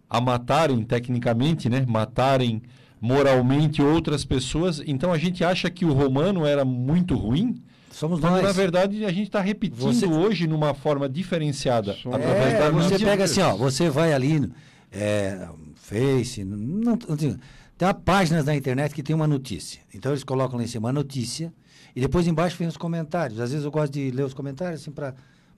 a 0.10 0.20
matarem 0.20 0.82
tecnicamente, 0.84 1.70
né? 1.70 1.86
Matarem 1.88 2.62
moralmente 3.00 3.82
outras 3.82 4.24
pessoas. 4.26 4.82
Então 4.86 5.12
a 5.12 5.18
gente 5.18 5.44
acha 5.44 5.70
que 5.70 5.86
o 5.86 5.94
romano 5.94 6.46
era 6.46 6.64
muito 6.66 7.16
ruim. 7.16 7.62
Somos 7.92 8.20
nós. 8.20 8.42
na 8.42 8.52
verdade, 8.52 9.06
a 9.06 9.10
gente 9.12 9.28
está 9.28 9.40
repetindo 9.40 9.80
Você- 9.82 10.08
hoje 10.08 10.48
numa 10.48 10.74
forma 10.74 11.08
diferenciada. 11.08 11.92
através 12.12 12.54
É, 12.54 12.60
da 12.60 12.70
você 12.72 12.94
mídia. 12.94 13.08
pega 13.08 13.24
assim, 13.26 13.42
ó, 13.42 13.56
você 13.56 13.88
vai 13.90 14.14
ali, 14.14 14.50
é, 14.92 15.48
Face, 15.76 16.44
não, 16.44 16.58
não- 16.58 17.00
não 17.08 17.38
tem, 17.78 17.88
uma 17.88 17.94
páginas 17.94 18.46
na 18.46 18.56
internet 18.56 18.94
que 18.94 19.04
tem 19.04 19.16
uma 19.16 19.28
notícia. 19.28 19.82
Então 19.94 20.12
eles 20.12 20.24
colocam 20.24 20.58
lá 20.58 20.64
em 20.64 20.68
cima 20.68 20.90
a 20.90 20.94
notícia 20.94 21.54
e 21.96 22.02
depois 22.02 22.28
embaixo 22.28 22.58
vem 22.58 22.68
os 22.68 22.78
comentários. 22.78 23.40
Às 23.40 23.52
vezes 23.52 23.66
eu 23.66 23.72
gosto 23.72 23.94
de 23.94 24.12
ler 24.12 24.24
os 24.24 24.34
comentários 24.34 24.82
assim 24.82 24.92
para 24.92 25.14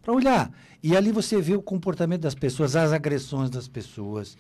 para 0.06 0.14
olhar. 0.14 0.52
E 0.84 0.96
ali 0.96 1.12
você 1.12 1.42
vê 1.42 1.56
o 1.56 1.62
comportamento 1.62 2.22
das 2.22 2.36
pessoas, 2.36 2.76
as 2.76 2.94
agressões 2.94 3.50
das 3.50 3.68
pessoas. 3.68 4.38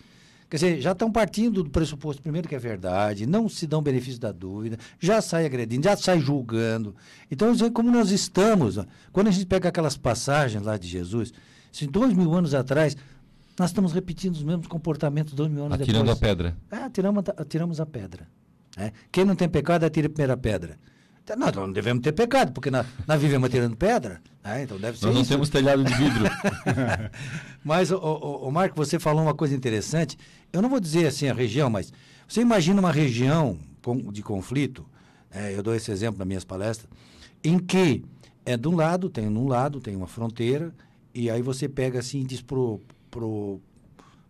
Quer 0.47 0.57
dizer, 0.57 0.81
já 0.81 0.91
estão 0.91 1.11
partindo 1.11 1.63
do 1.63 1.69
pressuposto, 1.71 2.21
primeiro, 2.21 2.47
que 2.47 2.53
é 2.53 2.59
verdade, 2.59 3.25
não 3.25 3.49
se 3.49 3.65
dão 3.65 3.81
benefício 3.81 4.19
da 4.19 4.31
dúvida, 4.31 4.77
já 4.99 5.19
sai 5.19 5.43
agredindo, 5.43 5.83
já 5.83 5.97
sai 5.97 6.19
julgando. 6.19 6.95
Então, 7.31 7.51
é 7.51 7.69
como 7.71 7.89
nós 7.91 8.11
estamos, 8.11 8.77
ó, 8.77 8.85
quando 9.11 9.27
a 9.27 9.31
gente 9.31 9.47
pega 9.47 9.69
aquelas 9.69 9.97
passagens 9.97 10.63
lá 10.63 10.77
de 10.77 10.87
Jesus, 10.87 11.33
se 11.71 11.87
dois 11.87 12.13
mil 12.13 12.31
anos 12.31 12.53
atrás, 12.53 12.95
nós 13.57 13.69
estamos 13.69 13.93
repetindo 13.93 14.35
os 14.35 14.43
mesmos 14.43 14.67
comportamentos 14.67 15.33
dois 15.33 15.49
mil 15.51 15.65
anos 15.65 15.79
Atirando 15.79 16.05
depois. 16.05 16.17
a 16.17 16.21
pedra. 16.21 16.57
É, 16.71 16.75
atiramos, 16.77 17.23
atiramos 17.37 17.79
a 17.79 17.85
pedra. 17.85 18.27
né? 18.77 18.91
Quem 19.11 19.23
não 19.25 19.35
tem 19.35 19.47
pecado, 19.49 19.83
atira 19.85 20.07
a 20.07 20.09
primeira 20.09 20.35
pedra. 20.37 20.77
Então, 21.23 21.37
Nós 21.37 21.55
não 21.55 21.71
devemos 21.71 22.03
ter 22.03 22.11
pecado, 22.11 22.51
porque 22.51 22.69
nós, 22.69 22.85
nós 23.07 23.19
vivemos 23.19 23.47
atirando 23.47 23.75
pedra. 23.75 24.21
né? 24.43 24.61
Então 24.63 24.77
deve 24.77 24.99
ser 24.99 25.05
Nós 25.07 25.15
não 25.15 25.21
isso. 25.21 25.31
temos 25.31 25.49
telhado 25.49 25.83
de 25.83 25.93
vidro. 25.93 26.25
Mas, 27.63 27.91
o, 27.91 27.97
o, 27.97 28.47
o 28.47 28.51
Marco, 28.51 28.75
você 28.75 28.99
falou 28.99 29.23
uma 29.23 29.33
coisa 29.33 29.55
interessante. 29.55 30.17
Eu 30.53 30.61
não 30.61 30.69
vou 30.69 30.79
dizer 30.79 31.07
assim 31.07 31.27
a 31.27 31.33
região, 31.33 31.69
mas 31.69 31.91
você 32.27 32.41
imagina 32.41 32.79
uma 32.79 32.91
região 32.91 33.57
de 34.11 34.21
conflito, 34.21 34.85
é, 35.31 35.55
eu 35.55 35.61
dou 35.63 35.75
esse 35.75 35.91
exemplo 35.91 36.17
nas 36.19 36.27
minhas 36.27 36.43
palestras, 36.43 36.89
em 37.43 37.57
que 37.59 38.03
é 38.45 38.55
de 38.55 38.67
um 38.67 38.75
lado, 38.75 39.09
tem 39.09 39.27
um 39.27 39.47
lado, 39.47 39.79
tem 39.81 39.95
uma 39.95 40.07
fronteira, 40.07 40.73
e 41.13 41.29
aí 41.29 41.41
você 41.41 41.67
pega 41.67 41.99
assim 41.99 42.21
e 42.21 42.23
diz 42.23 42.41
pro, 42.41 42.79
pro, 43.15 43.61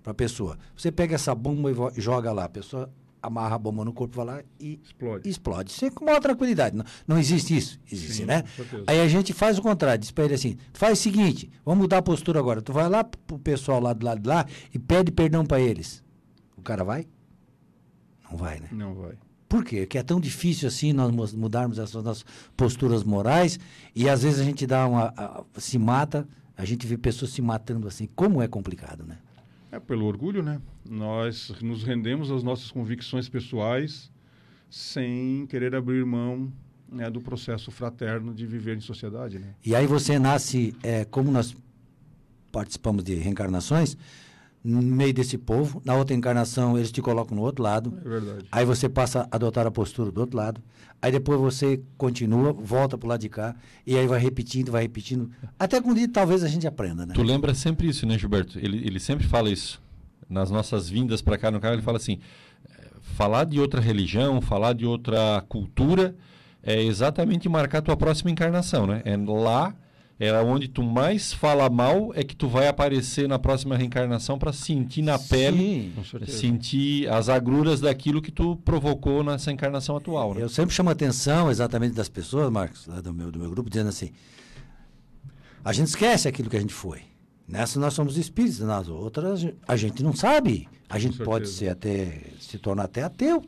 pra 0.04 0.14
pessoa, 0.14 0.58
você 0.78 0.92
pega 0.92 1.16
essa 1.16 1.34
bomba 1.34 1.72
e 1.96 2.00
joga 2.02 2.32
lá, 2.32 2.46
a 2.46 2.50
pessoa 2.50 2.92
amarra 3.22 3.56
a 3.56 3.58
bomba 3.58 3.84
no 3.84 3.92
corpo, 3.92 4.16
vai 4.18 4.26
lá 4.26 4.44
e 4.60 4.80
explode. 4.84 5.28
explode. 5.28 5.72
Isso 5.72 5.84
é 5.86 5.90
com 5.90 6.06
maior 6.06 6.20
tranquilidade. 6.20 6.76
Não, 6.78 6.86
não 7.08 7.18
existe 7.18 7.58
isso? 7.58 7.80
Existe, 7.92 8.18
Sim, 8.18 8.26
né? 8.26 8.44
Aí 8.86 9.02
a 9.02 9.08
gente 9.08 9.34
faz 9.34 9.58
o 9.58 9.64
contrário, 9.64 10.00
diz 10.00 10.12
pra 10.12 10.26
ele 10.26 10.36
assim, 10.36 10.58
faz 10.74 11.00
o 11.00 11.02
seguinte, 11.02 11.50
vamos 11.66 11.82
mudar 11.82 11.98
a 11.98 12.02
postura 12.04 12.40
agora. 12.40 12.62
Tu 12.62 12.72
vai 12.72 12.88
lá 12.88 13.04
pro 13.04 13.40
pessoal 13.40 13.80
lá 13.82 13.94
do 13.94 14.06
lado 14.06 14.22
de 14.22 14.30
lá 14.30 14.46
e 14.72 14.78
pede 14.78 15.12
perdão 15.12 15.44
pra 15.44 15.60
eles. 15.60 16.04
O 16.56 16.62
cara 16.62 16.84
vai? 16.84 17.08
Não 18.30 18.38
vai, 18.38 18.60
né? 18.60 18.68
Não 18.72 18.94
vai. 18.94 19.14
Por 19.50 19.64
quê? 19.64 19.82
Porque 19.82 19.98
é 19.98 20.04
tão 20.04 20.20
difícil 20.20 20.68
assim 20.68 20.94
nós 20.94 21.12
mu- 21.12 21.40
mudarmos 21.40 21.80
essas 21.80 22.04
nossas 22.04 22.26
posturas 22.58 23.04
morais 23.04 23.60
e 23.96 24.08
às 24.10 24.22
vezes 24.24 24.40
a 24.40 24.44
gente 24.44 24.68
dá 24.68 24.86
uma. 24.88 25.14
a- 25.18 25.44
se 25.58 25.78
mata, 25.80 26.28
a 26.58 26.66
gente 26.66 26.86
vê 26.88 26.97
pessoas 26.97 27.32
se 27.32 27.41
matando 27.41 27.88
assim. 27.88 28.08
Como 28.16 28.41
é 28.41 28.47
complicado, 28.47 29.03
né? 29.06 29.18
É 29.72 29.80
pelo 29.80 30.06
orgulho, 30.06 30.41
né? 30.41 30.62
Nós 30.88 31.53
nos 31.62 31.84
rendemos 31.84 32.32
às 32.32 32.43
nossas 32.43 32.72
convicções 32.72 33.28
pessoais 33.28 34.12
sem 34.70 35.45
querer 35.47 35.76
abrir 35.76 36.06
mão 36.06 36.51
né, 36.89 37.10
do 37.10 37.20
processo 37.20 37.72
fraterno 37.72 38.34
de 38.34 38.45
viver 38.45 38.78
em 38.78 38.82
sociedade, 38.82 39.39
né? 39.39 39.56
E 39.66 39.76
aí 39.76 39.86
você 39.86 40.18
nasce, 40.18 40.76
é, 40.82 41.03
como 41.06 41.32
nós 41.32 41.56
participamos 42.51 43.03
de 43.03 43.16
reencarnações, 43.16 43.97
no 44.66 44.82
meio 44.82 45.13
desse 45.13 45.38
povo, 45.38 45.80
na 45.86 45.95
outra 45.95 46.16
encarnação 46.16 46.76
eles 46.76 46.91
te 46.91 47.01
colocam 47.01 47.38
no 47.38 47.43
outro 47.43 47.63
lado. 47.63 47.93
É 48.03 48.09
verdade. 48.09 48.45
Aí 48.51 48.66
você 48.66 48.89
passa 48.89 49.28
a 49.32 49.36
adotar 49.36 49.68
a 49.68 49.72
postura 49.72 50.11
do 50.11 50.20
outro 50.20 50.36
lado. 50.36 50.61
Aí 50.99 51.11
depois 51.11 51.39
você 51.39 51.80
continua, 51.97 52.51
volta 52.51 52.97
pro 52.97 53.07
lado 53.07 53.22
de 53.22 53.30
cá, 53.30 53.55
e 53.86 53.95
aí 53.95 54.07
vai 54.07 54.20
repetindo, 54.20 54.72
vai 54.72 54.82
repetindo. 54.82 55.30
Até 55.59 55.80
que 55.80 55.88
um 55.88 55.93
dia 55.93 56.07
talvez 56.07 56.43
a 56.43 56.47
gente 56.47 56.66
aprenda, 56.66 57.05
né? 57.05 57.13
Tu 57.13 57.22
lembra 57.22 57.53
sempre 57.53 57.88
isso, 57.88 58.07
né, 58.07 58.18
Gilberto? 58.18 58.57
Ele, 58.57 58.78
ele 58.78 58.99
sempre 58.99 59.28
fala 59.28 59.51
isso. 59.51 59.80
Nas 60.28 60.49
nossas 60.49 60.89
vindas 60.89 61.22
para 61.22 61.38
cá 61.38 61.51
no 61.51 61.59
canal, 61.59 61.76
ele 61.76 61.84
fala 61.84 61.97
assim: 61.97 62.20
eh, 62.68 62.88
falar 63.01 63.43
de 63.43 63.59
outra 63.59 63.80
religião, 63.80 64.41
falar 64.41 64.74
de 64.74 64.88
outra 64.88 65.43
cultura, 65.47 66.16
é 66.63 66.82
exatamente 66.82 67.47
marcar 67.47 67.84
tua 67.84 67.95
próxima 67.95 68.32
encarnação, 68.32 68.88
né? 68.88 69.03
É 69.05 69.16
lá, 69.16 69.76
é 70.18 70.32
onde 70.41 70.68
tu 70.70 70.82
mais 70.82 71.34
fala 71.34 71.70
mal, 71.70 72.11
é 72.16 72.24
que 72.24 72.36
tu 72.36 72.47
vai 72.47 72.68
aparecer 72.68 73.28
na 73.28 73.38
próxima 73.38 73.76
reencarnação 73.76 74.39
para 74.39 74.53
sentir 74.53 75.01
na 75.01 75.20
pele, 75.20 75.91
Com 75.95 76.03
certeza. 76.05 76.38
sentir 76.38 77.09
as 77.09 77.28
agruras 77.28 77.82
daquilo 77.82 78.22
que 78.22 78.32
tu 78.32 78.55
provocou 78.63 79.24
nessa 79.24 79.51
encarnação 79.51 79.97
atual, 79.97 80.34
né? 80.34 80.41
Eu 80.41 80.49
sempre 80.49 80.74
chamo 80.74 80.89
a 80.89 80.93
atenção 80.93 81.51
exatamente 81.51 81.93
das 81.93 82.07
pessoas, 82.07 82.49
Marcos, 82.49 82.88
lá 82.88 83.01
do 83.01 83.13
meu, 83.13 83.30
do 83.30 83.39
meu 83.39 83.49
grupo, 83.49 83.70
dizendo 83.70 83.89
assim: 83.89 84.11
a 85.63 85.74
gente 85.74 85.88
esquece 85.88 86.28
aquilo 86.28 86.49
que 86.49 86.57
a 86.57 86.61
gente 86.61 86.74
foi. 86.74 87.01
Nessa 87.47 87.80
nós 87.80 87.93
somos 87.93 88.18
espíritos, 88.18 88.59
nas 88.59 88.88
outras 88.88 89.45
a 89.68 89.76
gente 89.76 90.01
não 90.01 90.13
sabe. 90.13 90.68
A 90.89 90.97
gente 90.97 91.18
pode 91.18 91.49
ser 91.49 91.70
até 91.70 92.22
se 92.39 92.57
tornar 92.57 92.84
até 92.84 93.03
ateu. 93.03 93.43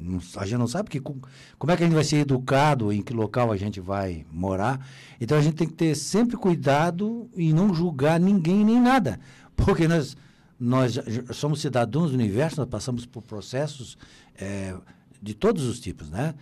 Não- 0.00 0.20
A 0.36 0.44
gente 0.46 0.58
não 0.58 0.66
sabe 0.66 0.88
que, 0.88 0.98
com- 1.00 1.18
como 1.58 1.70
é 1.72 1.76
que 1.76 1.82
a 1.82 1.86
gente 1.86 1.94
vai 1.94 2.04
ser 2.04 2.16
educado, 2.16 2.92
em 2.92 3.02
que 3.02 3.12
local 3.12 3.52
a 3.52 3.56
gente 3.56 3.80
vai 3.80 4.24
morar. 4.32 4.84
Então 5.20 5.36
a 5.36 5.42
gente 5.42 5.54
tem 5.56 5.66
que 5.68 5.74
ter 5.74 5.94
sempre 5.94 6.36
cuidado 6.36 7.28
e 7.36 7.52
não 7.52 7.74
julgar 7.74 8.18
ninguém 8.18 8.64
nem 8.64 8.80
nada. 8.80 9.20
Porque 9.56 9.86
nós, 9.86 10.16
nós 10.58 10.98
somos 11.32 11.60
cidadãos 11.60 12.10
do 12.10 12.14
universo, 12.14 12.60
nós 12.60 12.68
passamos 12.68 13.04
por 13.04 13.22
processos 13.22 13.98
eh, 14.38 14.74
de 15.22 15.34
todos 15.34 15.64
os 15.64 15.78
tipos, 15.80 16.08
né? 16.10 16.34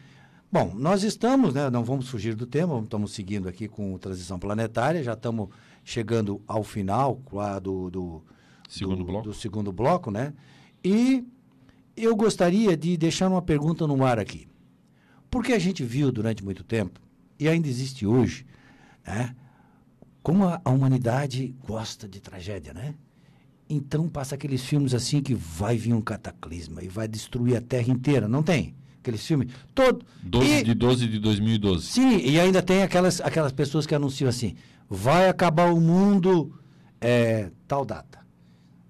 Bom, 0.50 0.72
nós 0.74 1.02
estamos, 1.02 1.52
né, 1.52 1.68
não 1.68 1.84
vamos 1.84 2.08
fugir 2.08 2.34
do 2.34 2.46
tema, 2.46 2.80
estamos 2.80 3.12
seguindo 3.12 3.48
aqui 3.50 3.68
com 3.68 3.98
Transição 3.98 4.38
Planetária, 4.38 5.02
já 5.02 5.12
estamos 5.12 5.48
chegando 5.84 6.40
ao 6.46 6.64
final 6.64 7.20
do, 7.62 7.90
do, 7.90 8.22
Segundo 8.66 8.98
do- 8.98 9.04
bloco. 9.04 9.28
do 9.28 9.34
segundo 9.34 9.72
bloco, 9.72 10.10
né? 10.10 10.32
E 10.82 11.26
eu 12.04 12.14
gostaria 12.16 12.76
de 12.76 12.96
deixar 12.96 13.28
uma 13.28 13.42
pergunta 13.42 13.86
no 13.86 14.04
ar 14.04 14.18
aqui. 14.18 14.46
Porque 15.30 15.52
a 15.52 15.58
gente 15.58 15.84
viu 15.84 16.10
durante 16.10 16.42
muito 16.44 16.64
tempo, 16.64 17.00
e 17.38 17.48
ainda 17.48 17.68
existe 17.68 18.06
hoje, 18.06 18.46
né? 19.06 19.34
como 20.22 20.44
a, 20.44 20.60
a 20.64 20.70
humanidade 20.70 21.54
gosta 21.66 22.08
de 22.08 22.20
tragédia, 22.20 22.74
né? 22.74 22.94
Então 23.70 24.08
passa 24.08 24.34
aqueles 24.34 24.62
filmes 24.64 24.94
assim 24.94 25.20
que 25.22 25.34
vai 25.34 25.76
vir 25.76 25.92
um 25.94 26.00
cataclisma 26.00 26.82
e 26.82 26.88
vai 26.88 27.06
destruir 27.06 27.56
a 27.56 27.60
Terra 27.60 27.90
inteira, 27.90 28.26
não 28.26 28.42
tem? 28.42 28.74
Aqueles 29.00 29.24
filmes 29.26 29.52
todo 29.74 30.04
12 30.22 30.50
E- 30.50 30.62
de 30.64 30.74
12 30.74 31.06
de 31.06 31.18
2012. 31.18 31.86
Sim, 31.86 32.18
e 32.18 32.38
ainda 32.40 32.62
tem 32.62 32.82
aquelas, 32.82 33.20
aquelas 33.20 33.52
pessoas 33.52 33.86
que 33.86 33.94
anunciam 33.94 34.28
assim: 34.28 34.54
vai 34.88 35.28
acabar 35.28 35.72
o 35.72 35.80
mundo 35.80 36.58
é, 37.00 37.50
tal 37.66 37.84
data. 37.84 38.18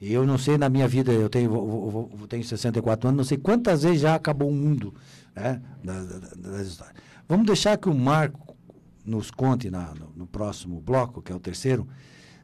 E 0.00 0.12
eu 0.12 0.24
não 0.26 0.38
sei, 0.38 0.56
na 0.56 0.68
minha 0.68 0.86
vida, 0.86 1.12
eu 1.12 1.28
tenho, 1.28 1.50
vou- 1.50 1.90
vou- 1.90 2.08
vou- 2.14 2.28
tenho 2.28 2.44
64 2.44 3.08
anos, 3.08 3.16
não 3.16 3.24
sei 3.24 3.36
quantas 3.36 3.82
vezes 3.82 4.00
já 4.00 4.14
acabou 4.14 4.48
o 4.48 4.54
mundo 4.54 4.94
né, 5.34 5.60
da- 5.84 6.04
da- 6.04 6.18
da- 6.18 6.50
das 6.50 6.66
histórias. 6.68 6.96
Vamos 7.28 7.46
deixar 7.46 7.76
que 7.76 7.88
o 7.88 7.94
Marco 7.94 8.56
nos 9.04 9.30
conte 9.30 9.70
na- 9.70 9.94
no, 9.94 10.12
no 10.16 10.26
próximo 10.26 10.80
bloco, 10.80 11.20
que 11.22 11.32
é 11.32 11.34
o 11.34 11.40
terceiro, 11.40 11.86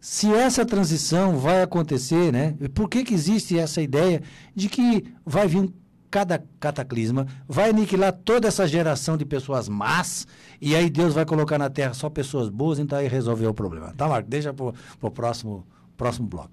se 0.01 0.33
essa 0.33 0.65
transição 0.67 1.39
vai 1.39 1.63
acontecer, 1.63 2.33
né? 2.33 2.55
Por 2.75 2.89
que, 2.89 3.03
que 3.05 3.15
existe 3.15 3.59
essa 3.59 3.81
ideia 3.81 4.23
de 4.55 4.69
que 4.69 5.05
vai 5.25 5.47
vir 5.49 5.59
um 5.61 5.73
cada 6.11 6.45
cataclisma, 6.61 7.27
vai 7.49 7.71
aniquilar 7.71 8.13
toda 8.13 8.47
essa 8.47 8.69
geração 8.69 9.17
de 9.17 9.25
pessoas 9.25 9.69
más, 9.69 10.27
e 10.61 10.77
aí 10.77 10.89
Deus 10.89 11.13
vai 11.13 11.25
colocar 11.25 11.59
na 11.59 11.69
Terra 11.69 11.93
só 11.93 12.09
pessoas 12.09 12.49
boas, 12.49 12.79
então 12.79 12.97
aí 12.97 13.09
resolveu 13.09 13.51
o 13.51 13.55
problema. 13.55 13.93
Tá, 13.97 14.07
Marco? 14.09 14.29
Deixa 14.31 14.53
para 14.55 14.73
o 15.03 15.11
próximo, 15.11 15.67
próximo 15.97 16.29
bloco. 16.29 16.53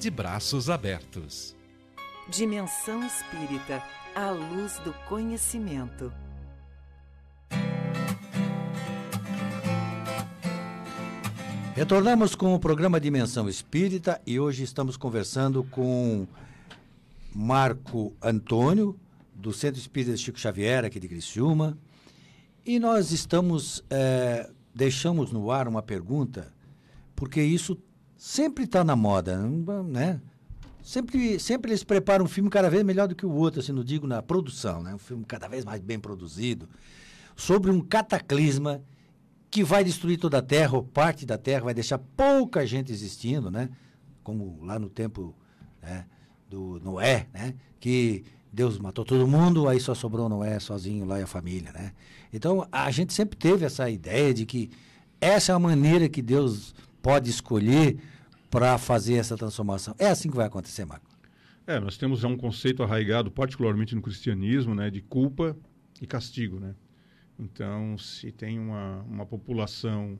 de 0.00 0.10
braços 0.10 0.70
abertos. 0.70 1.54
Dimensão 2.30 3.06
Espírita, 3.06 3.82
a 4.14 4.30
luz 4.30 4.78
do 4.78 4.94
conhecimento. 5.06 6.10
Retornamos 11.76 12.34
com 12.34 12.54
o 12.54 12.58
programa 12.58 12.98
Dimensão 12.98 13.46
Espírita 13.46 14.18
e 14.26 14.40
hoje 14.40 14.62
estamos 14.62 14.96
conversando 14.96 15.64
com 15.64 16.26
Marco 17.34 18.16
Antônio, 18.22 18.98
do 19.34 19.52
Centro 19.52 19.78
Espírita 19.78 20.16
Chico 20.16 20.40
Xavier, 20.40 20.82
aqui 20.86 20.98
de 20.98 21.08
Criciúma. 21.08 21.76
E 22.64 22.78
nós 22.78 23.12
estamos, 23.12 23.84
eh, 23.90 24.50
deixamos 24.74 25.30
no 25.30 25.50
ar 25.50 25.68
uma 25.68 25.82
pergunta, 25.82 26.50
porque 27.14 27.42
isso 27.42 27.76
sempre 28.20 28.64
está 28.64 28.84
na 28.84 28.94
moda, 28.94 29.38
né? 29.38 30.20
Sempre, 30.82 31.40
sempre 31.40 31.70
eles 31.70 31.82
preparam 31.82 32.26
um 32.26 32.28
filme 32.28 32.50
cada 32.50 32.68
vez 32.68 32.84
melhor 32.84 33.08
do 33.08 33.14
que 33.14 33.24
o 33.24 33.32
outro, 33.32 33.60
assim, 33.60 33.72
não 33.72 33.82
digo 33.82 34.06
na 34.06 34.20
produção, 34.20 34.82
né? 34.82 34.94
Um 34.94 34.98
filme 34.98 35.24
cada 35.24 35.48
vez 35.48 35.64
mais 35.64 35.80
bem 35.80 35.98
produzido, 35.98 36.68
sobre 37.34 37.70
um 37.70 37.80
cataclisma 37.80 38.82
que 39.50 39.64
vai 39.64 39.82
destruir 39.82 40.18
toda 40.18 40.36
a 40.36 40.42
terra, 40.42 40.76
ou 40.76 40.82
parte 40.82 41.24
da 41.24 41.38
terra, 41.38 41.64
vai 41.64 41.72
deixar 41.72 41.96
pouca 41.96 42.66
gente 42.66 42.92
existindo, 42.92 43.50
né? 43.50 43.70
Como 44.22 44.62
lá 44.62 44.78
no 44.78 44.90
tempo 44.90 45.34
né, 45.80 46.04
do 46.46 46.78
Noé, 46.84 47.26
né? 47.32 47.54
Que 47.80 48.22
Deus 48.52 48.78
matou 48.78 49.02
todo 49.02 49.26
mundo, 49.26 49.66
aí 49.66 49.80
só 49.80 49.94
sobrou 49.94 50.28
Noé 50.28 50.60
sozinho 50.60 51.06
lá 51.06 51.18
e 51.18 51.22
a 51.22 51.26
família, 51.26 51.72
né? 51.72 51.92
Então, 52.30 52.68
a 52.70 52.90
gente 52.90 53.14
sempre 53.14 53.38
teve 53.38 53.64
essa 53.64 53.88
ideia 53.88 54.34
de 54.34 54.44
que 54.44 54.70
essa 55.18 55.52
é 55.52 55.54
a 55.54 55.58
maneira 55.58 56.06
que 56.06 56.20
Deus 56.20 56.74
pode 57.02 57.30
escolher 57.30 57.98
para 58.50 58.76
fazer 58.78 59.14
essa 59.14 59.36
transformação. 59.36 59.94
É 59.98 60.08
assim 60.08 60.28
que 60.28 60.36
vai 60.36 60.46
acontecer, 60.46 60.84
Marco. 60.84 61.08
É, 61.66 61.78
nós 61.78 61.96
temos 61.96 62.20
já 62.20 62.28
um 62.28 62.36
conceito 62.36 62.82
arraigado, 62.82 63.30
particularmente 63.30 63.94
no 63.94 64.02
cristianismo, 64.02 64.74
né, 64.74 64.90
de 64.90 65.00
culpa 65.00 65.56
e 66.00 66.06
castigo, 66.06 66.58
né? 66.58 66.74
Então, 67.38 67.96
se 67.96 68.32
tem 68.32 68.58
uma, 68.58 69.02
uma 69.02 69.24
população 69.24 70.18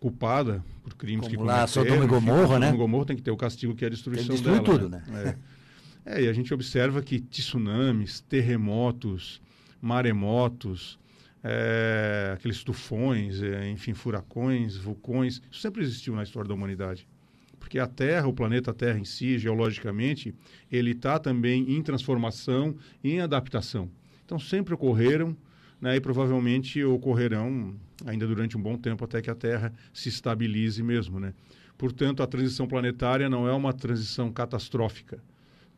culpada 0.00 0.64
por 0.82 0.94
crimes 0.94 1.26
Como 1.26 1.30
que 1.30 1.36
lá, 1.36 1.66
cometeram... 1.66 1.68
Sodoma 1.68 2.04
e 2.04 2.08
Gomorra, 2.08 2.40
Sodoma 2.40 2.58
né? 2.58 2.70
e 2.70 2.76
Gomorra 2.76 3.06
tem 3.06 3.16
que 3.16 3.22
ter 3.22 3.30
o 3.30 3.36
castigo 3.36 3.74
que 3.74 3.84
é 3.84 3.86
a 3.86 3.90
destruição 3.90 4.34
dela. 4.36 4.60
tudo, 4.60 4.88
né? 4.88 5.04
É. 5.12 5.36
É, 6.04 6.22
e 6.22 6.28
a 6.28 6.32
gente 6.32 6.52
observa 6.52 7.00
que 7.00 7.20
tsunamis, 7.20 8.20
terremotos, 8.22 9.40
maremotos, 9.80 10.98
é, 11.42 12.32
aqueles 12.34 12.62
tufões, 12.62 13.42
é, 13.42 13.70
enfim, 13.70 13.94
furacões, 13.94 14.76
vulcões, 14.76 15.42
isso 15.50 15.60
sempre 15.60 15.82
existiu 15.82 16.14
na 16.14 16.22
história 16.22 16.48
da 16.48 16.54
humanidade. 16.54 17.08
Porque 17.58 17.78
a 17.78 17.86
Terra, 17.86 18.26
o 18.26 18.32
planeta 18.32 18.74
Terra 18.74 18.98
em 18.98 19.04
si, 19.04 19.38
geologicamente, 19.38 20.34
ele 20.70 20.92
está 20.92 21.18
também 21.18 21.72
em 21.72 21.82
transformação 21.82 22.76
em 23.02 23.20
adaptação. 23.20 23.88
Então 24.24 24.38
sempre 24.38 24.74
ocorreram 24.74 25.36
né, 25.80 25.96
e 25.96 26.00
provavelmente 26.00 26.82
ocorrerão 26.84 27.74
ainda 28.06 28.26
durante 28.26 28.56
um 28.56 28.62
bom 28.62 28.76
tempo 28.76 29.04
até 29.04 29.20
que 29.20 29.30
a 29.30 29.34
Terra 29.34 29.72
se 29.92 30.08
estabilize 30.08 30.82
mesmo. 30.82 31.18
Né? 31.18 31.34
Portanto, 31.76 32.22
a 32.22 32.26
transição 32.26 32.66
planetária 32.66 33.28
não 33.28 33.48
é 33.48 33.52
uma 33.52 33.72
transição 33.72 34.30
catastrófica, 34.32 35.22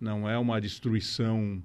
não 0.00 0.28
é 0.28 0.38
uma 0.38 0.60
destruição 0.60 1.62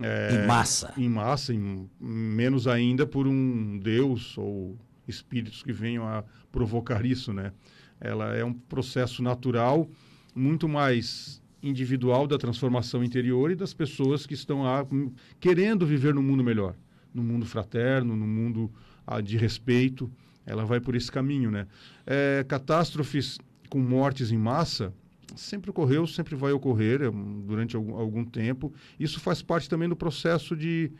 é, 0.00 0.34
Em 0.42 0.46
massa. 0.46 0.92
em 0.96 1.08
massa, 1.08 1.54
em- 1.54 1.88
menos 2.00 2.66
ainda 2.66 3.06
por 3.06 3.26
um 3.26 3.78
Deus 3.78 4.36
ou 4.38 4.76
espíritos 5.08 5.62
que 5.62 5.72
venham 5.72 6.06
a 6.06 6.24
provocar 6.52 7.04
isso, 7.04 7.32
né? 7.32 7.52
Ela 8.00 8.34
é 8.36 8.44
um 8.44 8.52
processo 8.52 9.22
natural, 9.22 9.88
muito 10.34 10.68
mais 10.68 11.40
individual 11.62 12.26
da 12.26 12.36
transformação 12.38 13.02
interior 13.02 13.50
e 13.50 13.54
das 13.56 13.72
pessoas 13.72 14.26
que 14.26 14.34
estão 14.34 14.62
lá 14.62 14.86
hum, 14.92 15.10
querendo 15.40 15.86
viver 15.86 16.14
num 16.14 16.22
mundo 16.22 16.44
melhor, 16.44 16.74
num 17.12 17.22
mundo 17.22 17.46
fraterno, 17.46 18.14
num 18.14 18.26
mundo 18.26 18.70
ah, 19.06 19.20
de 19.20 19.36
respeito. 19.36 20.10
Ela 20.44 20.64
vai 20.64 20.78
por 20.78 20.94
esse 20.94 21.10
caminho, 21.10 21.50
né? 21.50 21.66
É, 22.06 22.44
catástrofes 22.46 23.38
com 23.70 23.80
mortes 23.80 24.30
em 24.30 24.36
massa 24.38 24.92
sempre 25.36 25.70
ocorreu, 25.70 26.06
sempre 26.06 26.34
vai 26.34 26.52
ocorrer 26.52 27.02
é, 27.02 27.10
durante 27.46 27.76
algum, 27.76 27.94
algum 27.94 28.24
tempo. 28.24 28.72
Isso 28.98 29.20
faz 29.20 29.42
parte 29.42 29.68
também 29.68 29.88
do 29.88 29.94
processo 29.96 30.56
de, 30.56 30.90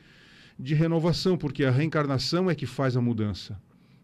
de 0.59 0.75
renovação, 0.75 1.37
porque 1.37 1.65
a 1.65 1.71
reencarnação 1.71 2.49
é 2.51 2.55
que 2.55 2.67
faz 2.67 2.97
a 2.97 3.01
mudança. 3.01 3.59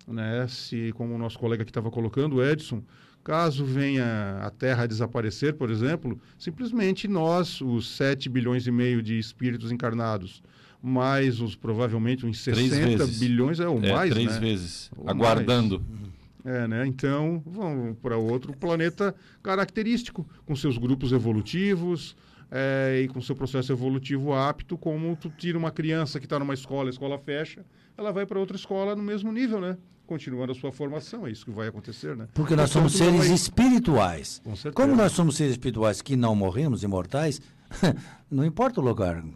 Né? 0.09 0.47
Se, 0.49 0.93
como 0.97 1.15
o 1.15 1.19
nosso 1.19 1.39
colega 1.39 1.65
que 1.65 1.71
estava 1.71 1.91
colocando, 1.91 2.37
o 2.37 2.45
Edson, 2.45 2.83
caso 3.23 3.65
venha 3.65 4.41
a 4.43 4.51
Terra 4.51 4.83
a 4.83 4.87
desaparecer, 4.87 5.55
por 5.55 5.71
exemplo, 5.71 6.21
simplesmente 6.37 7.07
nós, 7.07 7.61
os 7.61 7.89
7 7.97 8.29
bilhões 8.29 8.67
e 8.67 8.73
meio 8.73 9.01
de 9.01 9.17
espíritos 9.19 9.71
encarnados, 9.71 10.43
mais 10.83 11.41
os 11.41 11.55
provavelmente 11.55 12.27
uns 12.27 12.43
Três 12.43 12.71
60 12.71 12.99
vezes. 13.05 13.19
bilhões, 13.21 13.61
é, 13.61 13.69
ou 13.69 13.79
É, 13.81 13.93
mais, 13.93 14.11
três 14.13 14.33
né? 14.33 14.41
vezes, 14.41 14.91
aguardando. 15.07 15.79
mais. 15.89 16.12
É, 16.45 16.67
né? 16.67 16.87
Então, 16.87 17.43
vamos 17.47 17.97
para 17.99 18.17
outro 18.17 18.57
planeta 18.57 19.15
característico, 19.43 20.27
com 20.45 20.57
seus 20.57 20.77
grupos 20.79 21.13
evolutivos 21.13 22.17
é, 22.51 23.03
e 23.05 23.09
com 23.09 23.21
seu 23.21 23.37
processo 23.37 23.71
evolutivo 23.73 24.33
apto, 24.35 24.77
como 24.77 25.15
tu 25.17 25.31
tira 25.31 25.57
uma 25.57 25.71
criança 25.71 26.19
que 26.19 26.27
está 26.27 26.39
numa 26.39 26.55
escola, 26.55 26.89
a 26.89 26.91
escola 26.91 27.19
fecha, 27.19 27.65
ela 27.97 28.11
vai 28.13 28.27
para 28.27 28.39
outra 28.41 28.57
escola 28.57 28.97
no 28.97 29.03
mesmo 29.03 29.31
nível, 29.33 29.61
né? 29.61 29.77
Continuando 30.07 30.53
a 30.53 30.55
sua 30.55 30.73
formação, 30.73 31.27
é 31.27 31.31
isso 31.31 31.45
que 31.45 31.51
vai 31.53 31.69
acontecer, 31.69 32.17
né? 32.17 32.27
Porque 32.35 32.57
nós 32.57 32.71
Então, 32.71 32.83
somos 32.83 32.95
seres 32.97 33.27
vai- 33.27 33.35
espirituais. 33.35 34.41
Com 34.45 34.57
certeza. 34.57 34.75
Como 34.75 34.97
nós 34.97 35.13
somos 35.13 35.37
seres 35.37 35.53
espirituais 35.53 36.03
que 36.03 36.17
não 36.17 36.35
morremos, 36.35 36.83
imortais, 36.83 37.41
não 38.31 38.45
importa 38.45 38.81
o 38.81 38.85
lugar. 38.85 39.23
né? 39.23 39.33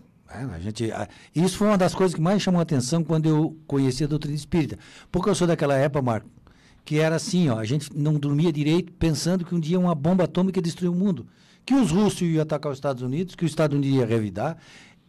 A 0.53 0.59
gente, 0.59 0.91
a- 0.91 1.09
isso 1.35 1.57
foi 1.57 1.69
uma 1.69 1.79
das 1.79 1.95
coisas 1.95 2.15
que 2.15 2.21
mais 2.21 2.43
chamou 2.43 2.59
a 2.59 2.63
atenção 2.63 3.03
quando 3.05 3.27
eu 3.29 3.57
conheci 3.67 4.03
a 4.05 4.07
doutrina 4.09 4.35
espírita. 4.37 4.77
Porque 5.11 5.31
eu 5.31 5.35
sou 5.35 5.47
daquela 5.47 5.77
época, 5.77 6.03
Marco, 6.03 6.29
que 6.87 7.01
era 7.01 7.17
assim, 7.17 7.49
ó, 7.51 7.59
a 7.59 7.65
gente 7.65 7.91
não 7.93 8.15
dormia 8.15 8.53
direito 8.53 8.93
pensando 8.93 9.45
que 9.45 9.53
um 9.53 9.59
dia 9.59 9.79
uma 9.79 9.93
bomba 9.93 10.23
atômica 10.23 10.61
ia 10.61 10.63
destruir 10.63 10.89
o 10.89 10.95
mundo. 10.95 11.27
Que 11.65 11.75
os 11.75 11.91
russos 11.91 12.23
iam 12.23 12.41
atacar 12.41 12.71
os 12.71 12.79
Estados 12.79 13.03
Unidos, 13.03 13.35
que 13.35 13.45
os 13.45 13.51
Estados 13.51 13.77
Unidos 13.77 13.99
ia 13.99 14.07
revidar. 14.07 14.57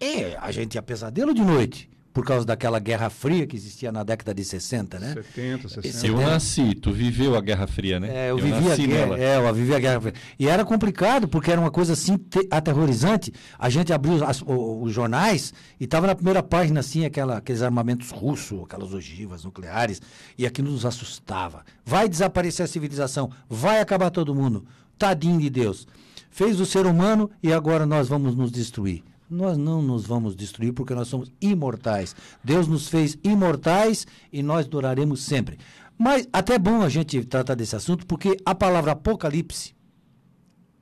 E 0.01 0.35
a 0.41 0.51
gente 0.51 0.71
tinha 0.71 0.81
pesadelo 0.81 1.35
de 1.35 1.41
noite, 1.43 1.87
por 2.17 2.25
causa 2.25 2.43
daquela 2.43 2.79
Guerra 2.79 3.11
Fria 3.11 3.45
que 3.45 3.55
existia 3.55 3.91
na 3.91 4.01
década 4.03 4.33
de 4.33 4.43
60, 4.43 4.97
né? 4.97 5.13
70, 5.13 5.69
60. 5.69 6.07
Eu 6.07 6.17
nasci, 6.19 6.73
tu 6.73 6.91
viveu 6.91 7.35
a 7.37 7.41
Guerra 7.41 7.67
Fria, 7.67 7.99
né? 7.99 8.09
É, 8.25 8.31
eu, 8.31 8.37
vivi 8.37 8.53
a 8.57 8.61
nasci 8.61 8.87
guerra, 8.87 9.05
nela. 9.05 9.19
é, 9.19 9.37
eu 9.49 9.53
vivi 9.53 9.75
a 9.75 9.79
guerra. 9.79 10.01
Fria. 10.01 10.13
E 10.39 10.47
era 10.47 10.65
complicado, 10.65 11.27
porque 11.27 11.51
era 11.51 11.61
uma 11.61 11.69
coisa 11.69 11.93
assim 11.93 12.17
te- 12.17 12.47
aterrorizante. 12.49 13.31
A 13.59 13.69
gente 13.69 13.93
abriu 13.93 14.25
as- 14.25 14.41
o- 14.41 14.81
os 14.81 14.91
jornais 14.91 15.53
e 15.79 15.83
estava 15.83 16.07
na 16.07 16.15
primeira 16.15 16.41
página, 16.41 16.79
assim, 16.79 17.05
aquela, 17.05 17.37
aqueles 17.37 17.61
armamentos 17.61 18.09
russos, 18.09 18.63
aquelas 18.63 18.95
ogivas 18.95 19.43
nucleares, 19.43 20.01
e 20.39 20.43
aquilo 20.47 20.71
nos 20.71 20.87
assustava. 20.87 21.63
Vai 21.85 22.09
desaparecer 22.09 22.63
a 22.63 22.67
civilização, 22.67 23.29
vai 23.47 23.79
acabar 23.79 24.09
todo 24.09 24.33
mundo. 24.33 24.65
Tadinho 24.97 25.39
de 25.39 25.51
Deus. 25.51 25.87
Fez 26.31 26.59
o 26.59 26.65
ser 26.65 26.87
humano 26.87 27.29
e 27.43 27.53
agora 27.53 27.85
nós 27.85 28.07
vamos 28.07 28.35
nos 28.35 28.51
destruir. 28.51 29.03
Nós 29.29 29.57
não 29.57 29.81
nos 29.81 30.05
vamos 30.05 30.35
destruir 30.35 30.71
porque 30.73 30.93
nós 30.95 31.07
somos 31.07 31.31
imortais. 31.41 32.15
Deus 32.43 32.67
nos 32.67 32.87
fez 32.87 33.17
imortais 33.23 34.07
e 34.31 34.41
nós 34.41 34.67
duraremos 34.67 35.21
sempre. 35.23 35.57
Mas 35.97 36.27
até 36.31 36.53
é 36.55 36.59
bom 36.59 36.81
a 36.81 36.89
gente 36.89 37.23
tratar 37.25 37.55
desse 37.55 37.75
assunto 37.75 38.05
porque 38.05 38.37
a 38.45 38.55
palavra 38.55 38.91
apocalipse, 38.93 39.75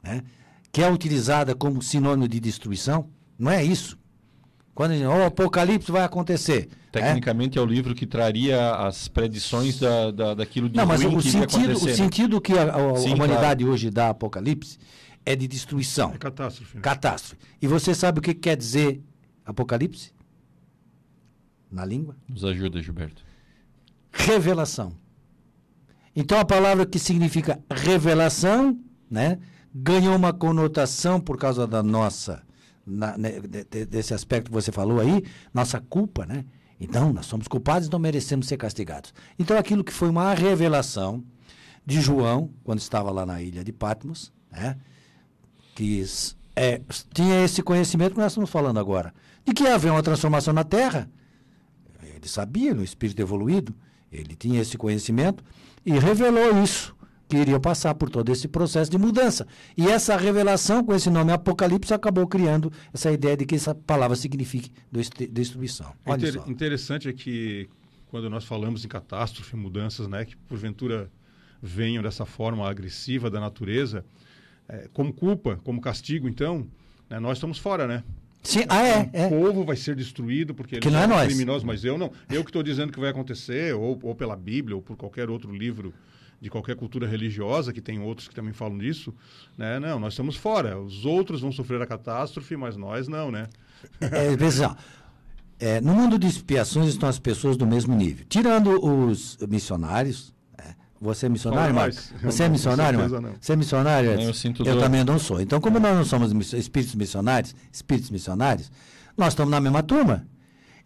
né, 0.03 0.21
que 0.71 0.81
é 0.83 0.91
utilizada 0.91 1.55
como 1.55 1.81
sinônimo 1.81 2.27
de 2.27 2.39
destruição, 2.39 3.09
não 3.39 3.49
é 3.51 3.63
isso. 3.63 3.97
Quando 4.73 4.91
a 4.91 4.95
gente, 4.97 5.07
o 5.07 5.23
apocalipse 5.25 5.89
vai 5.91 6.03
acontecer. 6.03 6.67
né? 6.67 6.75
Tecnicamente 6.91 7.57
é 7.57 7.61
o 7.61 7.65
livro 7.65 7.95
que 7.95 8.05
traria 8.05 8.71
as 8.75 9.07
predições 9.07 9.79
da, 9.79 10.11
da, 10.11 10.33
daquilo 10.33 10.67
de 10.69 10.75
Não, 10.75 10.85
mas 10.85 11.01
o 11.03 11.21
sentido, 11.21 11.77
o 11.79 11.85
né? 11.85 11.93
sentido 11.93 12.41
que 12.41 12.53
a, 12.53 12.63
a- 12.63 12.91
a 12.91 12.95
Sim, 12.97 13.13
humanidade 13.13 13.65
hoje 13.65 13.89
dá 13.89 14.09
apocalipse 14.09 14.77
é 15.25 15.35
de 15.35 15.47
destruição. 15.47 16.11
É 16.13 16.17
catástrofe. 16.17 16.79
Catástrofe. 16.79 17.41
E 17.61 17.67
você 17.67 17.93
sabe 17.95 18.19
o 18.19 18.21
que 18.21 18.33
quer 18.33 18.55
dizer 18.55 19.01
apocalipse? 19.45 20.13
Na 21.71 21.83
língua? 21.83 22.15
Nos 22.27 22.45
ajuda, 22.45 22.81
Gilberto. 22.81 23.23
Revelação. 24.11 24.93
Então 26.15 26.39
a 26.39 26.45
palavra 26.45 26.85
que 26.85 26.97
significa 26.97 27.59
revelação, 27.69 28.79
né, 29.09 29.39
ganhou 29.73 30.15
uma 30.15 30.31
conotação 30.31 31.19
por 31.19 31.37
causa 31.37 31.67
da 31.67 31.83
nossa, 31.83 32.41
na- 32.85 33.17
né, 33.17 33.41
de- 33.41 33.65
de- 33.65 33.85
desse 33.85 34.13
aspecto 34.13 34.45
que 34.47 34.53
você 34.53 34.71
falou 34.71 35.01
aí, 35.01 35.23
nossa 35.53 35.81
culpa, 35.81 36.25
né? 36.25 36.45
Então 36.79 37.11
nós 37.11 37.25
somos 37.25 37.47
culpados, 37.47 37.87
então 37.87 37.99
merecemos 37.99 38.47
ser 38.47 38.55
castigados. 38.57 39.13
Então 39.37 39.57
aquilo 39.57 39.83
que 39.83 39.91
foi 39.91 40.07
uma 40.09 40.33
revelação 40.33 41.23
de 41.85 41.99
João 41.99 42.49
quando 42.63 42.79
estava 42.79 43.11
lá 43.11 43.25
na 43.25 43.41
ilha 43.41 43.63
de 43.63 43.73
Patmos, 43.73 44.31
né? 44.51 44.77
Que 45.75 46.03
é, 46.55 46.81
tinha 47.13 47.43
esse 47.43 47.61
conhecimento 47.61 48.13
que 48.13 48.19
nós 48.19 48.31
estamos 48.31 48.49
falando 48.49 48.79
agora, 48.79 49.13
de 49.45 49.53
que 49.53 49.63
ia 49.63 49.75
haver 49.75 49.91
uma 49.91 50.01
transformação 50.01 50.53
na 50.53 50.63
Terra. 50.63 51.07
Ele 52.01 52.27
sabia, 52.27 52.73
no 52.73 52.83
espírito 52.83 53.21
evoluído, 53.21 53.75
ele 54.11 54.35
tinha 54.35 54.61
esse 54.61 54.77
conhecimento 54.77 55.43
e 55.85 55.91
revelou 55.99 56.63
isso, 56.63 56.95
que 57.27 57.35
iria 57.37 57.59
passar 57.59 57.93
por 57.95 58.09
todo 58.09 58.31
esse 58.31 58.47
processo 58.47 58.89
de 58.89 58.97
mudança. 58.97 59.45
E 59.75 59.87
essa 59.87 60.15
revelação, 60.15 60.83
com 60.83 60.93
esse 60.95 61.09
nome 61.09 61.31
Apocalipse, 61.31 61.93
acabou 61.93 62.25
criando 62.27 62.71
essa 62.93 63.11
ideia 63.11 63.35
de 63.35 63.45
que 63.45 63.55
essa 63.55 63.75
palavra 63.75 64.15
signifique 64.15 64.71
dest- 64.91 65.27
destruição. 65.29 65.91
Olha 66.05 66.17
Inter- 66.19 66.33
só. 66.41 66.49
Interessante 66.49 67.09
é 67.09 67.13
que 67.13 67.67
quando 68.07 68.29
nós 68.29 68.45
falamos 68.45 68.85
em 68.85 68.87
catástrofe, 68.87 69.55
mudanças, 69.55 70.07
né, 70.07 70.23
que 70.23 70.37
porventura 70.37 71.11
venham 71.61 72.01
dessa 72.01 72.25
forma 72.25 72.67
agressiva 72.69 73.29
da 73.29 73.39
natureza, 73.41 74.05
é, 74.67 74.87
como 74.93 75.13
culpa, 75.13 75.59
como 75.63 75.79
castigo, 75.81 76.27
então, 76.27 76.67
né, 77.09 77.19
nós 77.19 77.37
estamos 77.37 77.57
fora, 77.57 77.87
né? 77.87 78.03
Sim, 78.41 78.63
ah, 78.69 78.83
é, 78.87 79.09
é. 79.11 79.25
O 79.25 79.29
povo 79.29 79.63
vai 79.63 79.75
ser 79.75 79.95
destruído 79.95 80.53
porque 80.53 80.79
Que 80.79 80.87
eles 80.87 80.93
não 80.93 81.03
é 81.03 81.07
nós. 81.07 81.27
criminosos, 81.27 81.63
mas 81.63 81.83
eu 81.83 81.97
não. 81.97 82.11
Eu 82.29 82.43
que 82.43 82.49
estou 82.49 82.61
dizendo 82.61 82.93
que 82.93 82.99
vai 82.99 83.09
acontecer, 83.09 83.73
ou, 83.73 83.99
ou 84.03 84.13
pela 84.13 84.35
Bíblia, 84.35 84.75
ou 84.75 84.83
por 84.83 84.95
qualquer 84.95 85.31
outro 85.31 85.51
livro 85.51 85.91
de 86.39 86.47
qualquer 86.49 86.75
cultura 86.75 87.07
religiosa, 87.07 87.73
que 87.73 87.81
tem 87.81 87.99
outros 87.99 88.27
que 88.27 88.35
também 88.35 88.53
falam 88.53 88.77
disso, 88.77 89.11
né? 89.57 89.79
Não, 89.79 89.99
nós 89.99 90.13
estamos 90.13 90.35
fora. 90.35 90.79
Os 90.79 91.05
outros 91.05 91.41
vão 91.41 91.51
sofrer 91.51 91.81
a 91.81 91.87
catástrofe, 91.87 92.55
mas 92.55 92.77
nós 92.77 93.07
não, 93.07 93.31
né? 93.31 93.47
É, 93.99 94.35
veja, 94.37 94.77
é, 95.59 95.81
no 95.81 95.95
mundo 95.95 96.19
de 96.19 96.27
expiações 96.27 96.89
estão 96.89 97.09
as 97.09 97.17
pessoas 97.17 97.57
do 97.57 97.65
mesmo 97.65 97.95
nível. 97.95 98.27
Tirando 98.29 98.69
os 98.85 99.37
missionários. 99.49 100.34
É, 101.11 101.13
você 101.13 101.25
é 101.25 101.29
missionário, 101.29 101.73
Fala 101.73 101.87
Marco? 101.87 101.95
mais. 102.21 102.33
Você 102.33 102.43
é 102.43 102.49
missionário, 102.49 102.99
certeza 102.99 103.21
Marco? 103.21 103.35
não. 103.35 103.41
Você 103.41 103.53
é 103.53 103.55
missionário? 103.55 104.11
Eu 104.11 104.33
sinto 104.33 104.63
Eu 104.67 104.79
também 104.79 105.03
não 105.03 105.19
sou. 105.19 105.41
Então, 105.41 105.59
como 105.61 105.79
nós 105.79 105.95
não 105.95 106.05
somos 106.05 106.53
espíritos 106.53 106.95
missionários, 106.95 107.55
espíritos 107.71 108.09
missionários, 108.09 108.71
nós 109.17 109.29
estamos 109.29 109.51
na 109.51 109.59
mesma 109.59 109.81
turma. 109.83 110.25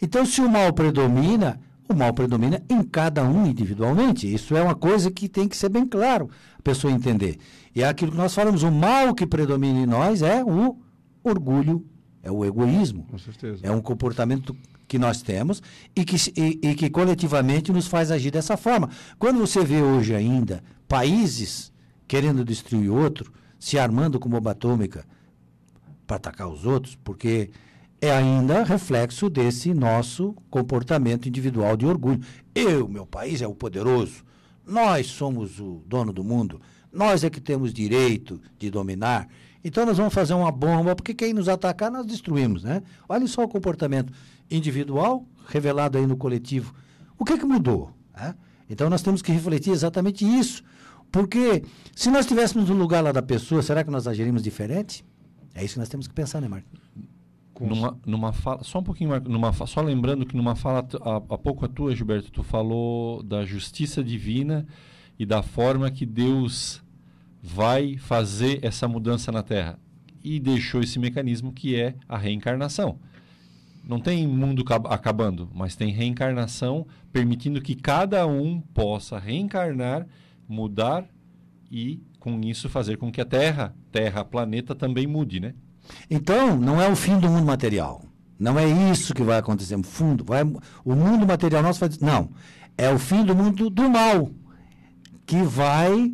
Então, 0.01 0.25
se 0.25 0.41
o 0.41 0.49
mal 0.49 0.71
predomina, 0.73 1.59
o 1.87 1.93
mal 1.93 2.13
predomina 2.13 2.61
em 2.69 2.83
cada 2.83 3.23
um 3.23 3.45
individualmente. 3.45 4.31
Isso 4.31 4.55
é 4.55 4.61
uma 4.61 4.75
coisa 4.75 5.09
que 5.09 5.27
tem 5.27 5.47
que 5.47 5.57
ser 5.57 5.69
bem 5.69 5.85
claro, 5.85 6.29
a 6.57 6.61
pessoa 6.61 6.93
entender. 6.93 7.37
E 7.75 7.81
é 7.81 7.87
aquilo 7.87 8.11
que 8.11 8.17
nós 8.17 8.33
falamos, 8.33 8.63
o 8.63 8.71
mal 8.71 9.13
que 9.13 9.25
predomina 9.25 9.79
em 9.79 9.85
nós 9.85 10.21
é 10.21 10.43
o 10.43 10.77
orgulho, 11.23 11.85
é 12.23 12.31
o 12.31 12.45
egoísmo. 12.45 13.05
Com 13.09 13.17
certeza. 13.17 13.59
É 13.63 13.71
um 13.71 13.81
comportamento 13.81 14.55
que 14.89 14.99
nós 14.99 15.21
temos 15.21 15.61
e 15.95 16.03
que, 16.03 16.17
e, 16.35 16.59
e 16.61 16.75
que 16.75 16.89
coletivamente 16.89 17.71
nos 17.71 17.87
faz 17.87 18.11
agir 18.11 18.31
dessa 18.31 18.57
forma. 18.57 18.89
Quando 19.19 19.39
você 19.39 19.63
vê 19.63 19.81
hoje 19.81 20.13
ainda 20.13 20.61
países 20.87 21.71
querendo 22.07 22.43
destruir 22.43 22.89
outro, 22.89 23.31
se 23.59 23.77
armando 23.77 24.19
com 24.19 24.27
bomba 24.27 24.51
atômica 24.51 25.05
para 26.07 26.17
atacar 26.17 26.49
os 26.49 26.65
outros, 26.65 26.97
porque 27.03 27.51
é 28.01 28.11
ainda 28.11 28.63
reflexo 28.63 29.29
desse 29.29 29.73
nosso 29.73 30.35
comportamento 30.49 31.27
individual 31.27 31.77
de 31.77 31.85
orgulho. 31.85 32.21
Eu, 32.55 32.87
meu 32.87 33.05
país 33.05 33.43
é 33.43 33.47
o 33.47 33.53
poderoso. 33.53 34.23
Nós 34.65 35.07
somos 35.07 35.59
o 35.59 35.83
dono 35.85 36.11
do 36.11 36.23
mundo. 36.23 36.59
Nós 36.91 37.23
é 37.23 37.29
que 37.29 37.39
temos 37.39 37.71
direito 37.71 38.41
de 38.57 38.71
dominar. 38.71 39.27
Então 39.63 39.85
nós 39.85 39.97
vamos 39.97 40.13
fazer 40.13 40.33
uma 40.33 40.51
bomba, 40.51 40.95
porque 40.95 41.13
quem 41.13 41.33
nos 41.33 41.49
atacar 41.49 41.91
nós 41.91 42.05
destruímos, 42.05 42.63
né? 42.63 42.81
Olha 43.07 43.27
só 43.27 43.43
o 43.43 43.47
comportamento 43.47 44.11
individual 44.49 45.25
revelado 45.47 45.97
aí 45.97 46.05
no 46.07 46.17
coletivo. 46.17 46.73
O 47.17 47.25
que 47.25 47.37
que 47.37 47.45
mudou? 47.45 47.91
né? 48.15 48.35
Então 48.69 48.89
nós 48.89 49.01
temos 49.01 49.21
que 49.21 49.31
refletir 49.31 49.71
exatamente 49.71 50.23
isso. 50.25 50.63
Porque 51.11 51.63
se 51.95 52.09
nós 52.11 52.21
estivéssemos 52.21 52.69
no 52.69 52.75
lugar 52.75 53.03
lá 53.03 53.11
da 53.11 53.21
pessoa, 53.21 53.61
será 53.63 53.83
que 53.83 53.89
nós 53.89 54.07
agiríamos 54.07 54.43
diferente? 54.43 55.03
É 55.55 55.63
isso 55.63 55.73
que 55.73 55.79
nós 55.79 55.89
temos 55.89 56.07
que 56.07 56.13
pensar, 56.13 56.39
né, 56.39 56.47
Marco? 56.47 56.67
Numa, 57.59 57.97
numa 58.05 58.31
fala, 58.31 58.63
só 58.63 58.79
um 58.79 58.83
pouquinho, 58.83 59.09
Marco, 59.09 59.27
numa, 59.27 59.51
fa- 59.51 59.65
só 59.65 59.81
lembrando 59.81 60.25
que 60.25 60.37
numa 60.37 60.55
fala 60.55 60.87
há 61.29 61.37
pouco 61.37 61.65
a 61.65 61.67
tua, 61.67 61.93
Gilberto, 61.93 62.31
tu 62.31 62.41
falou 62.43 63.21
da 63.23 63.43
justiça 63.43 64.01
divina 64.03 64.65
e 65.17 65.25
da 65.25 65.41
forma 65.43 65.91
que 65.91 66.05
Deus 66.05 66.81
vai 67.43 67.97
fazer 67.97 68.59
essa 68.63 68.87
mudança 68.87 69.31
na 69.31 69.43
Terra 69.43 69.77
e 70.23 70.39
deixou 70.39 70.79
esse 70.81 70.99
mecanismo 70.99 71.51
que 71.51 71.75
é 71.75 71.95
a 72.07 72.17
reencarnação. 72.17 72.97
Não 73.89 73.99
tem 73.99 74.27
mundo 74.27 74.63
cab- 74.63 74.85
acabando, 74.85 75.49
mas 75.51 75.75
tem 75.75 75.91
reencarnação 75.91 76.85
permitindo 77.11 77.59
que 77.59 77.73
cada 77.73 78.27
um 78.27 78.61
possa 78.61 79.17
reencarnar, 79.17 80.05
mudar 80.47 81.07
e 81.71 81.99
com 82.19 82.39
isso 82.41 82.69
fazer 82.69 82.97
com 82.97 83.11
que 83.11 83.19
a 83.19 83.25
Terra, 83.25 83.73
Terra, 83.91 84.23
planeta 84.23 84.75
também 84.75 85.07
mude, 85.07 85.39
né? 85.39 85.55
Então, 86.07 86.55
não 86.55 86.79
é 86.79 86.87
o 86.87 86.95
fim 86.95 87.17
do 87.17 87.27
mundo 87.27 87.47
material. 87.47 88.03
Não 88.37 88.59
é 88.59 88.67
isso 88.91 89.11
que 89.11 89.23
vai 89.23 89.39
acontecer. 89.39 89.75
O 89.75 89.81
fundo, 89.81 90.23
vai, 90.23 90.43
o 90.43 90.93
mundo 90.95 91.25
material 91.25 91.63
nosso 91.63 91.79
vai. 91.79 91.89
Não. 91.99 92.29
É 92.77 92.91
o 92.91 92.99
fim 92.99 93.25
do 93.25 93.35
mundo 93.35 93.71
do 93.71 93.89
mal, 93.89 94.29
que 95.25 95.41
vai 95.41 96.13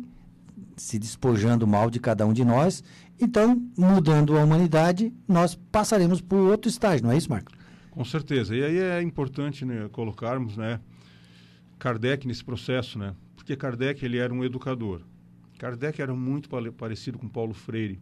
se 0.78 0.98
despojando 0.98 1.66
o 1.66 1.68
mal 1.68 1.90
de 1.90 2.00
cada 2.00 2.26
um 2.26 2.32
de 2.32 2.42
nós. 2.42 2.82
Então, 3.20 3.62
mudando 3.76 4.38
a 4.38 4.42
humanidade, 4.42 5.12
nós 5.28 5.54
passaremos 5.54 6.22
por 6.22 6.38
outro 6.38 6.70
estágio, 6.70 7.04
não 7.04 7.12
é 7.12 7.18
isso, 7.18 7.28
Marco? 7.28 7.52
Com 7.96 8.04
certeza. 8.04 8.54
E 8.54 8.62
aí 8.62 8.76
é 8.76 9.00
importante 9.00 9.64
né, 9.64 9.88
colocarmos 9.90 10.54
né, 10.54 10.78
Kardec 11.78 12.28
nesse 12.28 12.44
processo, 12.44 12.98
né? 12.98 13.16
Porque 13.34 13.56
Kardec 13.56 14.04
ele 14.04 14.18
era 14.18 14.34
um 14.34 14.44
educador. 14.44 15.00
Kardec 15.58 16.02
era 16.02 16.14
muito 16.14 16.50
parecido 16.76 17.18
com 17.18 17.26
Paulo 17.26 17.54
Freire, 17.54 17.98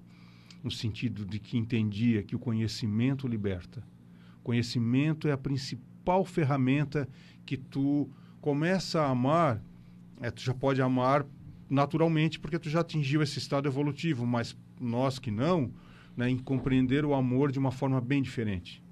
no 0.64 0.70
sentido 0.70 1.24
de 1.24 1.38
que 1.38 1.57
entendia 1.57 2.24
que 2.24 2.34
o 2.34 2.40
conhecimento 2.40 3.28
liberta. 3.28 3.84
Conhecimento 4.42 5.28
é 5.28 5.32
a 5.32 5.38
principal 5.38 6.24
ferramenta 6.24 7.09
que 7.47 7.57
tu 7.57 8.11
começa 8.40 9.01
a 9.01 9.11
amar. 9.11 9.62
É, 10.20 10.28
tu 10.28 10.42
já 10.42 10.53
pode 10.53 10.82
amar 10.82 11.24
naturalmente 11.70 12.40
porque 12.40 12.59
tu 12.59 12.68
já 12.68 12.80
atingiu 12.80 13.22
esse 13.22 13.38
estado 13.38 13.68
evolutivo, 13.68 14.26
mas 14.26 14.57
nós 14.80 15.20
que 15.20 15.30
não, 15.30 15.72
né, 16.16 16.28
em 16.28 16.36
compreender 16.36 17.05
o 17.05 17.14
amor 17.14 17.53
de 17.53 17.61
uma 17.61 17.70
forma 17.70 18.01
bem 18.01 18.20
diferente 18.20 18.82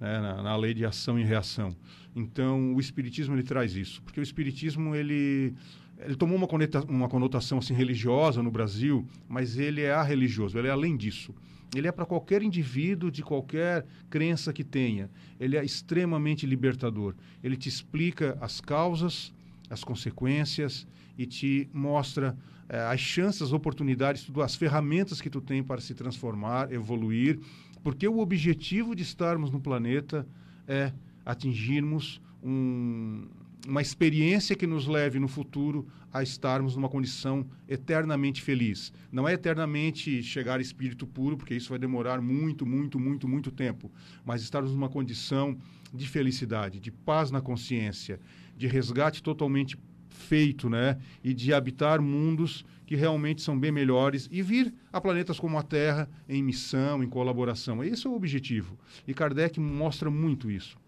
né, 0.00 0.20
na, 0.20 0.42
na 0.42 0.56
lei 0.56 0.74
de 0.74 0.84
ação 0.84 1.18
e 1.18 1.24
reação. 1.24 1.74
Então, 2.14 2.74
o 2.74 2.80
espiritismo 2.80 3.34
ele 3.34 3.42
traz 3.42 3.76
isso, 3.76 4.02
porque 4.02 4.20
o 4.20 4.22
espiritismo 4.22 4.94
ele 4.94 5.54
ele 5.98 6.14
tomou 6.14 6.36
uma, 6.36 6.46
uma 6.88 7.08
conotação 7.08 7.58
assim 7.58 7.72
religiosa 7.72 8.42
no 8.42 8.50
Brasil, 8.50 9.06
mas 9.26 9.56
ele 9.56 9.80
é 9.80 10.02
religioso, 10.02 10.58
ele 10.58 10.68
é 10.68 10.70
além 10.70 10.94
disso. 10.94 11.34
Ele 11.74 11.88
é 11.88 11.92
para 11.92 12.04
qualquer 12.04 12.42
indivíduo 12.42 13.10
de 13.10 13.22
qualquer 13.22 13.84
crença 14.08 14.52
que 14.52 14.62
tenha. 14.62 15.10
Ele 15.40 15.56
é 15.56 15.64
extremamente 15.64 16.46
libertador. 16.46 17.14
Ele 17.42 17.56
te 17.56 17.68
explica 17.68 18.36
as 18.40 18.60
causas, 18.60 19.32
as 19.68 19.82
consequências 19.82 20.86
e 21.18 21.26
te 21.26 21.68
mostra 21.72 22.36
eh, 22.68 22.78
as 22.78 23.00
chances, 23.00 23.42
as 23.42 23.52
oportunidades, 23.52 24.24
tudo, 24.24 24.42
as 24.42 24.54
ferramentas 24.54 25.20
que 25.20 25.30
tu 25.30 25.40
tem 25.40 25.62
para 25.62 25.80
se 25.80 25.94
transformar, 25.94 26.72
evoluir, 26.72 27.40
porque 27.86 28.08
o 28.08 28.18
objetivo 28.18 28.96
de 28.96 29.04
estarmos 29.04 29.48
no 29.52 29.60
planeta 29.60 30.26
é 30.66 30.92
atingirmos 31.24 32.20
um, 32.42 33.28
uma 33.64 33.80
experiência 33.80 34.56
que 34.56 34.66
nos 34.66 34.88
leve 34.88 35.20
no 35.20 35.28
futuro 35.28 35.86
a 36.12 36.20
estarmos 36.20 36.74
numa 36.74 36.88
condição 36.88 37.46
eternamente 37.68 38.42
feliz. 38.42 38.92
Não 39.12 39.28
é 39.28 39.34
eternamente 39.34 40.20
chegar 40.20 40.60
espírito 40.60 41.06
puro, 41.06 41.36
porque 41.36 41.54
isso 41.54 41.68
vai 41.68 41.78
demorar 41.78 42.20
muito, 42.20 42.66
muito, 42.66 42.98
muito, 42.98 43.28
muito 43.28 43.52
tempo, 43.52 43.88
mas 44.24 44.42
estarmos 44.42 44.72
numa 44.72 44.88
condição 44.88 45.56
de 45.94 46.08
felicidade, 46.08 46.80
de 46.80 46.90
paz 46.90 47.30
na 47.30 47.40
consciência, 47.40 48.18
de 48.56 48.66
resgate 48.66 49.22
totalmente 49.22 49.78
feito, 50.16 50.68
né? 50.68 50.98
E 51.22 51.32
de 51.32 51.52
habitar 51.52 52.00
mundos 52.00 52.64
que 52.86 52.96
realmente 52.96 53.42
são 53.42 53.58
bem 53.58 53.72
melhores 53.72 54.28
e 54.30 54.42
vir 54.42 54.72
a 54.92 55.00
planetas 55.00 55.38
como 55.38 55.58
a 55.58 55.62
Terra 55.62 56.08
em 56.28 56.42
missão, 56.42 57.02
em 57.02 57.08
colaboração. 57.08 57.82
Esse 57.82 58.06
é 58.06 58.10
o 58.10 58.14
objetivo. 58.14 58.78
E 59.06 59.12
Kardec 59.12 59.58
mostra 59.58 60.10
muito 60.10 60.50
isso. 60.50 60.78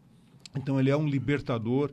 Então 0.56 0.78
ele 0.78 0.90
é 0.90 0.96
um 0.96 1.08
libertador, 1.08 1.90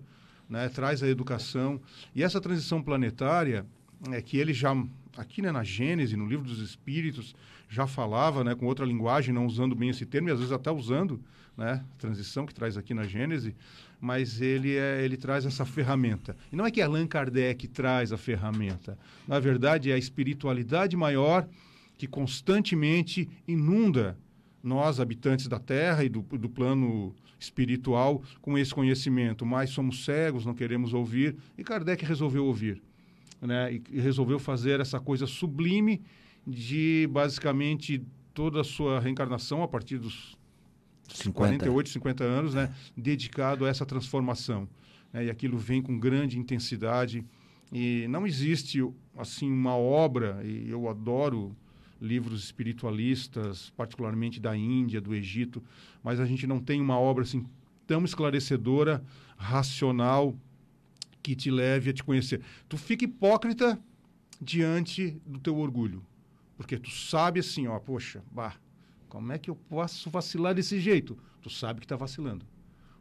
né? 0.49 0.69
Traz 0.69 1.01
a 1.03 1.07
educação 1.07 1.81
e 2.13 2.23
essa 2.23 2.39
transição 2.39 2.81
planetária 2.81 3.65
é 4.11 4.21
que 4.21 4.37
ele 4.37 4.53
já 4.53 4.75
aqui 5.17 5.41
né, 5.41 5.51
na 5.51 5.63
Gênese, 5.63 6.15
no 6.15 6.25
livro 6.25 6.45
dos 6.45 6.59
Espíritos, 6.59 7.35
já 7.69 7.87
falava, 7.87 8.43
né, 8.43 8.53
com 8.53 8.65
outra 8.65 8.85
linguagem, 8.85 9.33
não 9.33 9.45
usando 9.45 9.75
bem 9.75 9.89
esse 9.89 10.05
termo, 10.05 10.29
e 10.29 10.31
às 10.31 10.39
vezes 10.39 10.51
até 10.51 10.71
usando, 10.71 11.21
né, 11.57 11.83
transição 11.97 12.45
que 12.45 12.53
traz 12.53 12.77
aqui 12.77 12.93
na 12.93 13.05
Gênese, 13.05 13.55
mas 13.99 14.41
ele, 14.41 14.75
é, 14.75 15.03
ele 15.03 15.17
traz 15.17 15.45
essa 15.45 15.65
ferramenta. 15.65 16.35
E 16.51 16.55
não 16.55 16.65
é 16.65 16.71
que 16.71 16.81
Allan 16.81 17.07
Kardec 17.07 17.67
traz 17.67 18.11
a 18.11 18.17
ferramenta, 18.17 18.97
na 19.27 19.39
verdade 19.39 19.91
é 19.91 19.93
a 19.93 19.97
espiritualidade 19.97 20.95
maior 20.95 21.47
que 21.97 22.07
constantemente 22.07 23.29
inunda 23.47 24.17
nós, 24.61 24.99
habitantes 24.99 25.47
da 25.47 25.59
Terra 25.59 26.03
e 26.03 26.09
do, 26.09 26.21
do 26.21 26.49
plano 26.49 27.13
espiritual, 27.39 28.23
com 28.41 28.57
esse 28.57 28.73
conhecimento, 28.73 29.45
mas 29.45 29.69
somos 29.69 30.03
cegos, 30.03 30.45
não 30.45 30.53
queremos 30.53 30.93
ouvir, 30.93 31.35
e 31.57 31.63
Kardec 31.63 32.03
resolveu 32.03 32.45
ouvir. 32.45 32.81
Né, 33.41 33.73
e, 33.73 33.83
e 33.91 33.99
resolveu 33.99 34.39
fazer 34.39 34.79
essa 34.79 34.99
coisa 34.99 35.27
sublime 35.27 36.01
de 36.47 37.07
basicamente 37.11 38.01
toda 38.33 38.61
a 38.61 38.63
sua 38.63 38.99
reencarnação 38.99 39.61
a 39.61 39.67
partir 39.67 39.97
dos 39.97 40.37
50. 41.07 41.33
48, 41.33 41.89
50 41.89 42.23
anos, 42.23 42.53
né, 42.53 42.73
dedicado 42.95 43.65
a 43.65 43.69
essa 43.69 43.85
transformação. 43.85 44.67
Né, 45.11 45.25
e 45.25 45.29
aquilo 45.29 45.57
vem 45.57 45.81
com 45.81 45.97
grande 45.97 46.39
intensidade. 46.39 47.23
E 47.71 48.07
não 48.09 48.25
existe 48.25 48.79
assim 49.17 49.51
uma 49.51 49.75
obra, 49.75 50.41
e 50.43 50.69
eu 50.69 50.87
adoro 50.87 51.55
livros 52.01 52.43
espiritualistas, 52.43 53.71
particularmente 53.75 54.39
da 54.39 54.55
Índia, 54.55 55.01
do 55.01 55.15
Egito, 55.15 55.63
mas 56.03 56.19
a 56.19 56.25
gente 56.25 56.45
não 56.45 56.59
tem 56.59 56.81
uma 56.81 56.99
obra 56.99 57.23
assim 57.23 57.45
tão 57.87 58.03
esclarecedora, 58.03 59.03
racional, 59.37 60.35
que 61.21 61.35
te 61.35 61.49
leve 61.49 61.89
a 61.89 61.93
te 61.93 62.03
conhecer. 62.03 62.41
Tu 62.69 62.77
fica 62.77 63.05
hipócrita 63.05 63.79
diante 64.39 65.19
do 65.25 65.39
teu 65.39 65.57
orgulho, 65.57 66.05
porque 66.57 66.77
tu 66.77 66.91
sabe 66.91 67.39
assim, 67.39 67.67
ó, 67.67 67.79
poxa, 67.79 68.23
bah, 68.31 68.55
como 69.15 69.31
é 69.31 69.37
que 69.37 69.49
eu 69.49 69.55
posso 69.55 70.09
vacilar 70.09 70.53
desse 70.53 70.77
jeito? 70.77 71.17
Tu 71.41 71.49
sabe 71.49 71.79
que 71.79 71.85
está 71.85 71.95
vacilando. 71.95 72.45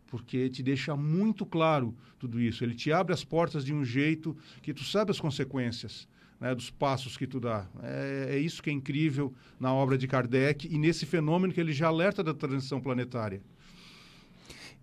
Porque 0.07 0.49
te 0.49 0.63
deixa 0.63 0.95
muito 0.95 1.45
claro 1.45 1.93
tudo 2.21 2.41
isso. 2.41 2.63
Ele 2.63 2.73
te 2.73 2.93
abre 2.93 3.13
as 3.13 3.25
portas 3.25 3.65
de 3.65 3.75
um 3.75 3.85
jeito 3.85 4.37
que 4.63 4.73
tu 4.73 4.85
sabe 4.85 5.11
as 5.11 5.19
consequências 5.19 6.07
né, 6.39 6.55
dos 6.55 6.71
passos 6.71 7.17
que 7.17 7.27
tu 7.27 7.41
dá. 7.41 7.67
É, 7.83 8.29
é 8.31 8.39
isso 8.39 8.63
que 8.63 8.71
é 8.71 8.73
incrível 8.73 9.35
na 9.59 9.75
obra 9.75 9.99
de 9.99 10.07
Kardec 10.07 10.73
e 10.73 10.79
nesse 10.79 11.05
fenômeno 11.05 11.53
que 11.53 11.61
ele 11.61 11.73
já 11.73 11.89
alerta 11.89 12.23
da 12.23 12.33
transição 12.33 12.81
planetária. 12.81 13.43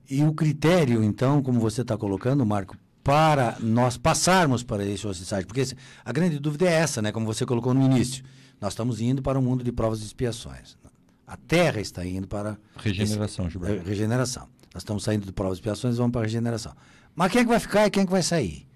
E 0.09 0.21
o 0.23 0.33
critério, 0.33 1.01
então, 1.01 1.41
como 1.41 1.61
você 1.61 1.81
está 1.81 1.97
colocando, 1.97 2.45
Marco, 2.45 2.75
para 3.01 3.57
nós 3.61 3.95
passarmos 3.95 4.63
para 4.63 4.85
esse 4.85 5.07
estágio, 5.07 5.47
porque 5.47 5.63
a 6.03 6.11
grande 6.11 6.39
dúvida 6.39 6.65
é 6.65 6.73
essa, 6.73 7.01
né? 7.01 7.09
Como 7.09 7.25
você 7.25 7.45
colocou 7.45 7.73
no 7.73 7.81
início. 7.81 8.21
Nós 8.59 8.73
estamos 8.73 8.99
indo 8.99 9.21
para 9.21 9.39
um 9.39 9.41
mundo 9.41 9.63
de 9.63 9.71
provas 9.71 10.01
e 10.01 10.05
expiações. 10.05 10.80
A 11.31 11.37
Terra 11.37 11.79
está 11.79 12.05
indo 12.05 12.27
para 12.27 12.57
Regeneração, 12.75 13.45
esse- 13.45 13.53
Gilberto. 13.53 13.83
re- 13.83 13.89
regeneração. 13.89 14.47
Nós 14.73 14.81
estamos 14.83 15.03
saindo 15.03 15.25
de 15.25 15.31
provas 15.31 15.57
e 15.57 15.61
expiações 15.61 15.95
e 15.95 15.97
vamos 15.97 16.11
para 16.11 16.21
a 16.21 16.23
regeneração. 16.25 16.73
Mas 17.15 17.31
quem 17.31 17.39
é 17.41 17.43
que 17.45 17.49
vai 17.49 17.59
ficar 17.59 17.87
e 17.87 17.89
quem 17.89 18.03
é 18.03 18.05
que 18.05 18.11
vai 18.11 18.21
sair? 18.23 18.67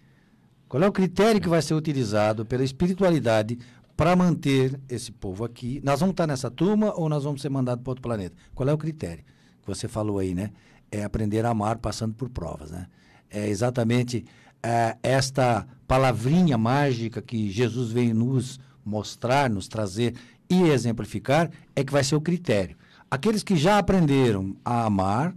Qual 0.70 0.82
é 0.82 0.88
o 0.88 0.92
critério 0.92 1.42
que 1.42 1.50
vai 1.50 1.62
ser 1.62 1.74
utilizado 1.74 2.46
pela 2.46 2.64
espiritualidade 2.64 3.60
para 3.98 4.16
manter 4.16 4.80
esse 4.88 5.12
povo 5.12 5.44
aqui? 5.44 5.82
Nós 5.84 6.00
vamos 6.00 6.14
estar 6.14 6.26
nessa 6.28 6.50
turma 6.50 6.94
ou 6.96 7.10
nós 7.10 7.24
vamos 7.26 7.42
ser 7.42 7.50
mandados 7.50 7.84
para 7.84 7.92
outro 7.92 8.02
planeta? 8.02 8.36
Qual 8.54 8.68
é 8.70 8.74
o 8.74 8.78
critério? 8.78 9.24
Que 9.62 9.68
você 9.68 9.88
falou 9.90 10.20
aí, 10.20 10.34
né? 10.34 10.52
É 10.90 11.04
aprender 11.04 11.46
a 11.46 11.50
amar 11.50 11.78
passando 11.78 12.14
por 12.14 12.30
provas, 12.30 12.72
né? 12.72 12.88
É 13.30 13.50
exatamente 13.50 14.24
eh, 14.64 14.96
esta 15.04 15.68
palavrinha 15.88 16.58
mágica 16.58 17.22
que 17.22 17.50
Jesus 17.52 17.92
veio 17.92 18.16
nos 18.16 18.60
mostrar, 18.84 19.50
nos 19.50 19.68
trazer 19.68 20.14
e 20.50 20.64
exemplificar, 20.64 21.50
é 21.76 21.84
que 21.84 21.92
vai 21.92 22.04
ser 22.04 22.16
o 22.16 22.22
critério. 22.22 22.76
Aqueles 23.10 23.44
que 23.44 23.56
já 23.56 23.78
aprenderam 23.78 24.56
a 24.64 24.86
amar, 24.86 25.36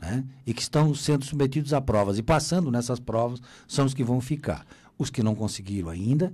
né, 0.00 0.24
e 0.46 0.54
que 0.54 0.62
estão 0.62 0.94
sendo 0.94 1.24
submetidos 1.24 1.72
a 1.72 1.80
provas 1.80 2.18
e 2.18 2.22
passando 2.22 2.70
nessas 2.70 2.98
provas 2.98 3.40
são 3.68 3.84
os 3.84 3.92
que 3.94 4.02
vão 4.02 4.20
ficar. 4.20 4.66
Os 4.98 5.10
que 5.10 5.22
não 5.22 5.34
conseguiram 5.34 5.88
ainda 5.90 6.32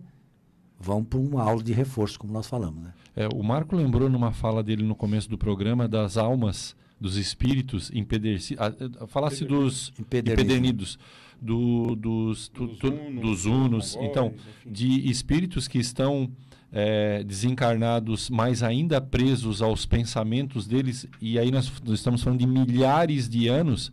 vão 0.78 1.02
para 1.02 1.18
uma 1.18 1.42
aula 1.42 1.62
de 1.62 1.72
reforço, 1.72 2.18
como 2.18 2.32
nós 2.32 2.46
falamos. 2.46 2.82
Né? 2.82 2.92
É, 3.16 3.28
o 3.34 3.42
Marco 3.42 3.74
lembrou 3.74 4.08
numa 4.08 4.32
fala 4.32 4.62
dele 4.62 4.82
no 4.82 4.94
começo 4.94 5.28
do 5.28 5.38
programa 5.38 5.88
das 5.88 6.16
almas, 6.16 6.76
dos 7.00 7.16
espíritos 7.16 7.90
empederci... 7.92 8.54
ah, 8.58 8.72
ah, 9.00 9.06
falasse 9.06 9.44
dos 9.44 9.92
Empedernidos. 9.98 10.44
empedernidos, 10.44 10.98
do, 11.40 11.94
dos, 11.96 12.48
do- 12.48 12.66
do- 12.68 13.20
dos 13.20 13.44
unos, 13.46 13.96
então, 14.00 14.32
de 14.64 15.10
espíritos 15.10 15.66
que 15.68 15.78
estão 15.78 16.30
é, 16.72 17.22
desencarnados, 17.24 18.28
mas 18.30 18.62
ainda 18.62 19.00
presos 19.00 19.62
aos 19.62 19.86
pensamentos 19.86 20.66
deles, 20.66 21.06
e 21.20 21.38
aí 21.38 21.50
nós, 21.50 21.72
nós 21.84 21.94
estamos 21.98 22.22
falando 22.22 22.40
de 22.40 22.46
milhares 22.46 23.28
de 23.28 23.48
anos, 23.48 23.90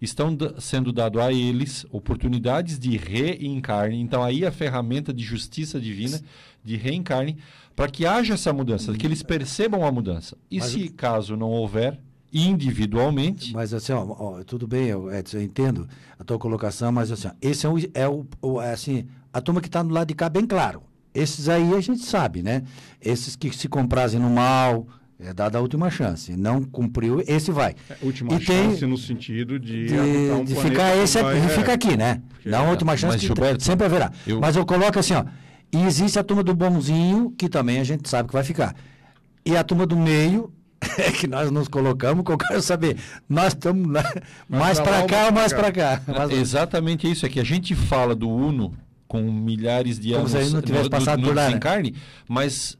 estão 0.00 0.36
sendo 0.58 0.92
dado 0.92 1.20
a 1.20 1.32
eles 1.32 1.86
oportunidades 1.90 2.78
de 2.78 2.96
reencarne. 2.96 3.98
Então 4.00 4.22
aí 4.22 4.44
a 4.44 4.52
ferramenta 4.52 5.12
de 5.12 5.24
justiça 5.24 5.80
divina, 5.80 6.20
de 6.62 6.76
reencarne, 6.76 7.38
para 7.74 7.88
que 7.90 8.04
haja 8.06 8.34
essa 8.34 8.52
mudança, 8.52 8.92
que 8.92 9.06
eles 9.06 9.22
percebam 9.22 9.84
a 9.84 9.92
mudança. 9.92 10.36
E 10.50 10.58
Mas- 10.58 10.70
se 10.70 10.88
caso 10.90 11.36
não 11.36 11.50
houver, 11.50 11.98
individualmente... 12.32 13.52
Mas 13.54 13.72
assim, 13.72 13.92
ó, 13.92 14.04
ó, 14.18 14.44
tudo 14.44 14.66
bem, 14.66 14.86
eu, 14.86 15.12
Edson, 15.14 15.38
eu 15.38 15.42
entendo 15.42 15.88
a 16.18 16.24
tua 16.24 16.38
colocação, 16.38 16.90
mas 16.90 17.10
assim, 17.10 17.28
ó, 17.28 17.32
esse 17.40 17.66
é, 17.66 17.68
o, 17.68 17.78
é 17.94 18.08
o, 18.08 18.26
o- 18.42 18.60
é 18.60 18.72
assim, 18.72 19.06
a 19.32 19.40
turma 19.40 19.60
que 19.60 19.68
está 19.68 19.82
do 19.82 19.90
lado 19.90 20.08
de 20.08 20.14
cá 20.14 20.28
bem 20.28 20.46
claro. 20.46 20.82
Esses 21.16 21.48
aí 21.48 21.74
a 21.74 21.80
gente 21.80 22.04
sabe, 22.04 22.42
né? 22.42 22.62
Esses 23.00 23.36
que 23.36 23.50
se 23.56 23.68
comprazem 23.68 24.20
no 24.20 24.28
mal, 24.30 24.86
é 25.18 25.32
dada 25.32 25.58
a 25.58 25.60
última 25.60 25.90
chance. 25.90 26.36
Não 26.36 26.62
cumpriu, 26.62 27.22
esse 27.26 27.50
vai. 27.50 27.74
Última 28.02 28.34
E 28.34 28.38
tem- 28.44 28.70
chance 28.70 28.84
no 28.86 28.98
sentido 28.98 29.58
de, 29.58 29.86
de, 29.86 29.94
um 30.32 30.44
de 30.44 30.54
ficar 30.56 30.94
esse 30.96 31.20
vai- 31.22 31.38
aqui, 31.38 31.46
é, 31.46 31.48
fica 31.48 31.72
aqui, 31.72 31.96
né? 31.96 32.20
porque- 32.28 32.50
Não 32.50 32.66
a 32.66 32.70
última 32.70 32.96
chance 32.96 33.14
Mas, 33.14 33.20
que 33.20 33.26
Gilberto, 33.26 33.62
sempre 33.64 33.86
haverá. 33.86 34.12
eu- 34.26 34.40
Mas 34.40 34.56
eu 34.56 34.66
coloco 34.66 34.98
assim, 34.98 35.14
ó. 35.14 35.24
E 35.72 35.82
existe 35.84 36.18
a 36.18 36.22
turma 36.22 36.42
do 36.42 36.54
bonzinho, 36.54 37.32
que 37.36 37.48
também 37.48 37.78
a 37.80 37.84
gente 37.84 38.08
sabe 38.08 38.28
que 38.28 38.34
vai 38.34 38.44
ficar. 38.44 38.74
E 39.44 39.56
a 39.56 39.64
turma 39.64 39.86
do 39.86 39.96
meio, 39.96 40.52
é 40.98 41.10
que 41.10 41.26
nós 41.26 41.50
nos 41.50 41.66
colocamos, 41.66 42.24
que 42.24 42.30
eu 42.32 42.36
quero 42.38 42.60
saber. 42.62 42.96
Nós 43.28 43.48
estamos 43.48 43.90
lá, 43.90 44.04
mais 44.48 44.78
para 44.78 45.02
cá 45.04 45.16
mais 45.16 45.26
ou 45.28 45.32
mais 45.32 45.52
pra 45.52 45.62
para 45.62 45.72
cá? 45.72 45.96
cá? 45.98 46.12
Mas- 46.18 46.30
Exatamente 46.32 47.10
isso, 47.10 47.24
é 47.24 47.28
que 47.28 47.40
a 47.40 47.44
gente 47.44 47.74
fala 47.74 48.14
do 48.14 48.28
Uno 48.28 48.72
com 49.06 49.22
milhares 49.30 49.98
de 49.98 50.12
Como 50.12 50.20
anos 50.26 50.32
se 50.32 50.52
não 50.54 50.62
tivesse 50.62 50.84
no, 50.84 50.90
passado 50.90 51.20
no, 51.20 51.28
por 51.28 51.36
lá, 51.36 51.42
né? 51.42 51.48
desencarne, 51.48 51.94
mas 52.28 52.78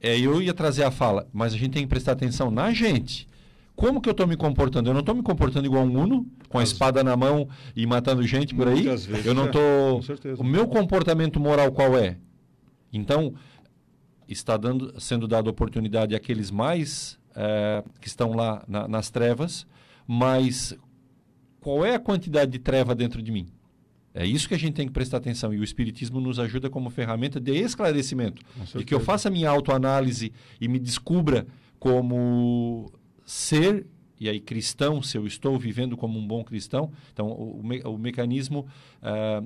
é, 0.00 0.18
eu 0.18 0.40
ia 0.42 0.54
trazer 0.54 0.84
a 0.84 0.90
fala, 0.90 1.26
mas 1.32 1.54
a 1.54 1.56
gente 1.56 1.70
tem 1.72 1.82
que 1.82 1.88
prestar 1.88 2.12
atenção 2.12 2.50
na 2.50 2.72
gente. 2.72 3.26
Como 3.74 4.00
que 4.00 4.08
eu 4.08 4.12
estou 4.12 4.26
me 4.26 4.36
comportando? 4.36 4.90
Eu 4.90 4.94
não 4.94 5.00
estou 5.00 5.14
me 5.14 5.22
comportando 5.22 5.66
igual 5.66 5.84
um 5.84 6.02
Uno, 6.02 6.26
com 6.48 6.58
a 6.58 6.64
espada 6.64 7.04
na 7.04 7.16
mão 7.16 7.48
e 7.76 7.86
matando 7.86 8.26
gente 8.26 8.52
por 8.52 8.66
aí? 8.66 8.74
Muitas 8.74 9.06
vezes, 9.06 9.24
eu 9.26 9.34
não 9.34 9.44
é, 9.44 9.46
estou... 9.46 10.02
certeza. 10.02 10.42
o 10.42 10.44
meu 10.44 10.66
comportamento 10.66 11.38
moral 11.38 11.70
qual 11.70 11.96
é? 11.96 12.16
Então, 12.92 13.34
está 14.28 14.56
dando, 14.56 15.00
sendo 15.00 15.28
dada 15.28 15.48
oportunidade 15.48 16.14
àqueles 16.14 16.50
mais 16.50 17.18
eh, 17.36 17.84
que 18.00 18.08
estão 18.08 18.32
lá 18.32 18.64
na- 18.66 18.88
nas 18.88 19.10
trevas, 19.10 19.64
mas 20.06 20.76
qual 21.60 21.84
é 21.84 21.94
a 21.94 22.00
quantidade 22.00 22.50
de 22.50 22.58
treva 22.58 22.94
dentro 22.94 23.22
de 23.22 23.30
mim? 23.30 23.46
É 24.20 24.26
isso 24.26 24.48
que 24.48 24.54
a 24.54 24.58
gente 24.58 24.74
tem 24.74 24.86
que 24.86 24.92
prestar 24.92 25.18
atenção. 25.18 25.54
E 25.54 25.58
o 25.58 25.62
Espiritismo 25.64 26.20
nos 26.20 26.38
ajuda 26.40 26.68
como 26.68 26.90
ferramenta 26.90 27.38
de 27.40 27.52
esclarecimento. 27.52 28.42
De 28.80 28.84
que 28.84 28.92
eu 28.94 28.98
faça 29.00 29.28
a 29.28 29.30
minha 29.30 29.48
autoanálise 29.48 30.32
e 30.60 30.66
me 30.66 30.78
descubra 30.78 31.46
como 31.78 32.90
ser, 33.24 33.86
e 34.18 34.28
aí 34.28 34.40
cristão, 34.40 35.00
se 35.02 35.16
eu 35.16 35.26
estou 35.26 35.58
vivendo 35.58 35.96
como 35.96 36.18
um 36.18 36.26
bom 36.26 36.42
cristão. 36.42 36.90
Então, 37.12 37.28
o, 37.28 37.60
o 37.60 37.62
me- 37.66 37.82
o 37.84 37.96
mecanismo 37.96 38.66
ah, 39.00 39.42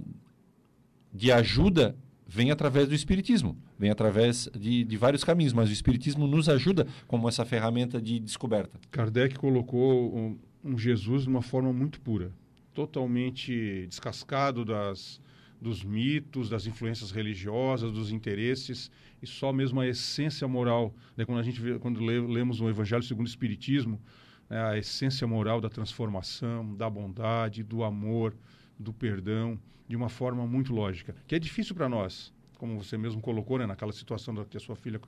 de 1.13 1.31
ajuda 1.31 1.95
vem 2.27 2.51
através 2.51 2.89
do 2.89 2.95
Espiritismo, 2.95 3.57
vem 3.79 3.91
através 3.91 4.49
de, 4.59 4.85
de 4.85 4.97
vários 4.97 5.23
caminhos, 5.23 5.53
mas 5.53 5.69
o 5.69 5.73
Espiritismo 5.73 6.27
nos 6.27 6.49
ajuda 6.49 6.87
como 7.07 7.29
essa 7.29 7.45
ferramenta 7.45 8.01
de 8.01 8.19
descoberta. 8.19 8.81
Kardec 8.91 9.35
colocou 9.39 10.17
um, 10.17 10.39
um 10.65 10.79
Jesus 10.79 11.25
de 11.25 11.29
uma 11.29 11.43
forma 11.43 11.71
muito 11.75 12.01
pura, 12.01 12.33
totalmente 12.75 13.87
descascado 13.87 14.65
das, 14.65 15.21
dos 15.61 15.85
mitos, 15.85 16.49
das 16.49 16.67
influências 16.67 17.11
religiosas, 17.11 17.93
dos 17.93 18.11
interesses 18.11 18.91
e 19.23 19.27
só 19.27 19.53
mesmo 19.53 19.81
a 19.81 19.87
essência 19.87 20.47
moral. 20.49 20.95
Né, 21.17 21.25
quando 21.25 21.39
a 21.39 21.43
gente 21.43 21.61
vê, 21.61 21.79
quando 21.79 22.01
lê- 22.01 22.21
lemos 22.21 22.61
o 22.61 22.69
Evangelho 22.69 23.03
segundo 23.03 23.27
o 23.27 23.29
Espiritismo, 23.29 24.01
né, 24.49 24.61
a 24.63 24.77
essência 24.77 25.27
moral 25.27 25.61
da 25.61 25.69
transformação, 25.69 26.75
da 26.75 26.89
bondade, 26.91 27.63
do 27.63 27.85
amor, 27.85 28.35
do 28.79 28.93
perdão, 28.93 29.59
de 29.89 29.97
uma 29.97 30.09
forma 30.09 30.47
muito 30.47 30.73
lógica, 30.73 31.15
que 31.27 31.35
é 31.35 31.39
difícil 31.39 31.75
para 31.75 31.89
nós, 31.89 32.33
como 32.59 32.83
você 32.83 32.97
mesmo 32.97 33.21
colocou, 33.21 33.59
né, 33.59 33.67
naquela 33.67 33.93
situação 33.93 34.35
da, 34.35 34.45
que 34.45 34.57
a 34.57 34.61
sua 34.61 34.75
filha 34.75 35.01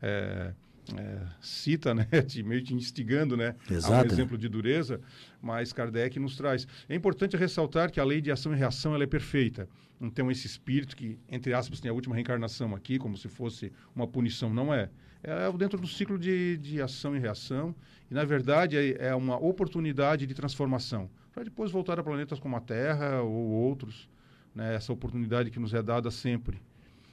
é, 0.00 0.54
é, 0.96 1.20
cita, 1.40 1.94
né, 1.94 2.06
te, 2.26 2.42
meio 2.42 2.62
te 2.62 2.74
instigando, 2.74 3.36
né, 3.36 3.54
a 3.68 3.72
um 3.72 3.76
Exato. 3.76 4.12
exemplo 4.12 4.38
de 4.38 4.48
dureza, 4.48 5.00
mas 5.40 5.72
Kardec 5.72 6.18
nos 6.18 6.36
traz. 6.36 6.66
É 6.88 6.94
importante 6.94 7.36
ressaltar 7.36 7.90
que 7.90 8.00
a 8.00 8.04
lei 8.04 8.20
de 8.20 8.30
ação 8.30 8.52
e 8.52 8.56
reação 8.56 8.94
ela 8.94 9.04
é 9.04 9.06
perfeita. 9.06 9.68
Então 10.00 10.30
esse 10.30 10.46
espírito 10.46 10.96
que, 10.96 11.18
entre 11.28 11.52
aspas, 11.52 11.80
tem 11.80 11.90
a 11.90 11.94
última 11.94 12.14
reencarnação 12.14 12.74
aqui, 12.74 12.98
como 12.98 13.16
se 13.16 13.28
fosse 13.28 13.72
uma 13.94 14.06
punição, 14.06 14.52
não 14.52 14.72
é. 14.72 14.90
É 15.22 15.50
dentro 15.58 15.80
do 15.80 15.88
ciclo 15.88 16.16
de, 16.16 16.56
de 16.58 16.80
ação 16.80 17.16
e 17.16 17.18
reação 17.18 17.74
e, 18.08 18.14
na 18.14 18.24
verdade, 18.24 18.76
é, 18.76 19.08
é 19.08 19.14
uma 19.14 19.36
oportunidade 19.36 20.26
de 20.26 20.34
transformação 20.34 21.10
para 21.32 21.44
depois 21.44 21.70
voltar 21.70 21.98
a 21.98 22.02
planetas 22.02 22.38
como 22.38 22.56
a 22.56 22.60
Terra 22.60 23.20
ou 23.22 23.48
outros. 23.50 24.08
Né, 24.54 24.74
essa 24.74 24.92
oportunidade 24.92 25.50
que 25.50 25.60
nos 25.60 25.74
é 25.74 25.82
dada 25.82 26.10
sempre 26.10 26.60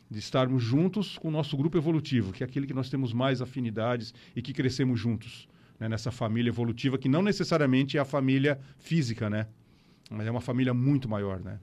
de 0.10 0.20
estarmos 0.20 0.64
juntos 0.64 1.18
com 1.18 1.28
o 1.28 1.32
nosso 1.32 1.58
grupo 1.58 1.78
evolutivo, 1.78 2.32
que 2.32 2.44
é 2.44 2.46
aquele 2.46 2.68
que 2.68 2.74
nós 2.74 2.90
temos 2.90 3.14
mais 3.14 3.42
afinidades 3.42 4.14
e 4.36 4.42
que 4.42 4.54
crescemos 4.54 5.00
juntos 5.00 5.48
né, 5.80 5.90
nessa 5.90 6.12
família 6.12 6.50
evolutiva, 6.50 6.98
que 6.98 7.10
não 7.10 7.22
necessariamente 7.22 7.98
é 7.98 8.02
a 8.02 8.06
família 8.06 8.60
física, 8.78 9.30
né? 9.30 9.48
Mas 10.10 10.28
é 10.28 10.32
uma 10.32 10.42
família 10.42 10.74
muito 10.74 11.10
maior, 11.10 11.40
né? 11.40 11.60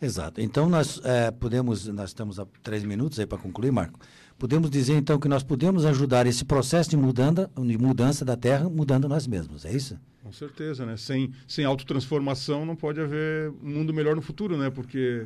Exato. 0.00 0.40
Então 0.40 0.68
nós 0.68 1.00
eh, 1.04 1.30
podemos, 1.30 1.86
nós 1.86 2.10
estamos 2.10 2.38
a 2.38 2.46
três 2.62 2.82
minutos 2.82 3.18
aí 3.20 3.26
para 3.26 3.38
concluir, 3.38 3.70
Marco. 3.70 4.00
Podemos 4.36 4.68
dizer 4.68 4.94
então 4.94 5.18
que 5.18 5.28
nós 5.28 5.44
podemos 5.44 5.86
ajudar 5.86 6.26
esse 6.26 6.44
processo 6.44 6.90
de 6.90 6.96
mudança, 6.96 7.48
de 7.56 7.78
mudança 7.78 8.24
da 8.24 8.36
Terra, 8.36 8.68
mudando 8.68 9.08
nós 9.08 9.26
mesmos, 9.26 9.64
é 9.64 9.72
isso? 9.72 9.96
Com 10.22 10.32
certeza, 10.32 10.84
né? 10.84 10.96
Sem, 10.96 11.32
sem 11.46 11.64
autotransformação 11.64 12.66
não 12.66 12.74
pode 12.74 13.00
haver 13.00 13.50
um 13.62 13.70
mundo 13.70 13.94
melhor 13.94 14.16
no 14.16 14.22
futuro, 14.22 14.58
né? 14.58 14.70
Porque 14.70 15.24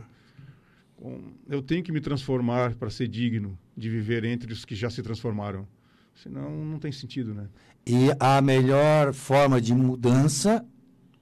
eu 1.49 1.63
tenho 1.63 1.83
que 1.83 1.93
me 1.93 2.01
transformar 2.01 2.75
para 2.75 2.91
ser 2.91 3.09
digno 3.09 3.59
de 3.77 3.91
viver 3.91 4.25
entre 4.25 4.53
os 4.53 4.65
que 4.65 4.75
já 4.75 4.89
se 4.89 5.03
transformaram. 5.03 5.67
Senão 6.15 6.65
não 6.65 6.79
tem 6.79 6.91
sentido, 6.91 7.35
né? 7.35 7.49
E 7.87 8.09
a 8.19 8.41
melhor 8.41 9.13
forma 9.13 9.61
de 9.61 9.75
mudança 9.75 10.65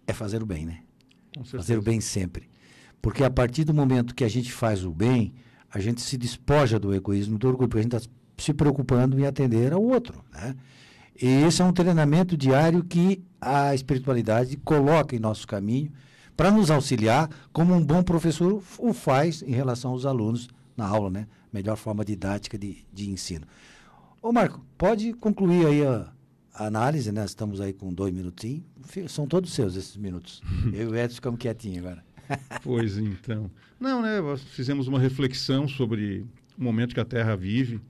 é 0.07 0.13
fazer 0.13 0.43
o 0.43 0.47
bem, 0.47 0.65
né? 0.65 0.83
Fazer 1.45 1.77
o 1.77 1.83
bem 1.83 2.01
sempre. 2.01 2.49
Porque 3.03 3.25
a 3.25 3.31
partir 3.31 3.65
do 3.65 3.75
momento 3.75 4.15
que 4.15 4.25
a 4.25 4.29
gente 4.29 4.53
faz 4.53 4.85
o 4.85 4.93
bem, 4.93 5.35
a 5.69 5.81
gente 5.81 6.01
se 6.01 6.17
despoja 6.17 6.79
do 6.79 6.95
egoísmo, 6.95 7.37
do 7.37 7.49
orgulho, 7.49 7.69
porque 7.69 7.81
a 7.81 7.83
gente 7.83 7.97
está 7.97 8.11
se 8.39 8.55
preocupando 8.55 9.19
em 9.19 9.27
atender 9.27 9.73
ao 9.73 9.83
outro, 9.83 10.25
né? 10.33 10.55
E 11.21 11.27
esse 11.27 11.63
é 11.63 11.65
um 11.65 11.73
treinamento 11.73 12.37
diário 12.37 12.83
que 12.83 13.23
a 13.41 13.75
espiritualidade 13.75 14.57
coloca 14.57 15.15
em 15.15 15.19
nosso 15.19 15.47
caminho 15.47 15.93
para 16.37 16.51
nos 16.51 16.71
auxiliar, 16.71 17.29
como 17.53 17.75
um 17.75 17.85
bom 17.85 18.03
professor 18.03 18.63
o 18.79 18.93
faz 18.93 19.43
em 19.43 19.53
relação 19.53 19.93
aos 19.93 20.05
alunos 20.05 20.49
na 20.77 20.87
aula, 20.87 21.11
né? 21.11 21.27
Melhor 21.53 21.77
forma 21.77 22.05
didática 22.05 22.59
de, 22.59 22.85
de 22.93 23.09
ensino. 23.09 23.47
Ô 24.21 24.33
Marco, 24.33 24.65
pode 24.77 25.13
concluir 25.13 25.67
aí 25.67 25.87
a, 25.87 26.13
análise, 26.55 27.13
né? 27.13 27.25
Estamos 27.25 27.61
aí 27.61 27.73
com 27.73 27.93
dois 27.93 28.13
minutinhos. 28.13 28.65
São 29.09 29.27
todos 29.27 29.53
seus 29.53 29.77
esses 29.77 29.97
minutos. 29.97 30.43
Eu 30.73 30.89
e 30.89 30.93
o 30.93 30.97
Edson 30.97 31.17
ficamos 31.17 31.39
quietinhos 31.39 31.79
agora. 31.85 32.05
Pois 32.63 32.97
então. 32.97 33.51
Não, 33.79 34.01
né? 34.01 34.19
nós 34.21 34.43
Fizemos 34.43 34.89
uma 34.89 34.99
reflexão 34.99 35.69
sobre 35.69 36.25
o 36.57 36.65
momento 36.65 36.95
que 36.95 37.01
a 37.01 37.05
Terra 37.05 37.37
vive 37.37 37.81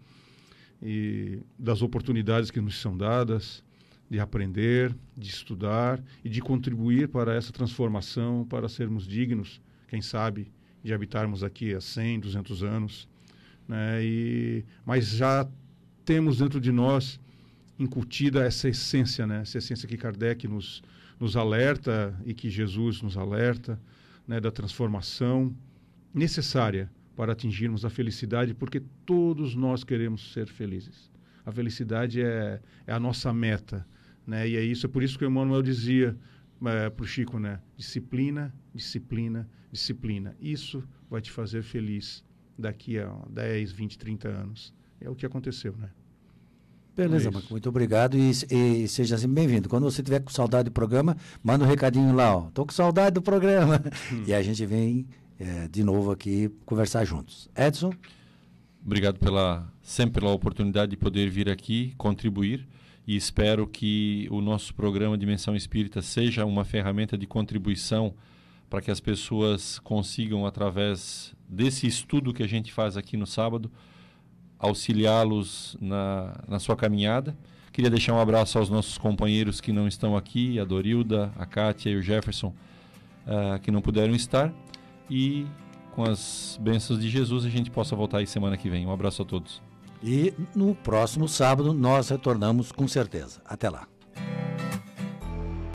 e 0.82 1.38
das 1.56 1.82
oportunidades 1.82 2.50
que 2.50 2.60
nos 2.60 2.80
são 2.80 2.96
dadas 2.96 3.62
de 4.10 4.20
aprender, 4.20 4.94
de 5.16 5.28
estudar 5.28 6.02
e 6.24 6.28
de 6.28 6.40
contribuir 6.40 7.08
para 7.08 7.34
essa 7.34 7.52
transformação, 7.52 8.44
para 8.44 8.68
sermos 8.68 9.06
dignos, 9.06 9.60
quem 9.88 10.02
sabe, 10.02 10.52
de 10.82 10.92
habitarmos 10.92 11.42
aqui 11.42 11.74
há 11.74 11.80
100, 11.80 12.20
200 12.20 12.62
anos. 12.62 13.08
Né? 13.66 14.04
E, 14.04 14.64
mas 14.84 15.08
já 15.08 15.48
temos 16.04 16.38
dentro 16.38 16.60
de 16.60 16.70
nós 16.70 17.18
incutida 17.78 18.44
essa 18.44 18.68
essência, 18.68 19.26
né? 19.26 19.40
essa 19.40 19.58
essência 19.58 19.88
que 19.88 19.96
Kardec 19.96 20.46
nos, 20.46 20.82
nos 21.18 21.36
alerta 21.36 22.14
e 22.24 22.34
que 22.34 22.50
Jesus 22.50 23.02
nos 23.02 23.16
alerta, 23.16 23.80
né? 24.28 24.38
da 24.40 24.50
transformação 24.50 25.54
necessária 26.12 26.90
para 27.16 27.32
atingirmos 27.32 27.84
a 27.84 27.90
felicidade, 27.90 28.54
porque 28.54 28.82
todos 29.06 29.54
nós 29.54 29.82
queremos 29.82 30.32
ser 30.32 30.46
felizes. 30.46 31.10
A 31.44 31.52
felicidade 31.52 32.22
é, 32.22 32.60
é 32.86 32.92
a 32.92 32.98
nossa 33.00 33.32
meta, 33.32 33.86
né? 34.26 34.48
E 34.48 34.56
é 34.56 34.62
isso, 34.62 34.86
é 34.86 34.88
por 34.88 35.02
isso 35.02 35.18
que 35.18 35.24
o 35.24 35.28
Emmanuel 35.28 35.62
dizia 35.62 36.16
é, 36.64 36.90
para 36.90 37.02
o 37.02 37.06
Chico, 37.06 37.38
né? 37.38 37.60
Disciplina, 37.76 38.54
disciplina, 38.74 39.48
disciplina. 39.70 40.34
Isso 40.40 40.82
vai 41.10 41.20
te 41.20 41.30
fazer 41.30 41.62
feliz 41.62 42.24
daqui 42.58 42.98
a 42.98 43.12
10, 43.30 43.72
20, 43.72 43.98
30 43.98 44.28
anos. 44.28 44.74
É 45.00 45.10
o 45.10 45.14
que 45.14 45.26
aconteceu, 45.26 45.76
né? 45.76 45.90
Beleza, 46.96 47.28
É. 47.28 47.32
Marco, 47.32 47.48
muito 47.50 47.68
obrigado 47.68 48.16
e, 48.16 48.30
e 48.50 48.88
seja 48.88 49.16
assim 49.16 49.28
bem-vindo. 49.28 49.68
Quando 49.68 49.82
você 49.82 50.02
tiver 50.02 50.20
com 50.20 50.30
saudade 50.30 50.70
do 50.70 50.72
programa, 50.72 51.16
manda 51.42 51.64
um 51.64 51.68
recadinho 51.68 52.14
lá, 52.14 52.36
ó. 52.36 52.50
Tô 52.50 52.64
com 52.64 52.72
saudade 52.72 53.14
do 53.14 53.22
programa. 53.22 53.82
Hum. 54.12 54.22
E 54.26 54.32
a 54.32 54.40
gente 54.40 54.64
vem 54.64 55.06
eh, 55.38 55.68
de 55.68 55.82
novo 55.82 56.12
aqui 56.12 56.48
conversar 56.64 57.04
juntos. 57.04 57.50
Edson, 57.56 57.92
Obrigado 58.84 59.18
pela 59.18 59.72
sempre 59.84 60.20
pela 60.20 60.32
oportunidade 60.32 60.90
de 60.92 60.96
poder 60.96 61.28
vir 61.28 61.50
aqui 61.50 61.94
contribuir 61.98 62.66
e 63.06 63.14
espero 63.14 63.66
que 63.66 64.26
o 64.30 64.40
nosso 64.40 64.74
programa 64.74 65.16
Dimensão 65.18 65.54
Espírita 65.54 66.00
seja 66.00 66.46
uma 66.46 66.64
ferramenta 66.64 67.18
de 67.18 67.26
contribuição 67.26 68.14
para 68.70 68.80
que 68.80 68.90
as 68.90 68.98
pessoas 68.98 69.78
consigam 69.78 70.46
através 70.46 71.34
desse 71.46 71.86
estudo 71.86 72.32
que 72.32 72.42
a 72.42 72.48
gente 72.48 72.72
faz 72.72 72.96
aqui 72.96 73.14
no 73.14 73.26
sábado 73.26 73.70
auxiliá-los 74.58 75.76
na, 75.78 76.32
na 76.48 76.58
sua 76.58 76.74
caminhada. 76.74 77.36
Queria 77.70 77.90
deixar 77.90 78.14
um 78.14 78.20
abraço 78.20 78.58
aos 78.58 78.70
nossos 78.70 78.96
companheiros 78.96 79.60
que 79.60 79.70
não 79.70 79.86
estão 79.86 80.16
aqui, 80.16 80.58
a 80.58 80.64
Dorilda, 80.64 81.30
a 81.36 81.44
Kátia 81.44 81.90
e 81.90 81.96
o 81.96 82.02
Jefferson, 82.02 82.54
ah, 83.26 83.58
que 83.58 83.70
não 83.70 83.82
puderam 83.82 84.14
estar. 84.14 84.50
E 85.10 85.44
com 85.92 86.04
as 86.04 86.58
bênçãos 86.62 86.98
de 86.98 87.10
Jesus 87.10 87.44
a 87.44 87.50
gente 87.50 87.70
possa 87.70 87.94
voltar 87.94 88.18
aí 88.18 88.26
semana 88.26 88.56
que 88.56 88.70
vem. 88.70 88.86
Um 88.86 88.92
abraço 88.92 89.20
a 89.20 89.24
todos. 89.26 89.73
E 90.04 90.34
no 90.54 90.74
próximo 90.74 91.26
sábado 91.26 91.72
nós 91.72 92.10
retornamos 92.10 92.70
com 92.70 92.86
certeza. 92.86 93.40
Até 93.46 93.70
lá. 93.70 93.88